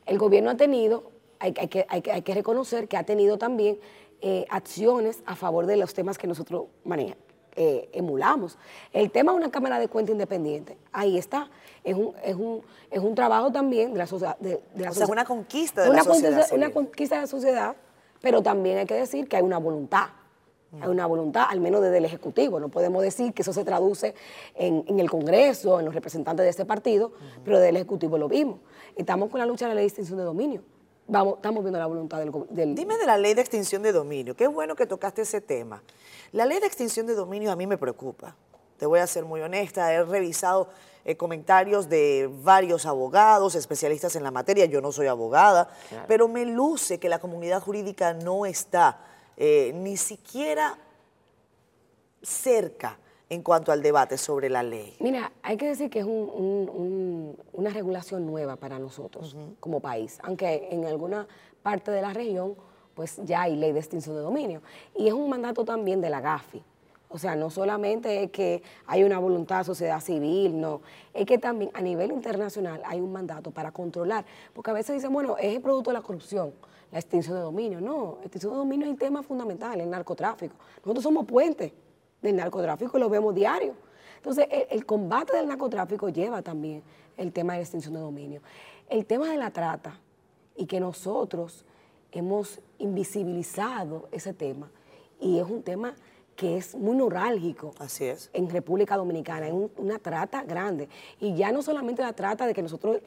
el 0.06 0.18
gobierno 0.18 0.52
ha 0.52 0.58
tenido, 0.58 1.12
hay, 1.40 1.54
que, 1.54 1.86
hay, 1.90 2.02
que, 2.02 2.34
reconocer 2.34 2.88
que 2.88 2.98
ha 2.98 3.04
tenido 3.04 3.38
también 3.38 3.80
eh, 4.22 4.46
acciones 4.50 5.24
a 5.26 5.36
favor 5.36 5.66
de 5.66 5.78
los 5.78 5.94
temas 5.94 6.18
que 6.18 6.28
nosotros 6.28 6.66
manejamos. 6.84 7.28
Eh, 7.60 7.90
emulamos. 7.92 8.56
El 8.94 9.10
tema 9.10 9.32
de 9.32 9.40
una 9.40 9.50
Cámara 9.50 9.80
de 9.80 9.88
Cuenta 9.88 10.12
Independiente, 10.12 10.78
ahí 10.92 11.18
está. 11.18 11.50
Es 11.84 11.96
un, 11.96 12.14
es 12.24 12.36
un, 12.36 12.62
es 12.92 13.00
un 13.00 13.16
trabajo 13.16 13.52
también 13.52 13.94
de 13.94 13.98
la 13.98 14.06
sociedad. 14.06 14.38
De, 14.38 14.62
o 14.88 14.94
sea, 14.94 15.06
es 15.06 15.10
una 15.10 15.26
conquista 15.26 15.82
de 15.82 15.90
la 15.90 16.04
sociedad. 16.04 16.48
Una 16.52 16.70
conquista 16.70 17.16
de 17.16 17.22
la 17.22 17.28
sociedad, 17.28 17.76
pero 18.22 18.44
también 18.44 18.78
hay 18.78 18.86
que 18.86 18.94
decir 18.94 19.28
que 19.28 19.38
hay 19.38 19.42
una 19.42 19.58
voluntad 19.58 20.10
hay 20.82 20.90
una 20.90 21.06
voluntad, 21.06 21.46
al 21.50 21.60
menos 21.60 21.82
desde 21.82 21.98
el 21.98 22.06
Ejecutivo. 22.06 22.60
No 22.60 22.70
podemos 22.70 23.02
decir 23.02 23.34
que 23.34 23.42
eso 23.42 23.54
se 23.54 23.64
traduce 23.64 24.14
en, 24.56 25.00
el 25.00 25.10
Congreso, 25.10 25.80
en 25.80 25.86
los 25.86 25.94
representantes 25.94 26.44
de 26.44 26.50
este 26.50 26.66
partido, 26.66 27.14
pero 27.44 27.58
desde 27.58 27.70
el 27.70 27.78
Ejecutivo 27.78 28.18
lo 28.18 28.28
vimos. 28.28 28.60
Estamos 28.96 29.30
con 29.30 29.40
la 29.40 29.46
lucha 29.46 29.66
de 29.66 29.70
la 29.70 29.76
ley 29.76 29.84
de 29.84 29.88
extinción 29.88 30.18
de 30.18 30.26
dominio. 30.26 30.62
Vamos, 31.08 31.36
estamos 31.36 31.64
viendo 31.64 31.80
la 31.80 31.86
voluntad 31.86 32.20
del, 32.20 32.34
del, 32.50 32.76
Dime 32.76 32.98
de 32.98 33.06
la 33.06 33.18
ley 33.18 33.34
de 33.34 33.42
extinción 33.42 33.82
de 33.82 33.94
dominio. 33.94 34.36
Qué 34.36 34.48
bueno 34.48 34.76
que 34.76 34.86
tocaste 34.86 35.22
ese 35.22 35.40
tema. 35.40 35.82
La 36.34 36.46
ley 36.46 36.60
de 36.60 36.68
extinción 36.68 37.08
de 37.08 37.16
dominio 37.16 37.52
a 37.52 37.56
mí 37.56 37.66
me 37.66 37.78
preocupa. 37.78 38.36
Te 38.78 38.86
voy 38.86 39.00
a 39.00 39.08
ser 39.08 39.24
muy 39.24 39.40
honesta. 39.40 39.94
He 39.94 40.04
revisado 40.04 40.70
eh, 41.06 41.16
comentarios 41.16 41.88
de 41.88 42.30
varios 42.44 42.86
abogados, 42.86 43.56
especialistas 43.56 44.18
en 44.18 44.24
la 44.24 44.32
materia. 44.32 44.66
Yo 44.66 44.82
no 44.82 44.92
soy 44.92 45.08
abogada, 45.08 45.70
pero 46.10 46.28
me 46.28 46.46
luce 46.46 47.00
que 47.00 47.08
la 47.08 47.20
comunidad 47.20 47.62
jurídica 47.62 48.14
no 48.14 48.46
está 48.46 49.00
eh, 49.38 49.72
ni 49.76 49.98
siquiera 49.98 50.78
cerca 52.22 52.98
en 53.30 53.44
cuanto 53.44 53.72
al 53.72 53.82
debate 53.82 54.18
sobre 54.18 54.50
la 54.50 54.64
ley? 54.64 54.96
Mira, 55.00 55.32
hay 55.44 55.58
que 55.58 55.68
decir 55.68 55.90
que 55.90 56.00
es 56.00 56.06
una 56.06 57.70
regulación 57.70 58.26
nueva 58.26 58.56
para 58.56 58.80
nosotros 58.80 59.36
como 59.60 59.80
país, 59.80 60.18
aunque 60.24 60.70
en 60.72 60.86
alguna 60.86 61.28
parte 61.62 61.92
de 61.92 62.02
la 62.02 62.14
región 62.14 62.56
pues 62.96 63.22
ya 63.26 63.44
hay 63.44 63.56
ley 63.56 63.74
de 63.74 63.80
extinción 63.80 64.16
de 64.16 64.24
dominio. 64.24 64.64
Y 64.96 65.08
es 65.08 65.14
un 65.14 65.30
mandato 65.30 65.64
también 65.64 66.02
de 66.02 66.10
la 66.10 66.20
GAFI. 66.20 66.64
O 67.10 67.20
sea, 67.20 67.36
no 67.36 67.50
solamente 67.52 68.24
es 68.24 68.32
que 68.32 68.64
hay 68.86 69.04
una 69.04 69.20
voluntad 69.20 69.60
de 69.60 69.64
sociedad 69.66 70.02
civil, 70.02 70.60
no, 70.60 70.82
es 71.14 71.26
que 71.26 71.38
también 71.38 71.72
a 71.74 71.82
nivel 71.82 72.12
internacional 72.12 72.82
hay 72.86 73.00
un 73.00 73.14
mandato 73.14 73.52
para 73.52 73.72
controlar, 73.72 74.26
porque 74.54 74.72
a 74.72 74.74
veces 74.74 74.96
dicen, 74.96 75.14
bueno, 75.14 75.38
es 75.38 75.56
el 75.56 75.62
producto 75.62 75.92
de 75.92 75.94
la 75.94 76.02
corrupción 76.02 76.54
la 76.92 77.00
extinción 77.00 77.36
de 77.36 77.42
dominio. 77.42 77.82
No, 77.82 78.18
la 78.20 78.26
extinción 78.26 78.54
de 78.54 78.58
dominio 78.58 78.86
es 78.86 78.92
un 78.92 78.98
tema 78.98 79.24
fundamental, 79.24 79.80
el 79.80 79.90
narcotráfico. 79.90 80.56
Nosotros 80.78 81.04
somos 81.04 81.26
puentes 81.26 81.72
del 82.22 82.36
narcotráfico 82.36 82.98
y 82.98 83.02
lo 83.02 83.10
vemos 83.10 83.36
diario. 83.36 83.74
Entonces, 84.18 84.48
el, 84.70 84.86
combate 84.86 85.36
del 85.36 85.48
narcotráfico 85.48 86.10
lleva 86.10 86.42
también 86.42 86.84
el 87.16 87.32
tema 87.32 87.54
de 87.54 87.60
la 87.60 87.64
extinción 87.64 87.94
de 87.94 88.00
dominio. 88.00 88.42
El 88.90 89.06
tema 89.06 89.30
de 89.30 89.38
la 89.38 89.52
trata 89.52 90.00
y 90.56 90.66
que 90.66 90.80
nosotros 90.80 91.66
hemos 92.12 92.60
invisibilizado 92.80 94.08
ese 94.12 94.34
tema 94.34 94.72
y 95.20 95.40
es 95.40 95.48
un 95.48 95.62
tema 95.62 95.96
que 96.36 96.58
es 96.58 96.76
muy 96.76 96.96
neurálgico 96.96 97.74
Así 97.80 98.06
es. 98.06 98.30
en 98.34 98.50
República 98.50 98.96
Dominicana, 98.96 99.48
es 99.48 99.54
una 99.78 99.98
trata 99.98 100.44
grande. 100.44 100.88
Y 101.20 101.36
ya 101.36 101.52
no 101.52 101.62
solamente 101.62 102.02
la 102.02 102.14
trata 102.14 102.46
de 102.46 102.54
que 102.54 102.62
nosotros 102.62 103.02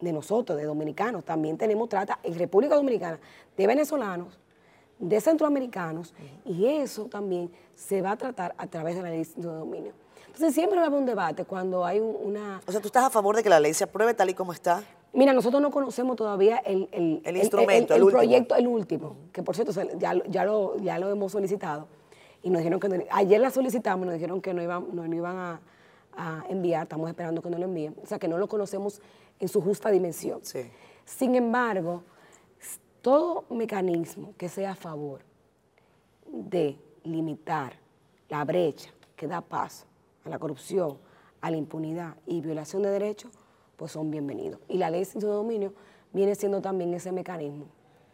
de 0.00 0.12
nosotros, 0.12 0.56
de 0.58 0.64
dominicanos, 0.64 1.24
también 1.24 1.56
tenemos 1.58 1.88
trata 1.88 2.18
en 2.22 2.38
República 2.38 2.74
Dominicana 2.76 3.18
de 3.56 3.66
venezolanos, 3.66 4.38
de 4.98 5.20
centroamericanos, 5.20 6.14
y 6.44 6.66
eso 6.66 7.06
también 7.06 7.50
se 7.74 8.02
va 8.02 8.12
a 8.12 8.16
tratar 8.16 8.54
a 8.58 8.66
través 8.66 8.96
de 8.96 9.02
la 9.02 9.10
ley 9.10 9.26
de 9.36 9.42
dominio. 9.42 9.92
Entonces 10.26 10.54
siempre 10.54 10.76
va 10.78 10.84
a 10.84 10.86
haber 10.86 11.00
un 11.00 11.06
debate 11.06 11.44
cuando 11.44 11.84
hay 11.84 11.98
una... 11.98 12.60
O 12.66 12.70
sea, 12.70 12.80
¿tú 12.80 12.88
estás 12.88 13.04
a 13.04 13.10
favor 13.10 13.34
de 13.34 13.42
que 13.42 13.48
la 13.48 13.58
ley 13.58 13.74
se 13.74 13.84
apruebe 13.84 14.14
tal 14.14 14.30
y 14.30 14.34
como 14.34 14.52
está? 14.52 14.84
Mira, 15.12 15.32
nosotros 15.32 15.60
no 15.62 15.70
conocemos 15.70 16.16
todavía 16.16 16.58
el, 16.58 16.88
el, 17.24 17.36
instrumento, 17.36 17.94
el, 17.94 18.04
proyecto, 18.04 18.54
el 18.54 18.68
último, 18.68 19.16
que 19.32 19.42
por 19.42 19.54
cierto 19.54 19.72
ya, 19.98 20.12
ya, 20.28 20.44
lo, 20.44 20.76
ya 20.78 20.98
lo 20.98 21.10
hemos 21.10 21.32
solicitado. 21.32 21.88
Y 22.42 22.50
nos 22.50 22.58
dijeron 22.58 22.78
que 22.78 23.06
ayer 23.10 23.40
la 23.40 23.50
solicitamos, 23.50 24.06
nos 24.06 24.14
dijeron 24.14 24.40
que 24.40 24.54
no 24.54 24.62
iban, 24.62 24.86
no, 24.92 25.04
iban 25.06 25.36
a, 25.36 25.60
a, 26.16 26.44
enviar, 26.50 26.84
estamos 26.84 27.08
esperando 27.08 27.42
que 27.42 27.50
no 27.50 27.58
lo 27.58 27.64
envíen. 27.64 27.96
O 28.02 28.06
sea, 28.06 28.18
que 28.18 28.28
no 28.28 28.38
lo 28.38 28.48
conocemos 28.48 29.00
en 29.38 29.48
su 29.48 29.60
justa 29.60 29.90
dimensión. 29.90 30.40
Sin 31.04 31.34
embargo, 31.34 32.02
todo 33.02 33.44
mecanismo 33.50 34.34
que 34.36 34.48
sea 34.48 34.72
a 34.72 34.74
favor 34.74 35.20
de 36.26 36.78
limitar 37.04 37.74
la 38.28 38.44
brecha 38.44 38.90
que 39.16 39.26
da 39.26 39.40
paso 39.40 39.86
a 40.24 40.28
la 40.28 40.38
corrupción, 40.38 40.98
a 41.40 41.50
la 41.50 41.56
impunidad 41.56 42.16
y 42.26 42.40
violación 42.40 42.82
de 42.82 42.90
derechos, 42.90 43.32
pues 43.76 43.92
son 43.92 44.10
bienvenidos. 44.10 44.60
Y 44.68 44.78
la 44.78 44.90
ley 44.90 45.04
de 45.04 45.20
dominio 45.26 45.72
viene 46.12 46.34
siendo 46.34 46.60
también 46.60 46.92
ese 46.94 47.12
mecanismo, 47.12 47.66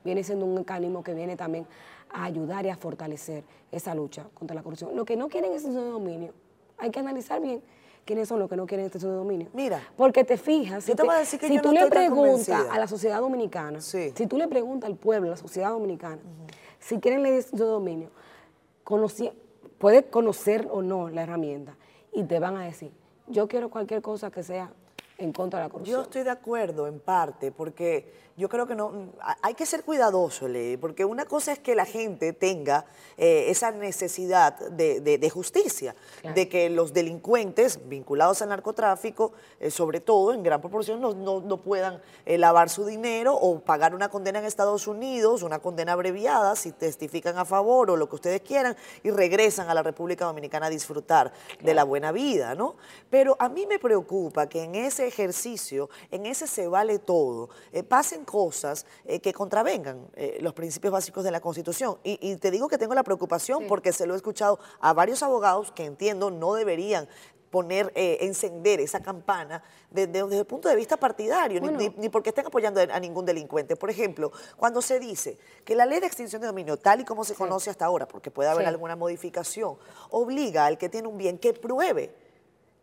viene 0.04 0.22
siendo 0.22 0.44
un 0.44 0.54
mecanismo 0.54 1.02
que 1.02 1.14
viene 1.14 1.36
también 1.36 1.66
a 2.10 2.24
ayudar 2.24 2.66
y 2.66 2.68
a 2.68 2.76
fortalecer 2.76 3.44
esa 3.72 3.94
lucha 3.94 4.28
contra 4.34 4.54
la 4.54 4.62
corrupción. 4.62 4.94
Lo 4.94 5.04
que 5.04 5.16
no 5.16 5.28
quieren 5.28 5.52
es 5.52 5.64
ese 5.64 5.72
dominio, 5.72 6.32
hay 6.78 6.90
que 6.90 7.00
analizar 7.00 7.40
bien 7.40 7.62
quiénes 8.04 8.28
son 8.28 8.38
los 8.38 8.48
que 8.48 8.56
no 8.56 8.66
quieren 8.66 8.86
este 8.86 8.98
de 8.98 9.06
dominio. 9.06 9.48
Mira. 9.52 9.80
Porque 9.96 10.24
te 10.24 10.36
fijas, 10.36 10.84
si, 10.84 10.94
tú 10.94 11.72
le 11.72 11.86
preguntas 11.86 12.66
a 12.70 12.78
la 12.78 12.86
sociedad 12.86 13.20
dominicana, 13.20 13.80
si 13.80 14.12
tú 14.28 14.36
le 14.36 14.48
preguntas 14.48 14.88
al 14.88 14.96
pueblo, 14.96 15.28
a 15.28 15.30
la 15.30 15.36
sociedad 15.36 15.70
dominicana, 15.70 16.20
si 16.78 16.98
quieren 17.00 17.22
ley 17.22 17.40
de 17.50 17.64
dominio, 17.64 18.10
puedes 19.78 20.04
conocer 20.06 20.68
o 20.70 20.82
no 20.82 21.08
la 21.08 21.22
herramienta 21.22 21.76
y 22.12 22.24
te 22.24 22.38
van 22.38 22.56
a 22.56 22.64
decir, 22.64 22.92
yo 23.26 23.48
quiero 23.48 23.70
cualquier 23.70 24.02
cosa 24.02 24.30
que 24.30 24.42
sea 24.42 24.70
en 25.18 25.32
contra 25.32 25.60
de 25.60 25.66
la 25.66 25.70
corrupción. 25.70 25.96
Yo 25.96 26.02
estoy 26.02 26.22
de 26.22 26.30
acuerdo 26.30 26.86
en 26.86 27.00
parte, 27.00 27.52
porque 27.52 28.12
yo 28.36 28.48
creo 28.48 28.66
que 28.66 28.74
no 28.74 29.12
hay 29.42 29.54
que 29.54 29.64
ser 29.64 29.84
cuidadoso, 29.84 30.48
Ley, 30.48 30.76
porque 30.76 31.04
una 31.04 31.24
cosa 31.24 31.52
es 31.52 31.60
que 31.60 31.76
la 31.76 31.84
gente 31.84 32.32
tenga 32.32 32.84
eh, 33.16 33.46
esa 33.48 33.70
necesidad 33.70 34.58
de, 34.70 35.30
justicia, 35.30 35.94
de 36.34 36.48
que 36.48 36.68
los 36.68 36.92
delincuentes 36.92 37.88
vinculados 37.88 38.42
al 38.42 38.48
narcotráfico, 38.48 39.32
eh, 39.60 39.70
sobre 39.70 40.00
todo 40.00 40.34
en 40.34 40.42
gran 40.42 40.60
proporción, 40.60 41.00
no, 41.00 41.56
puedan 41.58 42.02
eh, 42.26 42.36
lavar 42.36 42.70
su 42.70 42.84
dinero 42.84 43.36
o 43.36 43.60
pagar 43.60 43.94
una 43.94 44.08
condena 44.08 44.40
en 44.40 44.46
Estados 44.46 44.88
Unidos, 44.88 45.44
una 45.44 45.60
condena 45.60 45.92
abreviada, 45.92 46.56
si 46.56 46.72
testifican 46.72 47.38
a 47.38 47.44
favor 47.44 47.90
o 47.90 47.96
lo 47.96 48.08
que 48.08 48.16
ustedes 48.16 48.40
quieran, 48.40 48.76
y 49.04 49.10
regresan 49.10 49.70
a 49.70 49.74
la 49.74 49.84
República 49.84 50.24
Dominicana 50.24 50.66
a 50.66 50.70
disfrutar 50.70 51.32
de 51.62 51.74
la 51.74 51.84
buena 51.84 52.10
vida, 52.10 52.56
¿no? 52.56 52.74
Pero 53.10 53.36
a 53.38 53.48
mí 53.48 53.66
me 53.66 53.78
preocupa 53.78 54.48
que 54.48 54.64
en 54.64 54.74
ese 54.74 55.06
ejercicio, 55.06 55.88
en 56.10 56.26
ese 56.26 56.48
se 56.48 56.66
vale 56.66 56.98
todo, 56.98 57.48
pasen 57.88 58.23
cosas 58.24 58.86
eh, 59.04 59.20
que 59.20 59.32
contravengan 59.32 60.08
eh, 60.14 60.38
los 60.40 60.54
principios 60.54 60.92
básicos 60.92 61.24
de 61.24 61.30
la 61.30 61.40
Constitución. 61.40 61.98
Y, 62.02 62.36
te 62.36 62.50
digo 62.50 62.68
que 62.68 62.78
tengo 62.78 62.94
la 62.94 63.02
preocupación 63.02 63.66
porque 63.66 63.92
se 63.92 64.06
lo 64.06 64.14
he 64.14 64.16
escuchado 64.16 64.58
a 64.80 64.92
varios 64.92 65.22
abogados 65.22 65.72
que 65.72 65.84
entiendo 65.84 66.30
no 66.30 66.54
deberían 66.54 67.08
poner, 67.50 67.92
eh, 67.94 68.18
encender 68.22 68.80
esa 68.80 69.00
campana 69.00 69.62
desde, 69.88 70.18
el 70.18 70.44
punto 70.44 70.68
de 70.68 70.74
vista 70.74 70.96
partidario, 70.96 71.60
ni, 71.60 72.08
porque 72.08 72.30
estén 72.30 72.46
apoyando 72.46 72.80
a 72.80 72.98
ningún 72.98 73.24
delincuente. 73.24 73.76
Por 73.76 73.90
ejemplo, 73.90 74.32
cuando 74.56 74.82
se 74.82 74.98
dice 74.98 75.38
que 75.64 75.76
la 75.76 75.86
ley 75.86 76.00
de 76.00 76.06
extinción 76.06 76.40
de 76.42 76.48
dominio, 76.48 76.76
tal 76.76 77.00
y 77.00 77.04
como 77.04 77.22
se 77.24 77.36
conoce 77.36 77.70
hasta 77.70 77.84
ahora, 77.84 78.08
porque 78.08 78.32
puede 78.32 78.50
haber 78.50 78.66
alguna 78.66 78.96
modificación, 78.96 79.76
obliga 80.10 80.66
al 80.66 80.78
que 80.78 80.88
tiene 80.88 81.06
un 81.06 81.16
bien 81.16 81.38
que 81.38 81.52
pruebe 81.52 82.23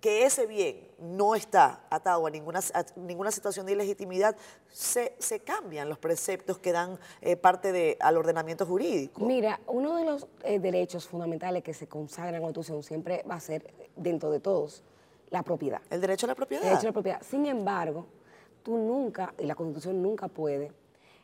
que 0.02 0.26
ese 0.26 0.47
bien 0.47 0.88
no 0.99 1.36
está 1.36 1.86
atado 1.89 2.26
a 2.26 2.30
ninguna, 2.32 2.60
ninguna 2.95 3.32
situación 3.32 3.68
de 3.68 3.74
ilegitimidad, 3.74 4.36
se, 4.68 5.14
cambian 5.45 5.88
los 5.88 5.99
preceptos 5.99 6.58
que 6.58 6.72
dan 6.72 6.99
eh, 7.22 7.38
parte 7.38 7.72
de, 7.72 7.97
al 7.99 8.18
ordenamiento 8.18 8.66
jurídico. 8.66 9.24
Mira, 9.24 9.62
uno 9.68 9.95
de 9.95 10.06
los 10.06 10.28
eh, 10.43 10.60
derechos 10.60 11.08
fundamentales 11.08 11.64
que 11.64 11.74
se 11.74 11.88
consagra 11.88 12.30
en 12.30 12.36
la 12.36 12.41
Constitución 12.41 12.82
siempre 12.82 13.24
va 13.30 13.36
a 13.36 13.39
ser, 13.39 13.72
dentro 13.95 14.32
de 14.32 14.39
todos, 14.39 14.84
la 15.30 15.43
propiedad. 15.43 15.82
El 15.91 16.02
derecho 16.02 16.26
a 16.26 16.30
la 16.30 16.36
propiedad. 16.36 16.64
El 16.64 16.70
derecho 16.70 16.88
a 16.88 16.89
la 16.89 16.93
propiedad. 16.93 17.22
Sin 17.22 17.45
embargo, 17.45 18.08
tú 18.64 18.78
nunca, 18.78 19.36
y 19.38 19.45
la 19.45 19.54
Constitución 19.54 20.02
nunca 20.02 20.28
puede, 20.28 20.72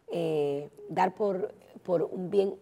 eh, 0.08 0.70
dar 0.88 1.16
por, 1.16 1.52
por 1.84 2.04
un 2.04 2.30
bien, 2.30 2.56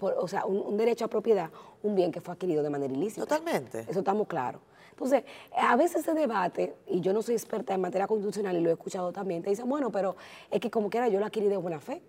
o 0.00 0.26
sea, 0.26 0.46
un, 0.46 0.58
un, 0.58 0.76
derecho 0.78 1.04
a 1.04 1.08
propiedad, 1.08 1.50
un 1.82 1.94
bien 1.94 2.10
que 2.10 2.20
fue 2.20 2.32
adquirido 2.32 2.62
de 2.62 2.70
manera 2.70 2.92
ilícita. 2.92 3.26
Totalmente. 3.26 3.80
Eso 3.88 3.98
estamos 3.98 4.26
claros. 4.26 4.62
Entonces, 5.00 5.24
a 5.56 5.76
veces 5.76 6.04
se 6.04 6.12
debate, 6.12 6.74
y 6.86 7.00
yo 7.00 7.14
no 7.14 7.22
soy 7.22 7.34
experta 7.34 7.72
en 7.72 7.80
materia 7.80 8.06
constitucional 8.06 8.54
y 8.54 8.60
lo 8.60 8.68
he 8.68 8.74
escuchado 8.74 9.12
también, 9.12 9.42
te 9.42 9.48
dicen, 9.48 9.66
bueno, 9.66 9.90
pero 9.90 10.14
es 10.50 10.60
que 10.60 10.70
como 10.70 10.90
quiera 10.90 11.08
yo 11.08 11.18
lo 11.18 11.24
adquirí 11.24 11.48
de 11.48 11.56
buena 11.56 11.80
fe. 11.80 12.02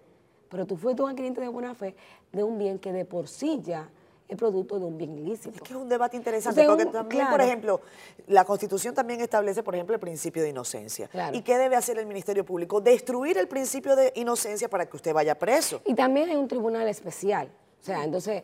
Pero 0.49 0.65
tú 0.65 0.75
fuiste 0.75 1.01
un 1.01 1.09
adquiriente 1.09 1.39
de 1.39 1.47
buena 1.47 1.73
fe 1.73 1.95
de 2.33 2.43
un 2.43 2.57
bien 2.57 2.77
que 2.77 2.91
de 2.91 3.05
por 3.05 3.29
sí 3.29 3.61
ya 3.63 3.89
es 4.27 4.37
producto 4.37 4.77
de 4.77 4.85
un 4.85 4.97
bien 4.97 5.17
ilícito. 5.17 5.55
Es 5.55 5.61
que 5.61 5.73
es 5.73 5.79
un 5.79 5.87
debate 5.87 6.17
interesante, 6.17 6.65
porque 6.65 6.85
también, 6.87 7.29
por 7.29 7.39
ejemplo, 7.39 7.81
la 8.27 8.43
Constitución 8.43 8.93
también 8.93 9.21
establece, 9.21 9.63
por 9.63 9.75
ejemplo, 9.75 9.93
el 9.93 10.01
principio 10.01 10.43
de 10.43 10.49
inocencia. 10.49 11.09
¿Y 11.31 11.41
qué 11.41 11.57
debe 11.57 11.77
hacer 11.77 11.97
el 11.97 12.05
Ministerio 12.05 12.45
Público? 12.45 12.81
Destruir 12.81 13.37
el 13.37 13.47
principio 13.47 13.95
de 13.95 14.11
inocencia 14.15 14.69
para 14.69 14.85
que 14.87 14.97
usted 14.97 15.13
vaya 15.13 15.39
preso. 15.39 15.81
Y 15.85 15.95
también 15.95 16.29
hay 16.29 16.35
un 16.35 16.49
tribunal 16.49 16.89
especial. 16.89 17.49
O 17.81 17.83
sea, 17.83 18.03
entonces, 18.03 18.43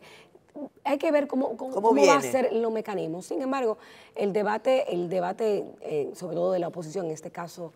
hay 0.84 0.98
que 0.98 1.10
ver 1.12 1.26
cómo, 1.26 1.56
cómo, 1.56 1.94
va 1.94 2.16
a 2.16 2.20
ser 2.22 2.52
los 2.52 2.72
mecanismos. 2.72 3.26
Sin 3.26 3.42
embargo, 3.42 3.78
el 4.14 4.32
debate, 4.32 4.92
el 4.92 5.08
debate 5.08 5.64
eh, 5.80 6.10
sobre 6.14 6.36
todo 6.36 6.52
de 6.52 6.58
la 6.58 6.68
oposición, 6.68 7.06
en 7.06 7.12
este 7.12 7.30
caso, 7.30 7.72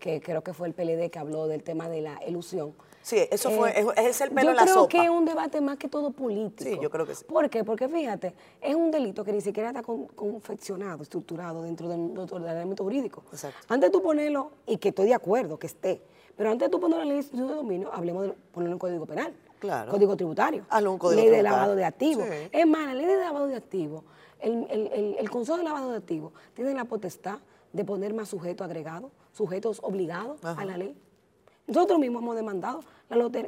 que 0.00 0.20
creo 0.20 0.42
que 0.42 0.52
fue 0.52 0.68
el 0.68 0.74
PLD 0.74 1.10
que 1.10 1.18
habló 1.18 1.46
del 1.48 1.62
tema 1.62 1.88
de 1.88 2.02
la 2.02 2.20
ilusión. 2.26 2.74
Sí, 3.02 3.18
eso 3.30 3.50
fue, 3.52 3.70
eh, 3.70 3.86
es, 3.98 4.20
el 4.20 4.32
pelo 4.32 4.50
en 4.50 4.56
la 4.56 4.66
sopa. 4.66 4.80
Yo 4.80 4.88
creo 4.88 5.00
que 5.02 5.04
es 5.06 5.10
un 5.10 5.24
debate 5.24 5.60
más 5.60 5.78
que 5.78 5.88
todo 5.88 6.10
político. 6.10 6.68
Sí, 6.68 6.76
yo 6.82 6.90
creo 6.90 7.06
que 7.06 7.14
sí. 7.14 7.24
¿Por 7.24 7.48
qué? 7.48 7.62
Porque 7.62 7.88
fíjate, 7.88 8.34
es 8.60 8.74
un 8.74 8.90
delito 8.90 9.22
que 9.24 9.32
ni 9.32 9.40
siquiera 9.40 9.68
está 9.68 9.82
confeccionado, 9.82 11.04
estructurado 11.04 11.62
dentro 11.62 11.88
del 11.88 12.18
ordenamiento 12.18 12.82
jurídico. 12.82 13.22
Exacto. 13.30 13.58
Antes 13.68 13.90
de 13.90 13.92
tú 13.92 14.02
ponerlo, 14.02 14.50
y 14.66 14.78
que 14.78 14.88
estoy 14.88 15.06
de 15.06 15.14
acuerdo 15.14 15.56
que 15.56 15.68
esté, 15.68 16.02
pero 16.36 16.50
antes 16.50 16.66
de 16.66 16.70
tú 16.70 16.80
ponerlo 16.80 17.04
en 17.04 17.08
la 17.10 17.14
ley 17.14 17.30
de 17.30 17.54
dominio, 17.54 17.90
hablemos 17.92 18.26
de 18.26 18.32
ponerlo 18.52 18.74
en 18.74 18.78
código 18.80 19.06
penal. 19.06 19.32
Código 19.60 20.16
tributario. 20.16 20.64
ley 21.14 21.28
de 21.28 21.42
lavado 21.42 21.74
de 21.74 21.84
activos. 21.84 22.26
Es 22.52 22.66
más, 22.66 22.86
la 22.86 22.94
ley 22.94 23.06
de 23.06 23.16
lavado 23.16 23.46
de 23.46 23.56
activos, 23.56 24.02
el, 24.40 25.30
Consejo 25.30 25.58
de 25.58 25.64
Lavado 25.64 25.90
de 25.90 25.96
Activos 25.96 26.32
tiene 26.54 26.74
la 26.74 26.84
potestad 26.84 27.38
de 27.72 27.84
poner 27.84 28.14
más 28.14 28.28
sujetos 28.28 28.64
agregados, 28.64 29.10
sujetos 29.32 29.80
obligados 29.82 30.38
a 30.44 30.64
la 30.64 30.76
ley. 30.76 30.96
Nosotros 31.66 31.98
mismos 31.98 32.22
hemos 32.22 32.36
demandado, 32.36 32.80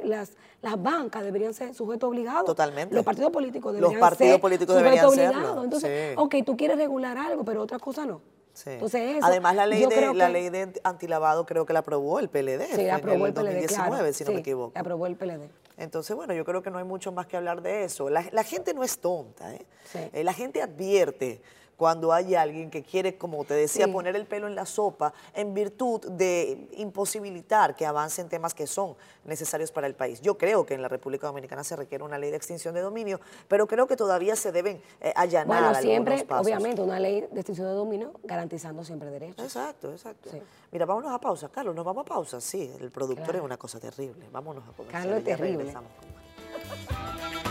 las, 0.03 0.33
las, 0.61 0.83
bancas 0.83 1.23
deberían 1.23 1.53
ser 1.53 1.73
sujetos 1.73 2.09
obligados. 2.09 2.45
Totalmente. 2.45 2.93
Los 2.93 3.05
partidos 3.05 3.31
políticos 3.31 3.73
deberían 3.73 3.99
Los 3.99 4.09
partidos 4.09 4.39
políticos 4.41 4.77
sujetos 4.77 5.13
obligados. 5.13 5.63
Entonces, 5.63 6.17
ok, 6.17 6.35
tú 6.45 6.57
quieres 6.57 6.77
regular 6.77 7.17
algo, 7.17 7.45
pero 7.45 7.61
otra 7.61 7.79
cosa 7.79 8.05
no. 8.05 8.21
Entonces 8.65 9.19
Además, 9.21 9.55
la 9.55 9.65
ley, 9.65 9.85
de, 9.85 10.13
la 10.13 10.27
ley 10.27 10.49
de 10.49 10.73
antilavado 10.83 11.45
creo 11.45 11.65
que 11.65 11.71
la 11.71 11.79
aprobó 11.79 12.19
el 12.19 12.27
PLD. 12.29 12.65
Sí, 12.75 12.83
la 12.83 12.95
aprobó 12.95 13.25
el, 13.25 13.33
PLD, 13.33 13.45
2019, 13.45 14.13
si 14.13 14.23
no 14.25 14.31
me 14.31 14.39
equivoco. 14.39 14.71
La 14.75 14.81
aprobó 14.81 15.07
el 15.07 15.15
PLD. 15.15 15.49
Entonces, 15.79 16.15
bueno, 16.15 16.33
yo 16.33 16.43
creo 16.43 16.61
que 16.61 16.69
no 16.69 16.77
hay 16.77 16.83
mucho 16.83 17.11
más 17.11 17.25
que 17.25 17.37
hablar 17.37 17.61
de 17.61 17.85
eso. 17.85 18.09
La, 18.09 18.43
gente 18.43 18.73
no 18.73 18.83
es 18.83 18.99
tonta, 18.99 19.55
¿eh? 19.55 19.65
¿eh? 19.93 20.23
la 20.23 20.33
gente 20.33 20.61
advierte 20.61 21.41
cuando 21.79 22.11
hay 22.11 22.35
alguien 22.35 22.69
que 22.69 22.83
quiere, 22.83 23.17
como 23.17 23.45
te 23.45 23.53
decía, 23.53 23.87
poner 23.87 24.13
el 24.17 24.25
pelo 24.25 24.47
en 24.47 24.53
la 24.53 24.65
sopa 24.65 25.13
en 25.33 25.53
virtud 25.53 26.01
de 26.11 26.67
imposibilitar 26.73 27.73
que 27.73 27.85
avancen 27.85 28.27
temas 28.27 28.53
que 28.53 28.67
son 28.67 28.97
necesarios 29.23 29.71
para 29.71 29.87
el 29.87 29.95
país. 29.95 30.19
Yo 30.19 30.37
creo 30.37 30.65
que 30.65 30.73
en 30.73 30.81
la 30.81 30.89
República 30.89 31.27
Dominicana 31.27 31.63
se 31.63 31.77
requiere 31.77 32.03
una 32.03 32.17
ley 32.17 32.31
de 32.31 32.35
extinción 32.35 32.75
de 32.75 32.81
dominio, 32.81 33.21
pero 33.47 33.65
creo 33.65 33.87
que 33.87 33.95
todavía 33.95 34.35
se 34.35 34.51
deben 34.51 34.81
eh, 34.99 35.13
allanar 35.15 35.47
bueno, 35.47 35.75
siempre, 35.75 36.27
obviamente, 36.29 36.81
una 36.81 36.99
ley 36.99 37.21
de 37.31 37.39
extinción 37.39 37.67
de 37.67 37.73
dominio 37.73 38.11
garantizando 38.23 38.83
siempre 38.83 39.09
derechos. 39.09 39.41
Exacto, 39.41 39.93
exacto. 39.93 40.31
Mira, 40.73 40.85
vámonos 40.85 41.13
a 41.13 41.19
pausa. 41.21 41.47
Carlos, 41.47 41.73
¿nos 41.73 41.85
vamos 41.85 42.01
a 42.01 42.09
pausa? 42.09 42.41
Sí, 42.41 42.69
el 42.77 42.91
productor 42.91 43.37
es 43.37 43.41
una 43.41 43.55
cosa 43.55 43.79
terrible. 43.79 44.27
Vámonos 44.33 44.67
a 44.67 44.73
pausa. 44.73 44.91
Carlos 44.91 45.19
es 45.19 45.23
terrible. 45.23 45.57
Regresamos 45.59 45.91
con 45.97 46.13
más. 46.13 47.48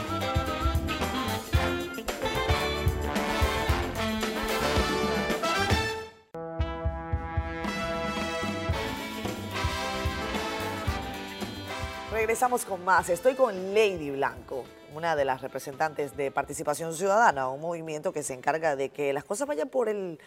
Estoy 13.08 13.34
con 13.34 13.74
Lady 13.74 14.10
Blanco, 14.10 14.64
una 14.92 15.14
de 15.14 15.24
las 15.24 15.40
representantes 15.40 16.16
de 16.16 16.32
Participación 16.32 16.92
Ciudadana, 16.92 17.48
un 17.48 17.60
movimiento 17.60 18.12
que 18.12 18.24
se 18.24 18.34
encarga 18.34 18.74
de 18.74 18.88
que 18.88 19.12
las 19.12 19.22
cosas 19.22 19.46
vayan 19.46 19.68
por 19.68 19.88
el, 19.88 20.18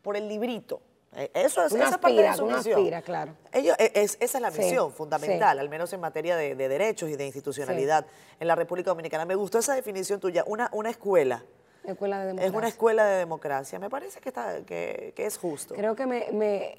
por 0.00 0.16
el 0.16 0.28
librito. 0.28 0.80
Eh, 1.16 1.28
eso 1.34 1.64
es, 1.64 1.72
esa 1.72 1.98
parte 1.98 2.22
de 2.22 2.32
su 2.34 2.46
misión. 2.46 2.88
claro. 3.02 3.34
Ellos, 3.52 3.74
e, 3.80 3.90
es, 3.96 4.16
esa 4.20 4.38
es 4.38 4.42
la 4.42 4.50
misión 4.52 4.92
fundamental, 4.92 5.58
al 5.58 5.68
menos 5.68 5.92
en 5.92 5.98
materia 6.00 6.36
de, 6.36 6.54
derechos 6.54 7.10
y 7.10 7.16
de 7.16 7.26
institucionalidad 7.26 8.06
en 8.38 8.46
la 8.46 8.54
República 8.54 8.90
Dominicana. 8.90 9.24
Me 9.24 9.34
gustó 9.34 9.58
esa 9.58 9.74
definición 9.74 10.20
tuya, 10.20 10.44
una, 10.46 10.70
una 10.72 10.90
escuela. 10.90 11.42
Escuela 11.82 12.24
de 12.24 12.46
es 12.46 12.52
una 12.52 12.68
escuela 12.68 13.04
de 13.06 13.18
democracia. 13.18 13.78
Me 13.80 13.90
parece 13.90 14.20
que, 14.20 14.28
está, 14.28 14.62
que, 14.64 15.12
que 15.16 15.26
es 15.26 15.36
justo. 15.36 15.74
Creo 15.74 15.96
que 15.96 16.06
me, 16.06 16.28
me 16.30 16.78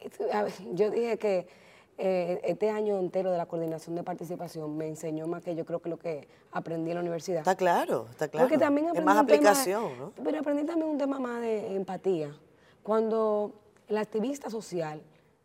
yo 0.74 0.90
dije 0.90 1.18
que 1.18 1.61
eh, 1.98 2.42
este 2.44 2.70
año 2.70 2.98
entero 2.98 3.32
de 3.32 3.38
la 3.38 3.46
coordinación 3.46 3.96
de 3.96 4.04
participación 4.04 4.76
me 4.76 4.88
enseñó 4.88 5.28
más 5.28 5.44
que 5.44 5.56
yo 5.56 5.66
creo 5.66 5.82
que 5.82 5.90
lo 5.90 5.98
que 5.98 6.28
aprendí 6.52 6.92
en 6.92 6.96
la 6.96 7.02
universidad. 7.02 7.40
Está 7.40 7.56
claro, 7.56 8.08
está 8.10 8.28
claro. 8.28 8.48
Porque 8.48 8.58
también 8.58 8.88
aprendí 8.88 9.00
es 9.00 9.06
más 9.06 9.24
aplicación, 9.24 10.00
¿no? 10.00 10.12
Pero 10.24 10.40
aprendí 10.40 10.64
también 10.64 10.90
un 10.90 10.98
tema 10.98 11.20
más 11.20 11.42
de 11.42 11.76
empatía. 11.76 12.36
Cuando 12.82 13.52
el 13.88 13.98
activista 13.98 14.50
social 14.50 15.02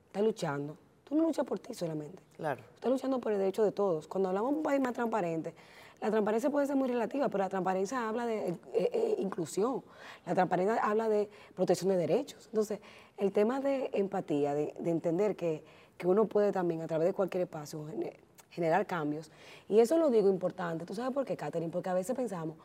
está 0.06 0.22
luchando, 0.22 0.76
tú 1.04 1.14
no 1.14 1.24
luchas 1.24 1.44
por 1.44 1.58
ti 1.58 1.74
solamente. 1.74 2.22
Claro. 2.36 2.62
Estás 2.74 2.90
luchando 2.90 3.20
por 3.20 3.32
el 3.32 3.38
derecho 3.38 3.62
de 3.62 3.72
todos. 3.72 4.08
Cuando 4.08 4.28
hablamos 4.30 4.52
de 4.52 4.56
un 4.56 4.62
país 4.62 4.80
más 4.80 4.94
transparente, 4.94 5.54
la 6.00 6.10
transparencia 6.10 6.50
puede 6.50 6.66
ser 6.66 6.76
muy 6.76 6.88
relativa, 6.88 7.28
pero 7.28 7.44
la 7.44 7.48
transparencia 7.48 8.08
habla 8.08 8.26
de 8.26 8.48
eh, 8.48 8.56
eh, 8.72 9.16
inclusión, 9.18 9.82
la 10.24 10.34
transparencia 10.34 10.76
habla 10.76 11.08
de 11.08 11.28
protección 11.54 11.90
de 11.90 11.96
derechos. 11.96 12.46
Entonces, 12.46 12.80
el 13.16 13.32
tema 13.32 13.60
de 13.60 13.90
empatía, 13.92 14.54
de 14.54 14.72
entender 14.84 15.36
que 15.36 15.62
que 15.96 16.06
uno 16.06 16.26
puede 16.26 16.52
también 16.52 16.82
a 16.82 16.86
través 16.86 17.08
de 17.08 17.14
cualquier 17.14 17.44
espacio 17.44 17.86
generar 18.50 18.86
cambios. 18.86 19.30
Y 19.68 19.80
eso 19.80 19.98
lo 19.98 20.10
digo 20.10 20.28
importante. 20.28 20.84
¿Tú 20.84 20.94
sabes 20.94 21.12
por 21.12 21.24
qué, 21.24 21.36
Catherine? 21.36 21.70
Porque 21.70 21.90
a 21.90 21.94
veces 21.94 22.16
pensamos 22.16 22.56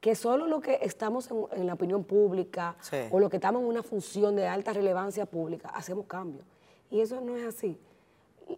que 0.00 0.14
solo 0.14 0.46
lo 0.46 0.60
que 0.60 0.80
estamos 0.82 1.28
en, 1.52 1.66
la 1.66 1.74
opinión 1.74 2.02
pública 2.02 2.76
o 3.10 3.20
lo 3.20 3.30
que 3.30 3.36
estamos 3.36 3.62
en 3.62 3.68
una 3.68 3.82
función 3.82 4.34
de 4.34 4.48
alta 4.48 4.72
relevancia 4.72 5.26
pública, 5.26 5.68
hacemos 5.68 6.06
cambios. 6.06 6.44
Y 6.90 7.00
eso 7.00 7.20
no 7.20 7.36
es 7.36 7.46
así. 7.46 7.78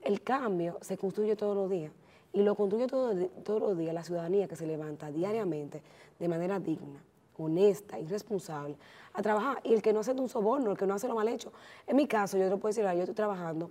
El 0.02 0.22
cambio 0.22 0.78
se 0.80 0.96
construye 0.96 1.36
todos 1.36 1.54
los 1.54 1.70
días. 1.70 1.92
Y 2.32 2.42
lo 2.42 2.54
construye 2.54 2.86
todo, 2.86 3.14
todos 3.44 3.60
los 3.60 3.78
días 3.78 3.94
la 3.94 4.02
ciudadanía 4.02 4.48
que 4.48 4.56
se 4.56 4.66
levanta 4.66 5.10
diariamente 5.10 5.82
de 6.18 6.28
manera 6.28 6.58
digna, 6.58 7.00
honesta 7.36 7.98
y 7.98 8.06
responsable 8.06 8.76
a 9.12 9.22
trabajar. 9.22 9.60
Y 9.64 9.74
el 9.74 9.82
que 9.82 9.92
no 9.92 10.00
hace 10.00 10.12
un 10.12 10.28
soborno, 10.28 10.70
el 10.72 10.76
que 10.76 10.86
no 10.86 10.94
hace 10.94 11.08
lo 11.08 11.14
mal 11.14 11.28
hecho. 11.28 11.52
En 11.86 11.96
mi 11.96 12.08
caso, 12.08 12.36
yo 12.38 12.48
te 12.48 12.56
puedo 12.56 12.74
decir, 12.74 12.84
yo 12.84 13.02
estoy 13.02 13.14
trabajando 13.14 13.70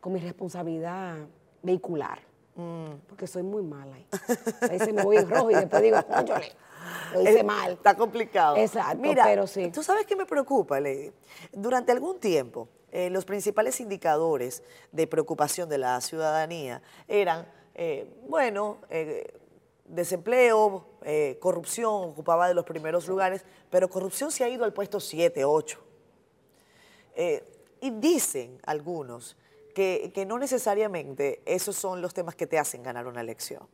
con 0.00 0.12
mi 0.12 0.20
responsabilidad 0.20 1.16
vehicular, 1.62 2.20
mm. 2.54 3.06
porque 3.08 3.26
soy 3.26 3.42
muy 3.42 3.62
mala 3.62 3.94
ahí. 3.94 4.06
A 4.62 4.66
veces 4.68 4.92
me 4.92 5.02
voy 5.02 5.16
en 5.16 5.28
rojo 5.28 5.50
y 5.50 5.54
después 5.54 5.82
digo, 5.82 5.98
lo 7.12 7.22
hice 7.22 7.42
mal. 7.42 7.72
Está 7.72 7.96
complicado. 7.96 8.56
Exacto, 8.56 8.98
Mira, 8.98 9.24
pero 9.24 9.46
sí. 9.46 9.70
¿Tú 9.70 9.82
sabes 9.82 10.06
qué 10.06 10.16
me 10.16 10.26
preocupa, 10.26 10.80
Lady? 10.80 11.12
Durante 11.52 11.92
algún 11.92 12.18
tiempo, 12.18 12.68
eh, 12.90 13.10
los 13.10 13.24
principales 13.24 13.80
indicadores 13.80 14.62
de 14.92 15.06
preocupación 15.06 15.68
de 15.68 15.78
la 15.78 16.00
ciudadanía 16.00 16.80
eran, 17.06 17.46
eh, 17.74 18.10
bueno, 18.28 18.78
eh, 18.88 19.34
desempleo, 19.84 20.86
corrupción 21.40 22.10
ocupaba 22.10 22.48
de 22.48 22.54
los 22.54 22.64
primeros 22.64 23.08
lugares, 23.08 23.44
pero 23.70 23.88
corrupción 23.88 24.30
se 24.30 24.44
ha 24.44 24.48
ido 24.48 24.64
al 24.64 24.74
puesto 24.74 25.00
7, 25.00 25.44
8. 25.46 25.80
y 27.80 27.90
dicen 27.90 28.60
algunos 28.64 29.36
que, 29.78 30.24
no 30.26 30.38
necesariamente 30.38 31.40
esos 31.46 31.76
son 31.76 32.02
los 32.02 32.12
temas 32.12 32.34
que 32.34 32.48
te 32.48 32.58
hacen 32.58 32.82
ganar 32.82 33.06
una 33.06 33.20
elección. 33.20 33.68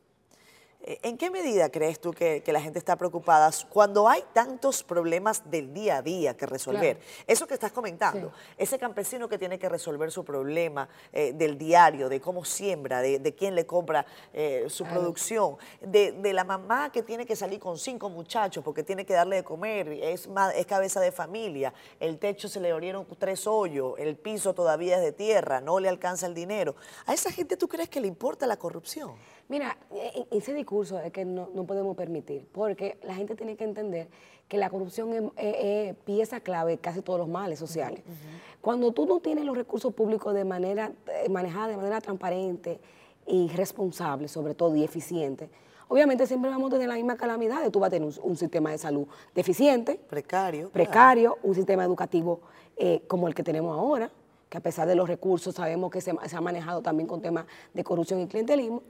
Eh, 0.86 0.98
¿En 1.02 1.16
qué 1.16 1.30
medida 1.30 1.70
crees 1.70 1.98
tú 1.98 2.12
que, 2.12 2.42
la 2.46 2.60
gente 2.60 2.78
está 2.78 2.96
preocupada 2.96 3.50
cuando 3.70 4.06
hay 4.06 4.22
tantos 4.34 4.82
problemas 4.82 5.50
del 5.50 5.72
día 5.72 5.96
a 5.96 6.02
día 6.02 6.36
que 6.36 6.44
resolver? 6.44 7.00
Eso 7.26 7.46
que 7.46 7.54
estás 7.54 7.72
comentando, 7.72 8.32
ese 8.58 8.78
campesino 8.78 9.26
que 9.26 9.38
tiene 9.38 9.58
que 9.58 9.68
resolver 9.68 10.12
su 10.12 10.24
problema 10.24 10.88
eh, 11.12 11.32
del 11.32 11.56
diario, 11.56 12.10
de 12.10 12.20
cómo 12.20 12.44
siembra, 12.44 13.00
de, 13.00 13.34
quién 13.34 13.54
le 13.54 13.64
compra 13.64 14.04
eh, 14.32 14.66
su 14.68 14.84
producción, 14.84 15.56
de, 15.80 16.32
la 16.34 16.44
mamá 16.44 16.92
que 16.92 17.02
tiene 17.02 17.24
que 17.24 17.34
salir 17.34 17.60
con 17.60 17.78
cinco 17.78 18.10
muchachos 18.10 18.62
porque 18.62 18.82
tiene 18.82 19.06
que 19.06 19.14
darle 19.14 19.36
de 19.36 19.44
comer, 19.44 19.88
es, 19.88 20.28
es 20.54 20.66
cabeza 20.66 21.00
de 21.00 21.12
familia, 21.12 21.72
el 21.98 22.18
techo 22.18 22.48
se 22.48 22.60
le 22.60 22.70
abrieron 22.70 23.06
tres 23.18 23.46
hoyos, 23.46 23.94
el 23.98 24.16
piso 24.16 24.52
todavía 24.52 24.96
es 24.96 25.02
de 25.02 25.12
tierra, 25.12 25.60
no 25.60 25.80
le 25.80 25.88
alcanza 25.88 26.26
el 26.26 26.34
dinero. 26.34 26.74
¿A 27.06 27.14
esa 27.14 27.30
gente 27.32 27.56
tú 27.56 27.68
crees 27.68 27.88
que 27.88 28.00
le 28.00 28.08
importa 28.08 28.46
la 28.46 28.58
corrupción? 28.58 29.14
Mira, 29.48 29.76
e, 29.92 30.26
e, 30.30 30.38
ese 30.38 30.54
discurso 30.54 30.98
es 31.00 31.12
que 31.12 31.24
no, 31.24 31.48
podemos 31.66 31.96
permitir, 31.96 32.46
porque 32.52 32.98
la 33.02 33.14
gente 33.14 33.34
tiene 33.34 33.56
que 33.56 33.64
entender 33.64 34.08
que 34.48 34.56
la 34.56 34.70
corrupción 34.70 35.32
es, 35.36 35.94
pieza 36.04 36.40
clave 36.40 36.72
de 36.72 36.78
casi 36.78 37.02
todos 37.02 37.18
los 37.18 37.28
males 37.28 37.58
sociales. 37.58 38.02
Cuando 38.60 38.92
tú 38.92 39.06
no 39.06 39.20
tienes 39.20 39.44
los 39.44 39.56
recursos 39.56 39.92
públicos 39.92 40.34
de 40.34 40.44
manera 40.44 40.92
eh, 41.06 41.28
manejada 41.28 41.68
de 41.68 41.76
manera 41.76 42.00
transparente 42.00 42.80
y 43.26 43.48
responsable, 43.48 44.28
sobre 44.28 44.54
todo, 44.54 44.76
y 44.76 44.84
eficiente, 44.84 45.50
obviamente 45.88 46.26
siempre 46.26 46.50
vamos 46.50 46.70
a 46.70 46.74
tener 46.74 46.88
la 46.88 46.94
misma 46.94 47.16
calamidad. 47.16 47.70
Tú 47.70 47.80
vas 47.80 47.88
a 47.88 47.90
tener 47.90 48.10
un, 48.22 48.36
sistema 48.36 48.70
de 48.70 48.78
salud 48.78 49.06
deficiente, 49.34 50.00
precario, 50.08 50.70
precario, 50.70 51.38
un 51.42 51.54
sistema 51.54 51.84
educativo 51.84 52.40
eh, 52.76 53.02
como 53.06 53.28
el 53.28 53.34
que 53.34 53.42
tenemos 53.42 53.76
ahora, 53.76 54.10
que 54.48 54.56
a 54.56 54.60
pesar 54.60 54.88
de 54.88 54.94
los 54.94 55.06
recursos 55.06 55.54
sabemos 55.54 55.90
que 55.90 56.00
se, 56.00 56.14
se 56.26 56.36
ha 56.36 56.40
manejado 56.40 56.80
también 56.80 57.06
con 57.06 57.20
temas 57.20 57.44
de 57.74 57.84
corrupción 57.84 58.20
y 58.20 58.26
clientelismo 58.26 58.82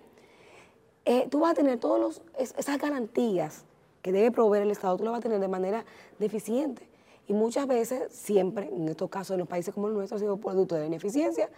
eh, 1.05 1.27
tú 1.31 1.41
vas 1.41 1.53
a 1.53 1.55
tener 1.55 1.79
todas 1.79 2.23
esas 2.37 2.79
garantías 2.79 3.65
que 4.03 4.13
debe 4.13 4.31
proveer 4.31 4.65
el 4.65 4.71
Estado, 4.71 4.97
tú 4.97 5.05
las 5.05 5.13
vas 5.13 5.21
a 5.21 5.23
tener 5.23 5.41
de 5.41 5.49
manera 5.49 5.85
deficiente. 6.19 6.89
Y 7.27 7.33
muchas 7.33 7.67
veces, 7.67 8.13
siempre, 8.13 8.69
en 8.69 8.89
estos 8.89 9.09
casos 9.09 9.35
en 9.35 9.39
los 9.39 9.49
países 9.49 9.73
como 9.73 9.89
el 9.89 9.95
nuestro, 9.95 10.17
ha 10.17 10.21
sido 10.21 10.37
producto 10.37 10.75
de 10.75 10.83
la 10.83 10.87
ineficiencia 10.89 11.49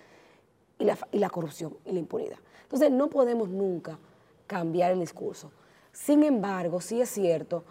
y 0.78 0.84
la, 0.84 0.96
y 1.10 1.18
la 1.18 1.28
corrupción 1.28 1.76
y 1.84 1.92
la 1.92 1.98
impunidad. 1.98 2.38
Entonces, 2.62 2.90
no 2.90 3.08
podemos 3.08 3.48
nunca 3.48 3.98
cambiar 4.46 4.92
el 4.92 5.00
discurso. 5.00 5.50
Sin 5.92 6.22
embargo, 6.22 6.80
sí 6.80 7.00
es 7.00 7.08
cierto 7.08 7.64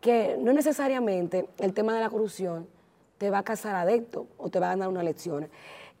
que 0.00 0.36
no 0.38 0.52
necesariamente 0.52 1.48
el 1.58 1.74
tema 1.74 1.94
de 1.94 2.00
la 2.00 2.10
corrupción 2.10 2.66
te 3.18 3.30
va 3.30 3.38
a 3.38 3.42
casar 3.42 3.74
adepto 3.74 4.26
o 4.38 4.50
te 4.50 4.60
va 4.60 4.70
a 4.70 4.76
dar 4.76 4.88
unas 4.88 5.04
lecciones. 5.04 5.50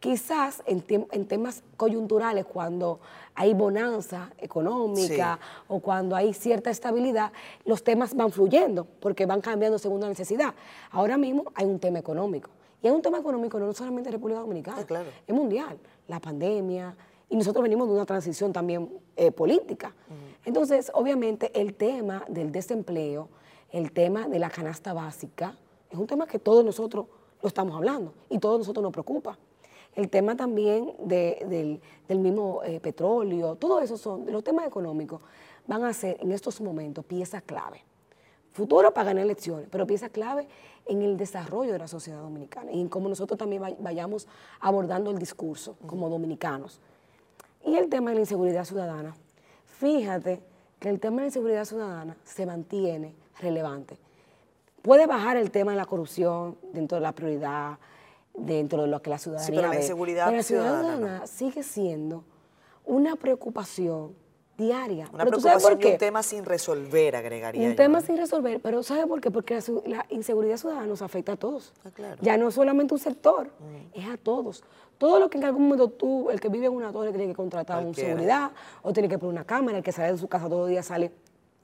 Quizás 0.04 0.62
en, 0.66 0.82
temas 0.82 1.62
coyunturales, 1.78 2.44
cuando 2.44 3.00
hay 3.34 3.54
bonanza 3.54 4.30
económica 4.36 5.38
o 5.66 5.80
cuando 5.80 6.14
hay 6.14 6.34
cierta 6.34 6.68
estabilidad, 6.68 7.32
los 7.64 7.82
temas 7.82 8.14
van 8.14 8.30
fluyendo 8.30 8.86
porque 9.00 9.24
van 9.24 9.40
cambiando 9.40 9.78
según 9.78 10.02
la 10.02 10.08
necesidad. 10.08 10.52
Ahora 10.90 11.16
mismo 11.16 11.44
hay 11.54 11.64
un 11.64 11.78
tema 11.78 12.00
económico. 12.00 12.50
Y 12.82 12.86
hay 12.86 12.92
un 12.92 13.00
tema 13.00 13.16
económico 13.16 13.58
no 13.58 13.72
solamente 13.72 14.10
en 14.10 14.12
República 14.12 14.40
Dominicana, 14.40 14.84
ah, 14.90 15.02
es 15.26 15.34
mundial. 15.34 15.78
La 16.06 16.20
pandemia, 16.20 16.94
y 17.30 17.36
nosotros 17.36 17.62
venimos 17.62 17.88
de 17.88 17.94
una 17.94 18.04
transición 18.04 18.52
también 18.52 18.90
eh, 19.16 19.30
política. 19.30 19.94
Entonces, 20.44 20.90
obviamente, 20.92 21.50
el 21.58 21.72
tema 21.72 22.26
del 22.28 22.52
desempleo, 22.52 23.30
el 23.70 23.90
tema 23.90 24.28
de 24.28 24.38
la 24.38 24.50
canasta 24.50 24.92
básica, 24.92 25.56
es 25.88 25.98
un 25.98 26.06
tema 26.06 26.26
que 26.26 26.38
todos 26.38 26.62
nosotros 26.62 27.06
lo 27.40 27.48
estamos 27.48 27.74
hablando 27.74 28.12
y 28.28 28.38
todos 28.38 28.58
nosotros 28.58 28.82
nos 28.82 28.92
preocupa. 28.92 29.38
El 29.94 30.10
tema 30.10 30.36
también 30.36 30.92
del, 30.98 31.80
mismo 32.08 32.62
eh, 32.64 32.80
petróleo, 32.80 33.54
todo 33.56 33.80
eso 33.80 33.96
son, 33.96 34.30
los 34.30 34.42
temas 34.42 34.66
económicos 34.66 35.20
van 35.66 35.84
a 35.84 35.92
ser 35.92 36.16
en 36.20 36.32
estos 36.32 36.60
momentos 36.60 37.04
piezas 37.04 37.42
clave. 37.42 37.84
Futuro 38.52 38.92
para 38.92 39.06
ganar 39.06 39.24
elecciones, 39.24 39.68
pero 39.70 39.86
pieza 39.86 40.08
clave 40.08 40.46
en 40.86 41.02
el 41.02 41.16
desarrollo 41.16 41.72
de 41.72 41.78
la 41.78 41.88
sociedad 41.88 42.20
dominicana 42.20 42.72
y 42.72 42.80
en 42.80 42.88
cómo 42.88 43.08
nosotros 43.08 43.38
también 43.38 43.62
vayamos 43.80 44.28
abordando 44.60 45.10
el 45.10 45.18
discurso 45.18 45.76
como 45.86 46.08
dominicanos. 46.08 46.80
Y 47.64 47.76
el 47.76 47.88
tema 47.88 48.10
de 48.10 48.16
la 48.16 48.20
inseguridad 48.20 48.64
ciudadana. 48.64 49.16
Fíjate 49.64 50.40
que 50.78 50.88
el 50.88 51.00
tema 51.00 51.16
de 51.16 51.22
la 51.22 51.26
inseguridad 51.26 51.64
ciudadana 51.64 52.16
se 52.24 52.46
mantiene 52.46 53.14
relevante. 53.40 53.98
Puede 54.82 55.06
bajar 55.06 55.36
el 55.36 55.50
tema 55.50 55.72
de 55.72 55.78
la 55.78 55.86
corrupción 55.86 56.58
dentro 56.72 56.96
de 56.96 57.02
la 57.02 57.12
prioridad, 57.12 57.78
dentro 58.34 58.82
de 58.82 58.88
lo 58.88 59.00
que 59.00 59.10
la 59.10 59.18
ciudadanía 59.18 59.46
sí, 59.46 59.52
pero 59.54 59.68
la 59.68 59.76
inseguridad 59.76 60.34
la 60.34 60.42
ciudadana 60.42 61.26
sigue 61.26 61.62
siendo 61.62 62.24
una 62.84 63.16
preocupación 63.16 64.14
diaria. 64.56 65.08
Una 65.12 65.24
preocupación 65.24 65.80
y 65.80 65.86
un 65.86 65.98
tema 65.98 66.22
sin 66.22 66.44
resolver, 66.44 67.16
agregaría 67.16 67.68
Un 67.68 67.76
tema 67.76 68.00
sin 68.00 68.16
resolver, 68.16 68.60
pero 68.60 68.82
¿sabe 68.82 69.06
por 69.06 69.20
qué? 69.20 69.30
Porque 69.30 69.58
la, 69.86 70.06
inseguridad 70.10 70.56
ciudadana 70.56 70.86
nos 70.86 71.02
afecta 71.02 71.32
a 71.32 71.36
todos. 71.36 71.72
Ah, 71.84 71.90
claro. 71.92 72.16
Ya 72.20 72.36
no 72.36 72.48
es 72.48 72.54
solamente 72.54 72.94
un 72.94 73.00
sector, 73.00 73.46
mm. 73.46 73.98
es 73.98 74.06
a 74.08 74.16
todos. 74.16 74.62
Todo 74.98 75.18
lo 75.18 75.28
que 75.28 75.38
en 75.38 75.44
algún 75.44 75.64
momento 75.64 75.88
tú, 75.88 76.30
el 76.30 76.40
que 76.40 76.48
vive 76.48 76.66
en 76.66 76.72
una 76.72 76.92
torre, 76.92 77.10
tiene 77.10 77.26
que 77.26 77.34
contratar 77.34 77.84
una 77.84 77.94
seguridad, 77.94 78.52
o 78.82 78.92
tiene 78.92 79.08
que 79.08 79.18
poner 79.18 79.32
una 79.32 79.44
cámara, 79.44 79.78
el 79.78 79.84
que 79.84 79.92
sale 79.92 80.12
de 80.12 80.18
su 80.18 80.28
casa 80.28 80.48
todos 80.48 80.60
los 80.60 80.68
días 80.68 80.86
sale 80.86 81.12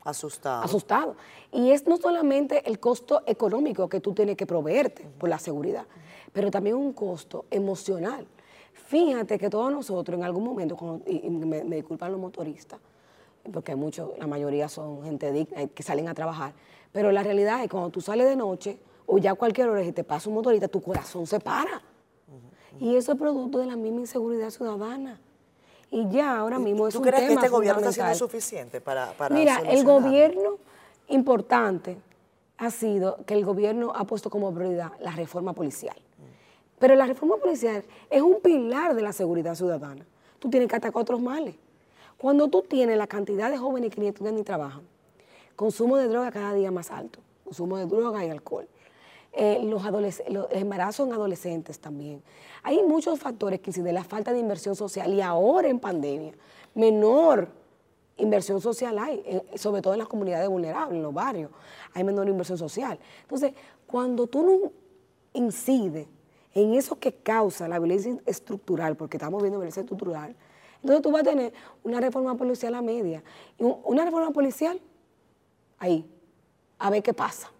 Asustado. 0.03 0.63
Asustado. 0.63 1.17
Y 1.53 1.73
es 1.73 1.87
no 1.87 1.99
solamente 1.99 2.67
el 2.69 2.81
costo 2.81 3.23
económico 3.27 3.89
que 3.89 4.01
tú 4.01 4.15
tienes 4.15 4.37
que 4.37 4.47
proveerte 4.47 5.07
por 5.19 5.29
la 5.29 5.39
seguridad, 5.39 5.85
pero 6.33 6.51
también 6.51 6.77
un 6.77 6.93
costo 6.93 7.45
emocional. 7.51 8.27
Fíjate 8.73 9.39
que 9.39 9.51
todos 9.51 9.71
nosotros 9.73 10.19
en 10.19 10.25
algún 10.25 10.45
momento, 10.45 11.01
y 11.07 11.29
me, 11.31 11.63
disculpan 11.63 12.13
los 12.13 12.21
motoristas, 12.21 12.81
porque 13.53 13.75
muchos, 13.75 14.11
la 14.19 14.27
mayoría 14.27 14.69
son 14.69 15.03
gente 15.03 15.33
digna 15.33 15.67
que 15.69 15.83
salen 15.83 16.09
a 16.09 16.15
trabajar, 16.15 16.53
pero 16.93 17.13
la 17.13 17.23
realidad 17.23 17.57
es 17.57 17.63
que 17.63 17.69
cuando 17.69 17.91
tú 17.91 18.01
sales 18.01 18.29
de 18.29 18.37
noche 18.37 18.79
o 19.07 19.19
ya 19.19 19.35
cualquier 19.35 19.69
hora 19.69 19.83
y 19.83 19.93
te 19.93 20.05
pasa 20.05 20.29
un 20.29 20.35
motorista, 20.35 20.69
tu 20.69 20.81
corazón 20.83 21.27
se 21.27 21.41
para. 21.41 21.83
Y 22.79 22.97
eso 22.97 23.13
es 23.13 23.19
producto 23.19 23.59
de 23.59 23.67
la 23.67 23.77
misma 23.77 24.01
inseguridad 24.01 24.51
ciudadana. 24.51 25.21
Y 25.91 26.09
ya 26.09 26.39
ahora 26.39 26.59
mismo 26.59 26.87
es 26.87 26.95
¿Tú 26.95 27.01
un 27.01 27.07
crees 27.07 27.27
que 27.27 27.35
este 27.35 27.49
gobierno 27.49 27.81
está 27.81 27.91
haciendo 27.91 28.15
suficiente 28.15 28.81
para, 28.81 29.13
para 29.13 29.35
Mira, 29.35 29.61
el 29.67 29.85
gobierno 29.85 30.59
importante 31.09 31.99
ha 32.59 32.71
sido 32.71 33.19
que 33.27 33.35
el 33.35 33.45
gobierno 33.45 33.93
ha 33.95 34.05
puesto 34.05 34.31
como 34.31 34.55
prioridad 34.55 34.93
la 35.01 35.11
reforma 35.13 35.53
policial. 35.53 35.97
Pero 36.81 36.95
la 36.97 37.07
reforma 37.07 37.37
policial 37.37 37.85
es 38.09 38.23
un 38.23 38.41
pilar 38.41 38.95
de 38.95 39.03
la 39.03 39.13
seguridad 39.13 39.55
ciudadana. 39.55 40.05
Tú 40.39 40.49
tienes 40.49 40.69
que 40.69 40.77
atacar 40.77 41.01
otros 41.01 41.21
males. 41.21 41.55
Cuando 42.17 42.49
tú 42.49 42.63
tienes 42.63 42.97
la 42.97 43.07
cantidad 43.07 43.51
de 43.51 43.59
jóvenes 43.59 43.95
que 43.95 44.01
ni 44.01 44.09
estudian 44.09 44.35
ni 44.35 44.43
trabajan, 44.43 44.83
consumo 45.57 45.99
de 45.99 46.09
droga 46.09 46.33
cada 46.33 46.55
día 46.55 46.71
más 46.71 46.91
alto, 46.91 47.21
consumo 47.45 47.77
de 47.77 47.85
droga 47.85 48.25
y 48.25 48.31
alcohol, 48.31 48.67
eh, 49.33 49.61
los, 49.63 49.83
embarazos 50.53 51.07
en 51.07 51.13
adolescentes 51.13 51.79
también. 51.79 52.23
Hay 52.63 52.83
muchos 52.83 53.21
factores 53.21 53.61
que 53.61 53.71
inciden 53.71 53.95
la 53.95 54.05
falta 54.05 54.33
de 54.33 54.39
inversión 54.39 54.75
social 54.75 55.13
y 55.13 55.21
ahora 55.21 55.69
en 55.69 55.81
pandemia, 55.81 56.33
menor 56.75 57.49
inversión 58.17 58.61
social 58.63 58.99
hay, 58.99 59.23
eh, 59.27 59.43
sobre 59.57 59.83
todo 59.83 59.93
en 59.93 59.99
las 59.99 60.09
comunidades 60.09 60.49
vulnerables, 60.49 60.97
en 60.97 61.03
los 61.03 61.13
barrios, 61.13 61.51
hay 61.93 62.05
menor 62.05 62.27
inversión 62.27 62.57
social. 62.57 62.99
Entonces, 63.23 63.53
cuando 63.87 64.27
tú 64.27 64.43
no 64.43 64.73
incides 65.35 66.07
en 66.55 66.75
eso 66.75 66.99
que 66.99 67.13
causa 67.13 67.69
la 67.69 67.79
violencia 67.79 68.17
estructural, 68.27 68.97
porque 68.97 69.17
estamos 69.17 69.43
viendo 69.43 69.59
violencia 69.59 69.81
estructural, 69.81 70.35
entonces 70.83 71.03
tú 71.03 71.11
vas 71.11 71.23
a 71.23 71.25
tener 71.25 71.53
una 71.83 72.01
reforma 72.01 72.35
policial 72.37 72.75
a 72.75 72.83
media. 72.83 73.23
Y 73.59 73.65
una 73.65 74.05
reforma 74.05 74.31
policial, 74.31 74.81
ahí, 75.79 76.09
a 76.79 76.91
ver 76.91 77.03
qué 77.03 77.13
pasa. 77.13 77.51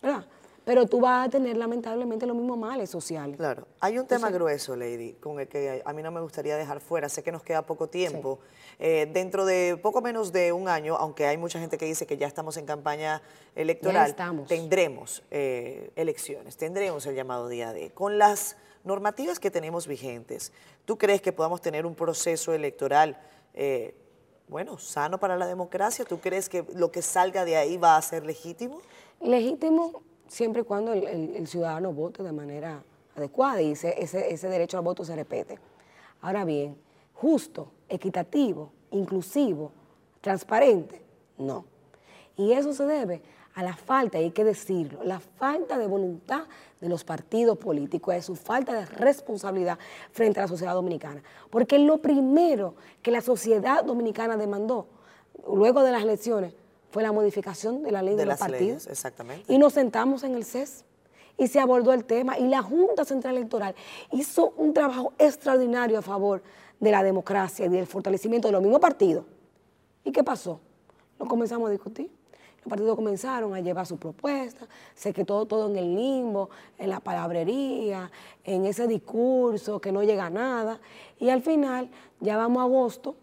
¿Verdad? 0.00 0.26
Pero 0.64 0.86
tú 0.86 1.00
vas 1.00 1.26
a 1.26 1.30
tener 1.30 1.56
lamentablemente 1.56 2.24
los 2.24 2.36
mismos 2.36 2.56
males 2.56 2.88
sociales. 2.88 3.36
Claro. 3.36 3.66
Hay 3.80 3.98
un 3.98 4.06
tema 4.06 4.30
grueso, 4.30 4.76
Lady, 4.76 5.14
con 5.14 5.40
el 5.40 5.48
que 5.48 5.82
a 5.84 5.92
mí 5.92 6.02
no 6.02 6.12
me 6.12 6.20
gustaría 6.20 6.56
dejar 6.56 6.80
fuera. 6.80 7.08
Sé 7.08 7.22
que 7.24 7.32
nos 7.32 7.42
queda 7.42 7.62
poco 7.62 7.88
tiempo. 7.88 8.38
Eh, 8.78 9.10
dentro 9.12 9.44
de 9.44 9.76
poco 9.82 10.00
menos 10.00 10.32
de 10.32 10.52
un 10.52 10.68
año, 10.68 10.94
aunque 10.96 11.26
hay 11.26 11.36
mucha 11.36 11.58
gente 11.58 11.78
que 11.78 11.84
dice 11.84 12.06
que 12.06 12.16
ya 12.16 12.28
estamos 12.28 12.56
en 12.56 12.66
campaña 12.66 13.22
electoral, 13.56 14.14
tendremos 14.46 15.24
eh, 15.30 15.90
elecciones, 15.96 16.56
tendremos 16.56 17.06
el 17.06 17.16
llamado 17.16 17.48
día 17.48 17.72
D. 17.72 17.90
Con 17.90 18.18
las 18.18 18.56
normativas 18.84 19.40
que 19.40 19.50
tenemos 19.50 19.88
vigentes, 19.88 20.52
¿tú 20.84 20.96
crees 20.96 21.20
que 21.20 21.32
podamos 21.32 21.60
tener 21.60 21.86
un 21.86 21.96
proceso 21.96 22.54
electoral, 22.54 23.20
eh, 23.54 23.94
bueno, 24.48 24.78
sano 24.78 25.18
para 25.18 25.36
la 25.36 25.46
democracia? 25.46 26.04
¿Tú 26.04 26.20
crees 26.20 26.48
que 26.48 26.64
lo 26.74 26.92
que 26.92 27.02
salga 27.02 27.44
de 27.44 27.56
ahí 27.56 27.76
va 27.76 27.96
a 27.96 28.02
ser 28.02 28.24
legítimo? 28.24 28.80
Legítimo 29.20 30.02
siempre 30.32 30.62
y 30.62 30.64
cuando 30.64 30.94
el, 30.94 31.46
ciudadano 31.46 31.92
vote 31.92 32.22
de 32.22 32.32
manera 32.32 32.82
adecuada 33.14 33.60
y 33.60 33.72
ese, 33.72 34.02
ese, 34.02 34.48
derecho 34.48 34.78
al 34.78 34.84
voto 34.84 35.04
se 35.04 35.14
repete. 35.14 35.58
Ahora 36.22 36.46
bien, 36.46 36.74
justo, 37.12 37.70
equitativo, 37.86 38.72
inclusivo, 38.92 39.72
transparente, 40.22 41.02
no. 41.36 41.66
Y 42.38 42.52
eso 42.52 42.72
se 42.72 42.86
debe 42.86 43.20
a 43.54 43.62
la 43.62 43.76
falta, 43.76 44.16
hay 44.16 44.30
que 44.30 44.42
decirlo, 44.42 45.04
la 45.04 45.20
falta 45.20 45.76
de 45.76 45.86
voluntad 45.86 46.44
de 46.80 46.88
los 46.88 47.04
partidos 47.04 47.58
políticos, 47.58 48.14
de 48.14 48.22
su 48.22 48.34
falta 48.34 48.72
de 48.72 48.86
responsabilidad 48.86 49.78
frente 50.12 50.40
a 50.40 50.44
la 50.44 50.48
sociedad 50.48 50.72
dominicana. 50.72 51.22
Porque 51.50 51.78
lo 51.78 51.98
primero 51.98 52.74
que 53.02 53.10
la 53.10 53.20
sociedad 53.20 53.84
dominicana 53.84 54.38
demandó 54.38 54.86
luego 55.46 55.82
de 55.82 55.92
las 55.92 56.02
elecciones 56.02 56.54
fue 56.92 57.02
la 57.02 57.10
modificación 57.10 57.82
de 57.82 57.90
la 57.90 58.02
ley 58.02 58.12
de, 58.14 58.18
De 58.18 58.26
los 58.26 58.32
las 58.32 58.38
partidos. 58.38 58.60
leyes, 58.60 58.86
exactamente. 58.86 59.52
Y 59.52 59.58
nos 59.58 59.72
sentamos 59.72 60.22
en 60.22 60.34
el 60.34 60.44
CES 60.44 60.84
y 61.38 61.48
se 61.48 61.58
abordó 61.58 61.92
el 61.94 62.04
tema 62.04 62.38
y 62.38 62.46
la 62.46 62.62
Junta 62.62 63.04
Central 63.04 63.36
Electoral 63.36 63.74
hizo 64.12 64.52
un 64.58 64.74
trabajo 64.74 65.12
extraordinario 65.18 65.98
a 65.98 66.02
favor 66.02 66.42
de 66.78 66.90
la 66.90 67.02
democracia 67.02 67.66
y 67.66 67.68
del 67.70 67.86
fortalecimiento 67.86 68.48
de 68.48 68.52
los 68.52 68.62
mismos 68.62 68.80
partidos. 68.80 69.24
¿Y 70.04 70.12
qué 70.12 70.22
pasó? 70.22 70.60
Lo 71.18 71.26
comenzamos 71.26 71.68
a 71.68 71.72
discutir. 71.72 72.10
Los 72.64 72.68
partidos 72.70 72.94
comenzaron 72.94 73.54
a 73.54 73.60
llevar 73.60 73.86
su 73.86 73.96
propuesta, 73.96 74.68
se 74.94 75.12
quedó 75.12 75.46
todo 75.46 75.68
en 75.68 75.76
el 75.76 75.96
limbo, 75.96 76.48
en 76.78 76.90
la 76.90 77.00
palabrería, 77.00 78.08
en 78.44 78.66
ese 78.66 78.86
discurso 78.86 79.80
que 79.80 79.90
no 79.90 80.04
llega 80.04 80.26
a 80.26 80.30
nada. 80.30 80.80
Y 81.18 81.30
al 81.30 81.42
final, 81.42 81.90
ya 82.20 82.36
vamos 82.36 82.60
a 82.60 82.64
agosto 82.64 83.16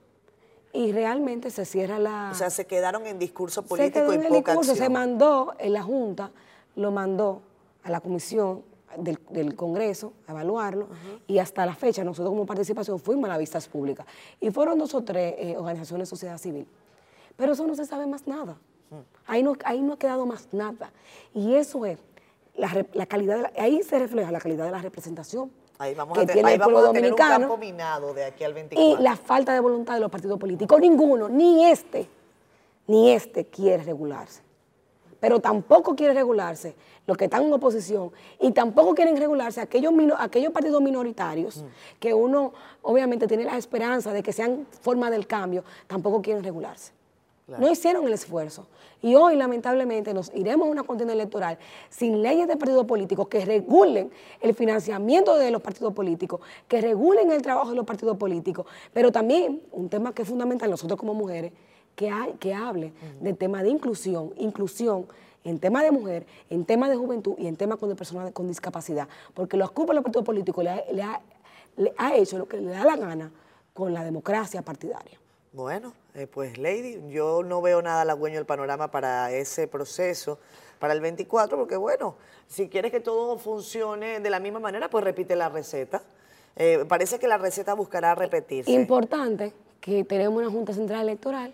y 0.74 0.92
realmente 0.92 1.50
se 1.50 1.66
cierra 1.66 1.98
la... 2.00 2.30
O 2.32 2.36
sea, 2.36 2.50
se 2.50 2.66
quedaron 2.68 3.06
en 3.08 3.18
discurso 3.20 3.62
Se 3.64 3.68
político 3.68 4.00
quedó 4.02 4.12
y 4.14 4.16
en 4.18 4.22
el 4.24 4.28
poca 4.30 4.52
discurso, 4.52 4.76
se 4.76 4.84
acción. 4.84 4.94
mandó 4.94 5.54
en 5.58 5.74
la 5.74 5.82
Junta, 5.84 6.32
lo 6.76 6.92
mandó 6.92 7.42
a 7.84 7.90
la 7.90 8.00
comisión 8.02 8.64
del, 8.98 9.20
del 9.30 9.56
Congreso 9.56 10.14
a 10.28 10.32
evaluarlo 10.32 10.88
y 11.28 11.40
hasta 11.40 11.66
la 11.66 11.76
fecha 11.76 12.04
nosotros 12.04 12.30
como 12.32 12.46
participación 12.46 13.00
fuimos 13.00 13.26
a 13.26 13.30
las 13.30 13.40
vistas 13.40 13.68
públicas 13.68 14.06
y 14.40 14.52
fueron 14.52 14.78
dos 14.80 14.94
o 14.94 15.04
tres 15.04 15.36
eh, 15.38 15.56
organizaciones 15.58 16.08
de 16.08 16.10
sociedad 16.10 16.38
civil. 16.38 16.68
Pero 17.36 17.54
eso 17.54 17.66
no 17.66 17.76
se 17.76 17.86
sabe 17.86 18.06
más 18.08 18.28
nada. 18.28 18.58
Ahí 19.28 19.44
no, 19.44 19.54
ahí 19.66 19.82
no 19.82 19.94
ha 19.94 20.00
quedado 20.00 20.26
más 20.26 20.48
nada. 20.52 20.92
Y 21.34 21.54
eso 21.54 21.86
es 21.86 22.00
la, 22.56 22.86
la 22.94 23.06
calidad, 23.06 23.36
de 23.38 23.42
la- 23.44 23.52
ahí 23.58 23.82
se 23.84 23.98
refleja 24.00 24.32
la 24.32 24.40
calidad 24.40 24.66
de 24.66 24.72
la 24.72 24.82
representación 24.82 25.52
Ahí 25.82 25.96
vamos 25.96 26.18
que 26.18 26.26
a, 26.26 26.28
tiene 26.28 26.50
ahí 26.50 26.56
el 26.56 26.60
pueblo 26.60 26.80
vamos 26.80 26.90
a 26.90 26.94
tener 26.94 27.14
un 27.14 27.18
dominicano 27.18 27.48
campo 27.48 27.58
minado 27.58 28.14
de 28.14 28.26
aquí 28.26 28.44
al 28.44 28.52
y 28.52 28.56
24. 28.56 29.02
la 29.02 29.16
falta 29.16 29.54
de 29.54 29.62
voluntad 29.62 29.94
de 29.94 30.02
los 30.02 30.12
partidos 30.12 30.38
políticos. 30.38 30.78
Ninguno, 30.82 31.30
ni 31.30 31.66
este, 31.66 32.10
ni 32.88 33.12
este 33.12 33.46
quiere 33.46 33.84
regularse. 33.84 34.42
Pero 35.22 35.40
tampoco 35.40 35.96
quiere 35.96 36.14
regularse 36.14 36.76
los 37.08 37.16
que 37.16 37.26
están 37.26 37.44
en 37.44 37.54
oposición 37.54 38.12
y 38.42 38.52
tampoco 38.52 38.94
quieren 38.94 39.16
regularse 39.16 39.62
aquellos, 39.62 39.94
aquellos 40.18 40.52
partidos 40.52 40.82
minoritarios 40.82 41.64
que 41.98 42.14
uno 42.14 42.54
obviamente 42.82 43.26
tiene 43.26 43.46
la 43.46 43.58
esperanza 43.58 44.12
de 44.12 44.22
que 44.22 44.34
sean 44.34 44.68
forma 44.82 45.10
del 45.10 45.28
cambio, 45.28 45.64
tampoco 45.88 46.22
quieren 46.22 46.44
regularse. 46.44 46.99
Claro. 47.50 47.66
No 47.66 47.72
hicieron 47.72 48.06
el 48.08 48.14
esfuerzo. 48.14 48.68
Y 49.02 49.16
hoy, 49.16 49.36
lamentablemente, 49.36 50.14
nos 50.14 50.32
iremos 50.36 50.68
a 50.68 50.72
una 50.72 50.84
contienda 50.84 51.14
electoral 51.14 51.58
sin 51.90 52.22
leyes 52.22 52.48
de 52.48 52.58
partidos 52.58 52.86
políticos 52.86 53.28
que 53.28 53.44
regulen 53.46 54.12
el 54.42 54.54
financiamiento 54.54 55.36
de 55.36 55.52
los 55.52 55.62
partidos 55.62 55.94
políticos, 55.94 56.42
que 56.68 56.80
regulen 56.82 57.32
el 57.32 57.42
trabajo 57.42 57.70
de 57.72 57.76
los 57.76 57.86
partidos 57.86 58.18
políticos, 58.18 58.66
pero 58.94 59.12
también 59.12 59.62
un 59.72 59.90
tema 59.90 60.14
que 60.14 60.22
es 60.24 60.28
fundamental 60.28 60.70
nosotros 60.70 61.00
como 61.00 61.14
mujeres, 61.14 61.52
que, 61.96 62.10
hay, 62.10 62.34
que 62.34 62.54
hable 62.54 62.94
del 63.20 63.36
tema 63.38 63.64
de 63.64 63.70
inclusión, 63.70 64.32
inclusión 64.38 65.06
en 65.44 65.58
tema 65.60 65.82
de 65.84 65.92
mujer, 65.92 66.26
en 66.50 66.66
tema 66.66 66.90
de 66.90 66.96
juventud 66.98 67.34
y 67.38 67.48
en 67.48 67.56
tema 67.56 67.78
con 67.78 67.90
de 67.90 67.96
personas 67.96 68.32
con 68.32 68.48
discapacidad, 68.48 69.08
porque 69.34 69.58
los 69.58 69.72
culpa 69.72 69.94
los 69.94 70.04
partidos 70.04 70.26
políticos 70.26 70.64
le 70.64 70.70
ha, 70.70 70.84
le 70.92 71.02
ha- 71.02 71.22
le 71.78 71.94
ha 71.98 72.16
hecho 72.16 72.38
lo 72.38 72.46
que 72.48 72.58
le 72.58 72.70
da 72.72 72.84
la 72.84 72.98
gana 72.98 73.32
con 73.74 73.94
la 73.94 74.04
democracia 74.04 74.62
partidaria. 74.62 75.18
Bueno, 75.54 75.94
eh, 76.16 76.28
pues 76.28 76.58
Lady, 76.58 77.02
yo 77.10 77.44
no 77.44 77.62
veo 77.62 77.82
nada 77.82 78.02
halagüeño 78.02 78.40
el 78.40 78.46
panorama 78.46 78.90
para 78.92 79.32
ese 79.32 79.68
proceso, 79.68 80.40
para 80.80 80.94
el 80.94 81.02
24, 81.02 81.58
porque 81.58 81.78
bueno, 81.78 82.16
si 82.48 82.70
quieres 82.70 82.92
que 82.92 83.00
todo 83.00 83.38
funcione 83.38 84.20
de 84.20 84.30
la 84.30 84.40
misma 84.40 84.60
manera, 84.60 84.90
pues 84.90 85.04
repite 85.04 85.36
la 85.36 85.50
receta. 85.50 86.02
Eh, 86.56 86.86
parece 86.88 87.20
que 87.20 87.28
la 87.28 87.38
receta 87.38 87.74
buscará 87.74 88.16
repetirse. 88.16 88.72
Importante 88.72 89.54
que 89.80 90.04
tenemos 90.04 90.42
una 90.42 90.52
Junta 90.52 90.74
Central 90.74 91.02
Electoral 91.02 91.54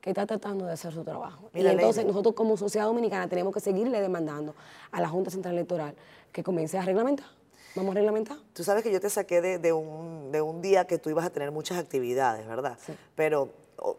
que 0.00 0.10
está 0.10 0.26
tratando 0.26 0.66
de 0.66 0.72
hacer 0.72 0.92
su 0.92 1.04
trabajo. 1.04 1.50
Mira, 1.52 1.70
y 1.70 1.74
entonces 1.74 1.98
Lady. 1.98 2.08
nosotros 2.08 2.34
como 2.34 2.56
sociedad 2.56 2.86
dominicana 2.86 3.28
tenemos 3.28 3.52
que 3.52 3.60
seguirle 3.60 4.00
demandando 4.00 4.54
a 4.90 5.00
la 5.00 5.08
Junta 5.08 5.30
Central 5.30 5.54
Electoral 5.54 5.94
que 6.32 6.42
comience 6.42 6.78
a 6.78 6.82
reglamentar. 6.82 7.26
Vamos 7.74 7.92
a 7.92 7.94
reglamentar. 7.94 8.36
Tú 8.52 8.64
sabes 8.64 8.82
que 8.82 8.92
yo 8.92 9.00
te 9.00 9.08
saqué 9.08 9.40
de, 9.40 9.58
de 9.58 9.72
un, 9.72 10.30
de 10.30 10.42
un 10.42 10.60
día 10.60 10.86
que 10.86 10.98
tú 10.98 11.08
ibas 11.08 11.24
a 11.24 11.30
tener 11.30 11.50
muchas 11.50 11.78
actividades, 11.78 12.46
¿verdad? 12.46 12.78
Sí. 12.84 12.92
Pero 13.14 13.48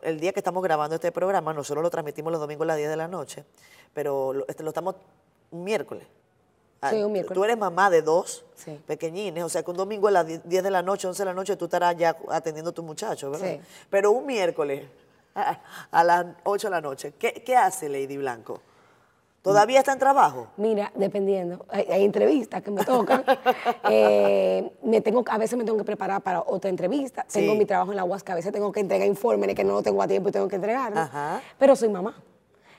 el 0.01 0.19
día 0.19 0.31
que 0.33 0.39
estamos 0.39 0.63
grabando 0.63 0.95
este 0.95 1.11
programa, 1.11 1.53
nosotros 1.53 1.83
lo 1.83 1.89
transmitimos 1.89 2.31
los 2.31 2.39
domingos 2.41 2.63
a 2.65 2.67
las 2.67 2.77
10 2.77 2.89
de 2.89 2.97
la 2.97 3.07
noche, 3.07 3.43
pero 3.93 4.33
lo, 4.33 4.47
este, 4.47 4.63
lo 4.63 4.69
estamos 4.69 4.95
un 5.51 5.63
miércoles. 5.63 6.05
Ah, 6.81 6.89
Sí, 6.89 7.01
un 7.03 7.11
miércoles. 7.13 7.35
Tú 7.35 7.43
eres 7.43 7.57
mamá 7.57 7.89
de 7.89 8.01
dos 8.01 8.43
Sí. 8.55 8.79
pequeñines, 8.85 9.43
o 9.43 9.49
sea 9.49 9.63
que 9.63 9.71
un 9.71 9.77
domingo 9.77 10.07
a 10.07 10.11
las 10.11 10.25
10 10.27 10.41
10 10.43 10.63
de 10.63 10.71
la 10.71 10.81
noche, 10.81 11.07
11 11.07 11.21
de 11.21 11.25
la 11.25 11.33
noche, 11.33 11.55
tú 11.55 11.65
estarás 11.65 11.95
ya 11.97 12.17
atendiendo 12.29 12.71
a 12.71 12.73
tu 12.73 12.83
muchacho, 12.83 13.31
¿verdad? 13.31 13.47
Sí. 13.47 13.61
Pero 13.89 14.11
un 14.11 14.25
miércoles 14.25 14.85
a, 15.35 15.59
a 15.91 16.03
las 16.03 16.25
8 16.43 16.67
de 16.67 16.71
la 16.71 16.81
noche, 16.81 17.13
¿qué, 17.17 17.33
qué 17.45 17.55
hace 17.55 17.87
Lady 17.89 18.17
Blanco? 18.17 18.59
¿Todavía 19.43 19.79
está 19.79 19.91
en 19.91 19.99
trabajo? 19.99 20.47
Mira, 20.55 20.93
dependiendo, 20.95 21.65
hay, 21.67 21.85
hay 21.91 22.05
entrevistas 22.05 22.61
que 22.63 22.71
me 22.71 22.85
tocan. 22.85 23.25
eh, 23.89 24.71
me 24.81 25.01
tengo, 25.01 25.21
a 25.29 25.37
veces 25.37 25.57
me 25.57 25.65
tengo 25.65 25.77
que 25.77 25.83
preparar 25.83 26.21
para 26.21 26.39
otra 26.39 26.69
entrevista. 26.69 27.25
Sí. 27.27 27.41
Tengo 27.41 27.53
mi 27.55 27.65
trabajo 27.65 27.91
en 27.91 27.97
la 27.97 28.05
UASC, 28.05 28.29
a 28.29 28.35
veces 28.35 28.53
tengo 28.53 28.71
que 28.71 28.79
entregar 28.79 29.05
informes 29.05 29.53
que 29.53 29.65
no 29.65 29.73
lo 29.73 29.83
tengo 29.83 30.01
a 30.01 30.07
tiempo 30.07 30.29
y 30.29 30.31
tengo 30.31 30.47
que 30.47 30.55
entregarlo. 30.55 30.97
Ajá. 30.97 31.41
Pero 31.59 31.75
soy 31.75 31.89
mamá. 31.89 32.15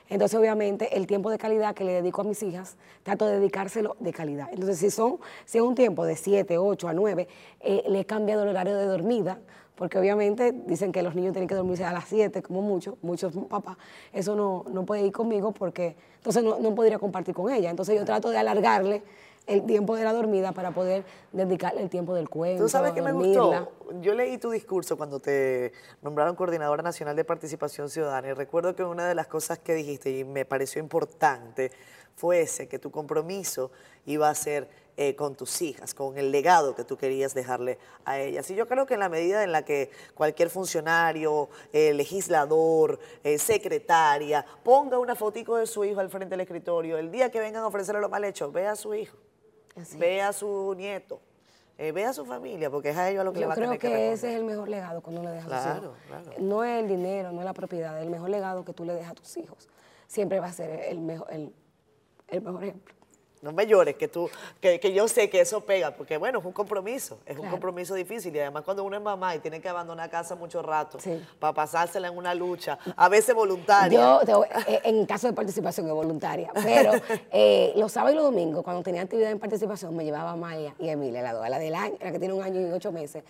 Entonces, 0.09 0.39
obviamente, 0.39 0.97
el 0.97 1.05
tiempo 1.05 1.29
de 1.29 1.37
calidad 1.37 1.75
que 1.75 1.83
le 1.83 1.93
dedico 1.93 2.21
a 2.21 2.23
mis 2.23 2.41
hijas, 2.41 2.77
trato 3.03 3.27
de 3.27 3.39
dedicárselo 3.39 3.95
de 3.99 4.11
calidad. 4.11 4.49
Entonces, 4.51 4.79
si 4.79 4.89
son, 4.89 5.19
si 5.45 5.59
es 5.59 5.63
un 5.63 5.75
tiempo 5.75 6.03
de 6.03 6.15
7, 6.15 6.57
8 6.57 6.87
a 6.87 6.93
9, 6.93 7.27
eh, 7.59 7.83
le 7.87 7.99
he 7.99 8.05
cambiado 8.05 8.43
el 8.43 8.49
horario 8.49 8.75
de 8.75 8.85
dormida, 8.85 9.39
porque 9.75 9.99
obviamente 9.99 10.51
dicen 10.51 10.91
que 10.91 11.01
los 11.01 11.15
niños 11.15 11.33
tienen 11.33 11.47
que 11.47 11.55
dormirse 11.55 11.83
a 11.83 11.91
las 11.91 12.05
7, 12.05 12.41
como 12.41 12.61
mucho, 12.61 12.97
muchos 13.01 13.33
papás. 13.49 13.77
Eso 14.13 14.35
no, 14.35 14.65
no 14.71 14.85
puede 14.85 15.01
ir 15.01 15.11
conmigo 15.11 15.51
porque 15.51 15.95
entonces 16.17 16.43
no, 16.43 16.59
no 16.59 16.73
podría 16.73 16.99
compartir 16.99 17.35
con 17.35 17.51
ella. 17.51 17.69
Entonces, 17.69 17.97
yo 17.97 18.05
trato 18.05 18.29
de 18.29 18.37
alargarle 18.37 19.03
el 19.47 19.65
tiempo 19.65 19.95
de 19.95 20.03
la 20.03 20.13
dormida 20.13 20.51
para 20.53 20.71
poder 20.71 21.03
dedicarle 21.31 21.81
el 21.81 21.89
tiempo 21.89 22.15
del 22.15 22.29
cuento. 22.29 22.63
Tú 22.63 22.69
sabes 22.69 22.93
que 22.93 23.01
me 23.01 23.11
gustó. 23.11 23.71
Yo 24.01 24.13
leí 24.13 24.37
tu 24.37 24.49
discurso 24.49 24.97
cuando 24.97 25.19
te 25.19 25.71
nombraron 26.01 26.35
coordinadora 26.35 26.81
nacional 26.81 27.15
de 27.15 27.23
participación 27.23 27.89
ciudadana 27.89 28.29
y 28.29 28.33
recuerdo 28.33 28.75
que 28.75 28.83
una 28.83 29.07
de 29.07 29.15
las 29.15 29.27
cosas 29.27 29.59
que 29.59 29.75
dijiste 29.75 30.09
y 30.17 30.23
me 30.23 30.45
pareció 30.45 30.81
importante 30.81 31.71
fue 32.15 32.41
ese, 32.41 32.67
que 32.67 32.79
tu 32.79 32.91
compromiso 32.91 33.71
iba 34.05 34.29
a 34.29 34.35
ser 34.35 34.69
eh, 34.97 35.15
con 35.15 35.35
tus 35.35 35.61
hijas, 35.61 35.93
con 35.93 36.17
el 36.17 36.31
legado 36.31 36.73
que 36.75 36.83
tú 36.83 36.97
querías 36.97 37.33
dejarle 37.33 37.77
a 38.05 38.19
ellas. 38.19 38.49
Y 38.49 38.55
yo 38.55 38.67
creo 38.67 38.85
que 38.85 38.93
en 38.95 39.01
la 39.01 39.09
medida 39.09 39.43
en 39.43 39.51
la 39.51 39.65
que 39.65 39.89
cualquier 40.13 40.49
funcionario, 40.49 41.49
eh, 41.73 41.93
legislador, 41.93 42.99
eh, 43.23 43.37
secretaria, 43.37 44.45
ponga 44.63 44.97
una 44.99 45.15
fotico 45.15 45.57
de 45.57 45.67
su 45.67 45.83
hijo 45.83 45.99
al 45.99 46.09
frente 46.09 46.29
del 46.31 46.41
escritorio, 46.41 46.97
el 46.97 47.11
día 47.11 47.29
que 47.29 47.39
vengan 47.39 47.63
a 47.63 47.67
ofrecerle 47.67 48.01
lo 48.01 48.09
mal 48.09 48.23
hecho, 48.23 48.51
ve 48.51 48.67
a 48.67 48.75
su 48.75 48.93
hijo 48.93 49.17
Así. 49.75 49.97
ve 49.97 50.21
a 50.21 50.31
su 50.31 50.73
nieto, 50.77 51.19
eh, 51.77 51.91
ve 51.91 52.05
a 52.05 52.13
su 52.13 52.25
familia, 52.25 52.69
porque 52.69 52.91
es 52.91 52.97
a 52.97 53.09
ellos 53.09 53.19
a 53.21 53.23
lo 53.25 53.33
que 53.33 53.39
le 53.39 53.43
Yo 53.43 53.47
va 53.49 53.53
a 53.53 53.57
creo 53.57 53.67
tener 53.71 53.81
que, 53.81 53.87
que 53.89 54.11
ese 54.13 54.29
es 54.31 54.35
el 54.37 54.45
mejor 54.45 54.69
legado 54.69 55.01
cuando 55.01 55.21
le 55.23 55.31
dejas 55.31 55.45
a 55.45 55.47
Claro, 55.49 55.75
tus 55.81 55.83
hijos. 55.89 55.97
claro. 56.07 56.31
No 56.39 56.63
es 56.63 56.79
el 56.81 56.87
dinero, 56.87 57.31
no 57.33 57.39
es 57.41 57.45
la 57.45 57.53
propiedad, 57.53 58.01
el 58.01 58.09
mejor 58.09 58.29
legado 58.29 58.63
que 58.63 58.71
tú 58.73 58.85
le 58.85 58.93
dejas 58.93 59.11
a 59.11 59.15
tus 59.15 59.35
hijos. 59.35 59.67
Siempre 60.07 60.39
va 60.39 60.47
a 60.47 60.53
ser 60.53 60.69
el 60.85 60.99
mejor, 61.01 61.27
el, 61.33 61.53
el 62.29 62.41
mejor 62.41 62.63
ejemplo. 62.63 62.95
No 63.45 63.51
me 63.51 63.67
llores, 63.67 63.95
que 63.95 64.07
tú, 64.07 64.27
que, 64.59 64.79
que 64.79 64.91
yo 64.91 65.07
sé 65.07 65.29
que 65.29 65.39
eso 65.39 65.61
pega, 65.61 65.91
porque 65.91 66.17
bueno, 66.17 66.39
es 66.39 66.45
un 66.45 66.51
compromiso, 66.51 67.19
es 67.27 67.37
un 67.37 67.47
compromiso 67.47 67.93
difícil 67.93 68.35
y 68.35 68.39
además 68.39 68.63
cuando 68.63 68.83
uno 68.83 68.97
es 68.97 69.03
mamá 69.03 69.35
y 69.35 69.39
tiene 69.39 69.61
que 69.61 69.69
abandonar 69.69 70.09
casa 70.09 70.33
mucho 70.33 70.63
rato 70.63 70.99
Sí. 70.99 71.23
para 71.37 71.53
pasársela 71.53 72.07
en 72.07 72.17
una 72.17 72.33
lucha, 72.33 72.79
a 72.97 73.07
veces 73.07 73.35
voluntaria. 73.35 74.19
Yo, 74.27 74.43
eh, 74.67 74.81
en 74.83 75.05
caso 75.05 75.27
de 75.27 75.33
participación 75.33 75.85
es 75.87 75.93
voluntaria, 75.93 76.51
pero 76.55 76.93
eh, 77.31 77.71
los 77.75 77.91
sábados 77.91 78.13
y 78.13 78.15
los 78.15 78.25
domingos, 78.25 78.63
cuando 78.63 78.81
tenía 78.81 79.03
actividad 79.03 79.29
en 79.29 79.37
participación, 79.37 79.95
me 79.95 80.03
llevaba 80.03 80.31
a 80.31 80.35
Maya 80.35 80.73
y 80.79 80.89
a 80.89 80.93
Emilia, 80.93 81.21
la 81.21 81.33
dos, 81.33 81.47
la 81.47 81.59
del 81.59 81.75
año, 81.75 81.95
la 82.01 82.11
que 82.11 82.17
tiene 82.17 82.33
un 82.33 82.41
año 82.41 82.59
y 82.59 82.71
ocho 82.71 82.91
meses, 82.91 83.23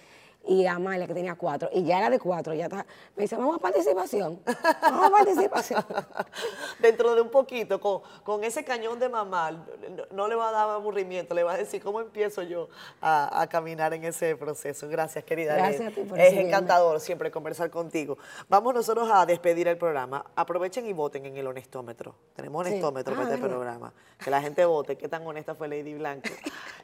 y 0.48 0.66
a 0.66 0.74
Amalia, 0.76 1.08
que 1.08 1.14
tenía 1.14 1.36
cuatro, 1.36 1.70
y 1.74 1.84
ya 1.84 2.00
la 2.00 2.10
de 2.10 2.20
cuatro, 2.20 2.54
ya 2.54 2.66
está, 2.66 2.86
me 3.16 3.24
dice, 3.24 3.36
vamos 3.36 3.56
a 3.56 3.60
participación, 3.60 4.40
vamos 4.82 5.06
a 5.06 5.10
participación. 5.10 5.86
Dentro 6.80 7.16
de 7.16 7.22
un 7.22 7.30
poquito, 7.30 7.80
con, 7.80 8.02
con 8.24 8.44
ese 8.44 8.64
cañón 8.64 9.00
de 9.00 9.10
mamá, 9.10 9.52
no, 9.52 10.04
no 10.12 10.28
le 10.28 10.36
va 10.36 10.50
a 10.50 10.52
dar 10.52 10.70
aburrimiento, 10.70 11.34
le 11.34 11.44
va 11.44 11.54
a 11.54 11.58
decir 11.58 11.82
cómo 11.82 12.00
empiezo 12.02 12.42
yo 12.44 12.70
a, 13.02 13.42
a 13.42 13.48
caminar 13.48 13.94
en 13.94 14.04
ese 14.06 14.36
proceso. 14.36 14.88
Gracias, 14.88 15.24
querida. 15.24 15.56
Gracias 15.56 15.92
a 15.92 15.96
ti 15.96 16.02
por 16.02 16.20
Es 16.20 16.34
encantador 16.34 17.00
siempre 17.00 17.32
conversar 17.32 17.70
contigo. 17.70 18.18
Vamos 18.50 18.74
nosotros 18.74 19.10
a 19.12 19.26
despedir 19.26 19.68
el 19.68 19.78
programa. 19.78 20.26
Aprovechen 20.36 20.86
y 20.86 20.94
voten 20.94 21.26
en 21.26 21.38
el 21.38 21.48
honestómetro. 21.48 22.16
Tenemos 22.36 22.66
Sí. 22.66 22.72
honestómetro 22.72 23.14
Ah, 23.14 23.18
para 23.18 23.30
este 23.30 23.42
¿verdad? 23.42 23.56
programa. 23.58 23.94
Que 24.24 24.30
la 24.32 24.42
gente 24.42 24.64
vote 24.66 24.98
qué 24.98 25.08
tan 25.08 25.26
honesta 25.26 25.56
fue 25.56 25.68
Lady 25.68 25.94
Blanco. 25.94 26.30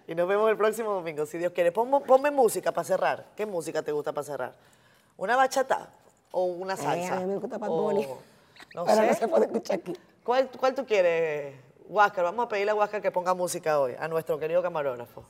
Y 0.07 0.16
nos 0.16 0.28
vemos 0.28 0.49
el 0.49 0.57
próximo 0.57 0.91
domingo, 0.91 1.26
si 1.26 1.38
Dios 1.38 1.51
quiere. 1.53 1.72
Ponme, 1.72 1.99
ponme 2.01 2.32
música 2.32 2.72
para 2.72 2.84
cerrar. 2.86 3.26
¿Qué 3.36 3.45
música 3.52 3.84
te 3.84 3.91
gusta 3.91 4.12
para 4.14 4.24
cerrar? 4.26 4.54
¿Una 5.18 5.36
bachata 5.36 5.89
o 6.32 6.45
una 6.45 6.76
salsa? 6.76 7.18
a 7.18 7.20
mí 7.20 7.26
me 7.26 7.38
gusta 7.38 7.58
Bad 7.60 7.70
O- 7.70 7.82
Bunny. 7.84 8.08
no 8.74 8.86
pero 8.86 8.97
sé. 8.97 9.08
no 9.08 9.14
se 9.14 9.28
puede 9.28 9.45
escuchar 9.45 9.80
aquí. 9.80 9.93
¿Cuál, 10.24 10.49
cuál 10.60 10.74
tú 10.74 10.86
quieres, 10.86 11.56
Huáscar? 11.88 12.24
Vamos 12.24 12.45
a 12.45 12.49
pedirle 12.49 12.72
a 12.72 12.76
Huáscar 12.76 13.02
que 13.02 13.12
ponga 13.12 13.34
música 13.34 13.80
hoy, 13.80 13.95
a 13.99 14.08
nuestro 14.08 14.39
querido 14.39 14.62
camarógrafo. 14.64 15.26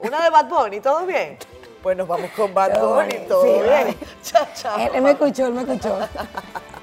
Una 0.00 0.22
de 0.24 0.30
Bad 0.30 0.48
Bunny, 0.48 0.80
¿todo 0.80 1.06
bien? 1.06 1.38
Pues 1.82 1.96
nos 1.96 2.08
vamos 2.08 2.30
con 2.32 2.52
Bad 2.52 2.74
Todo 2.74 2.94
Bunny, 2.96 3.08
bien, 3.08 3.28
todo 3.28 3.42
sí, 3.42 3.48
bien. 3.62 3.96
Chao, 4.22 4.46
chao. 4.54 4.78
Él, 4.78 4.90
él 4.94 5.02
me 5.02 5.10
escuchó, 5.12 5.46
él 5.46 5.52
me 5.54 5.62
escuchó. 5.62 5.98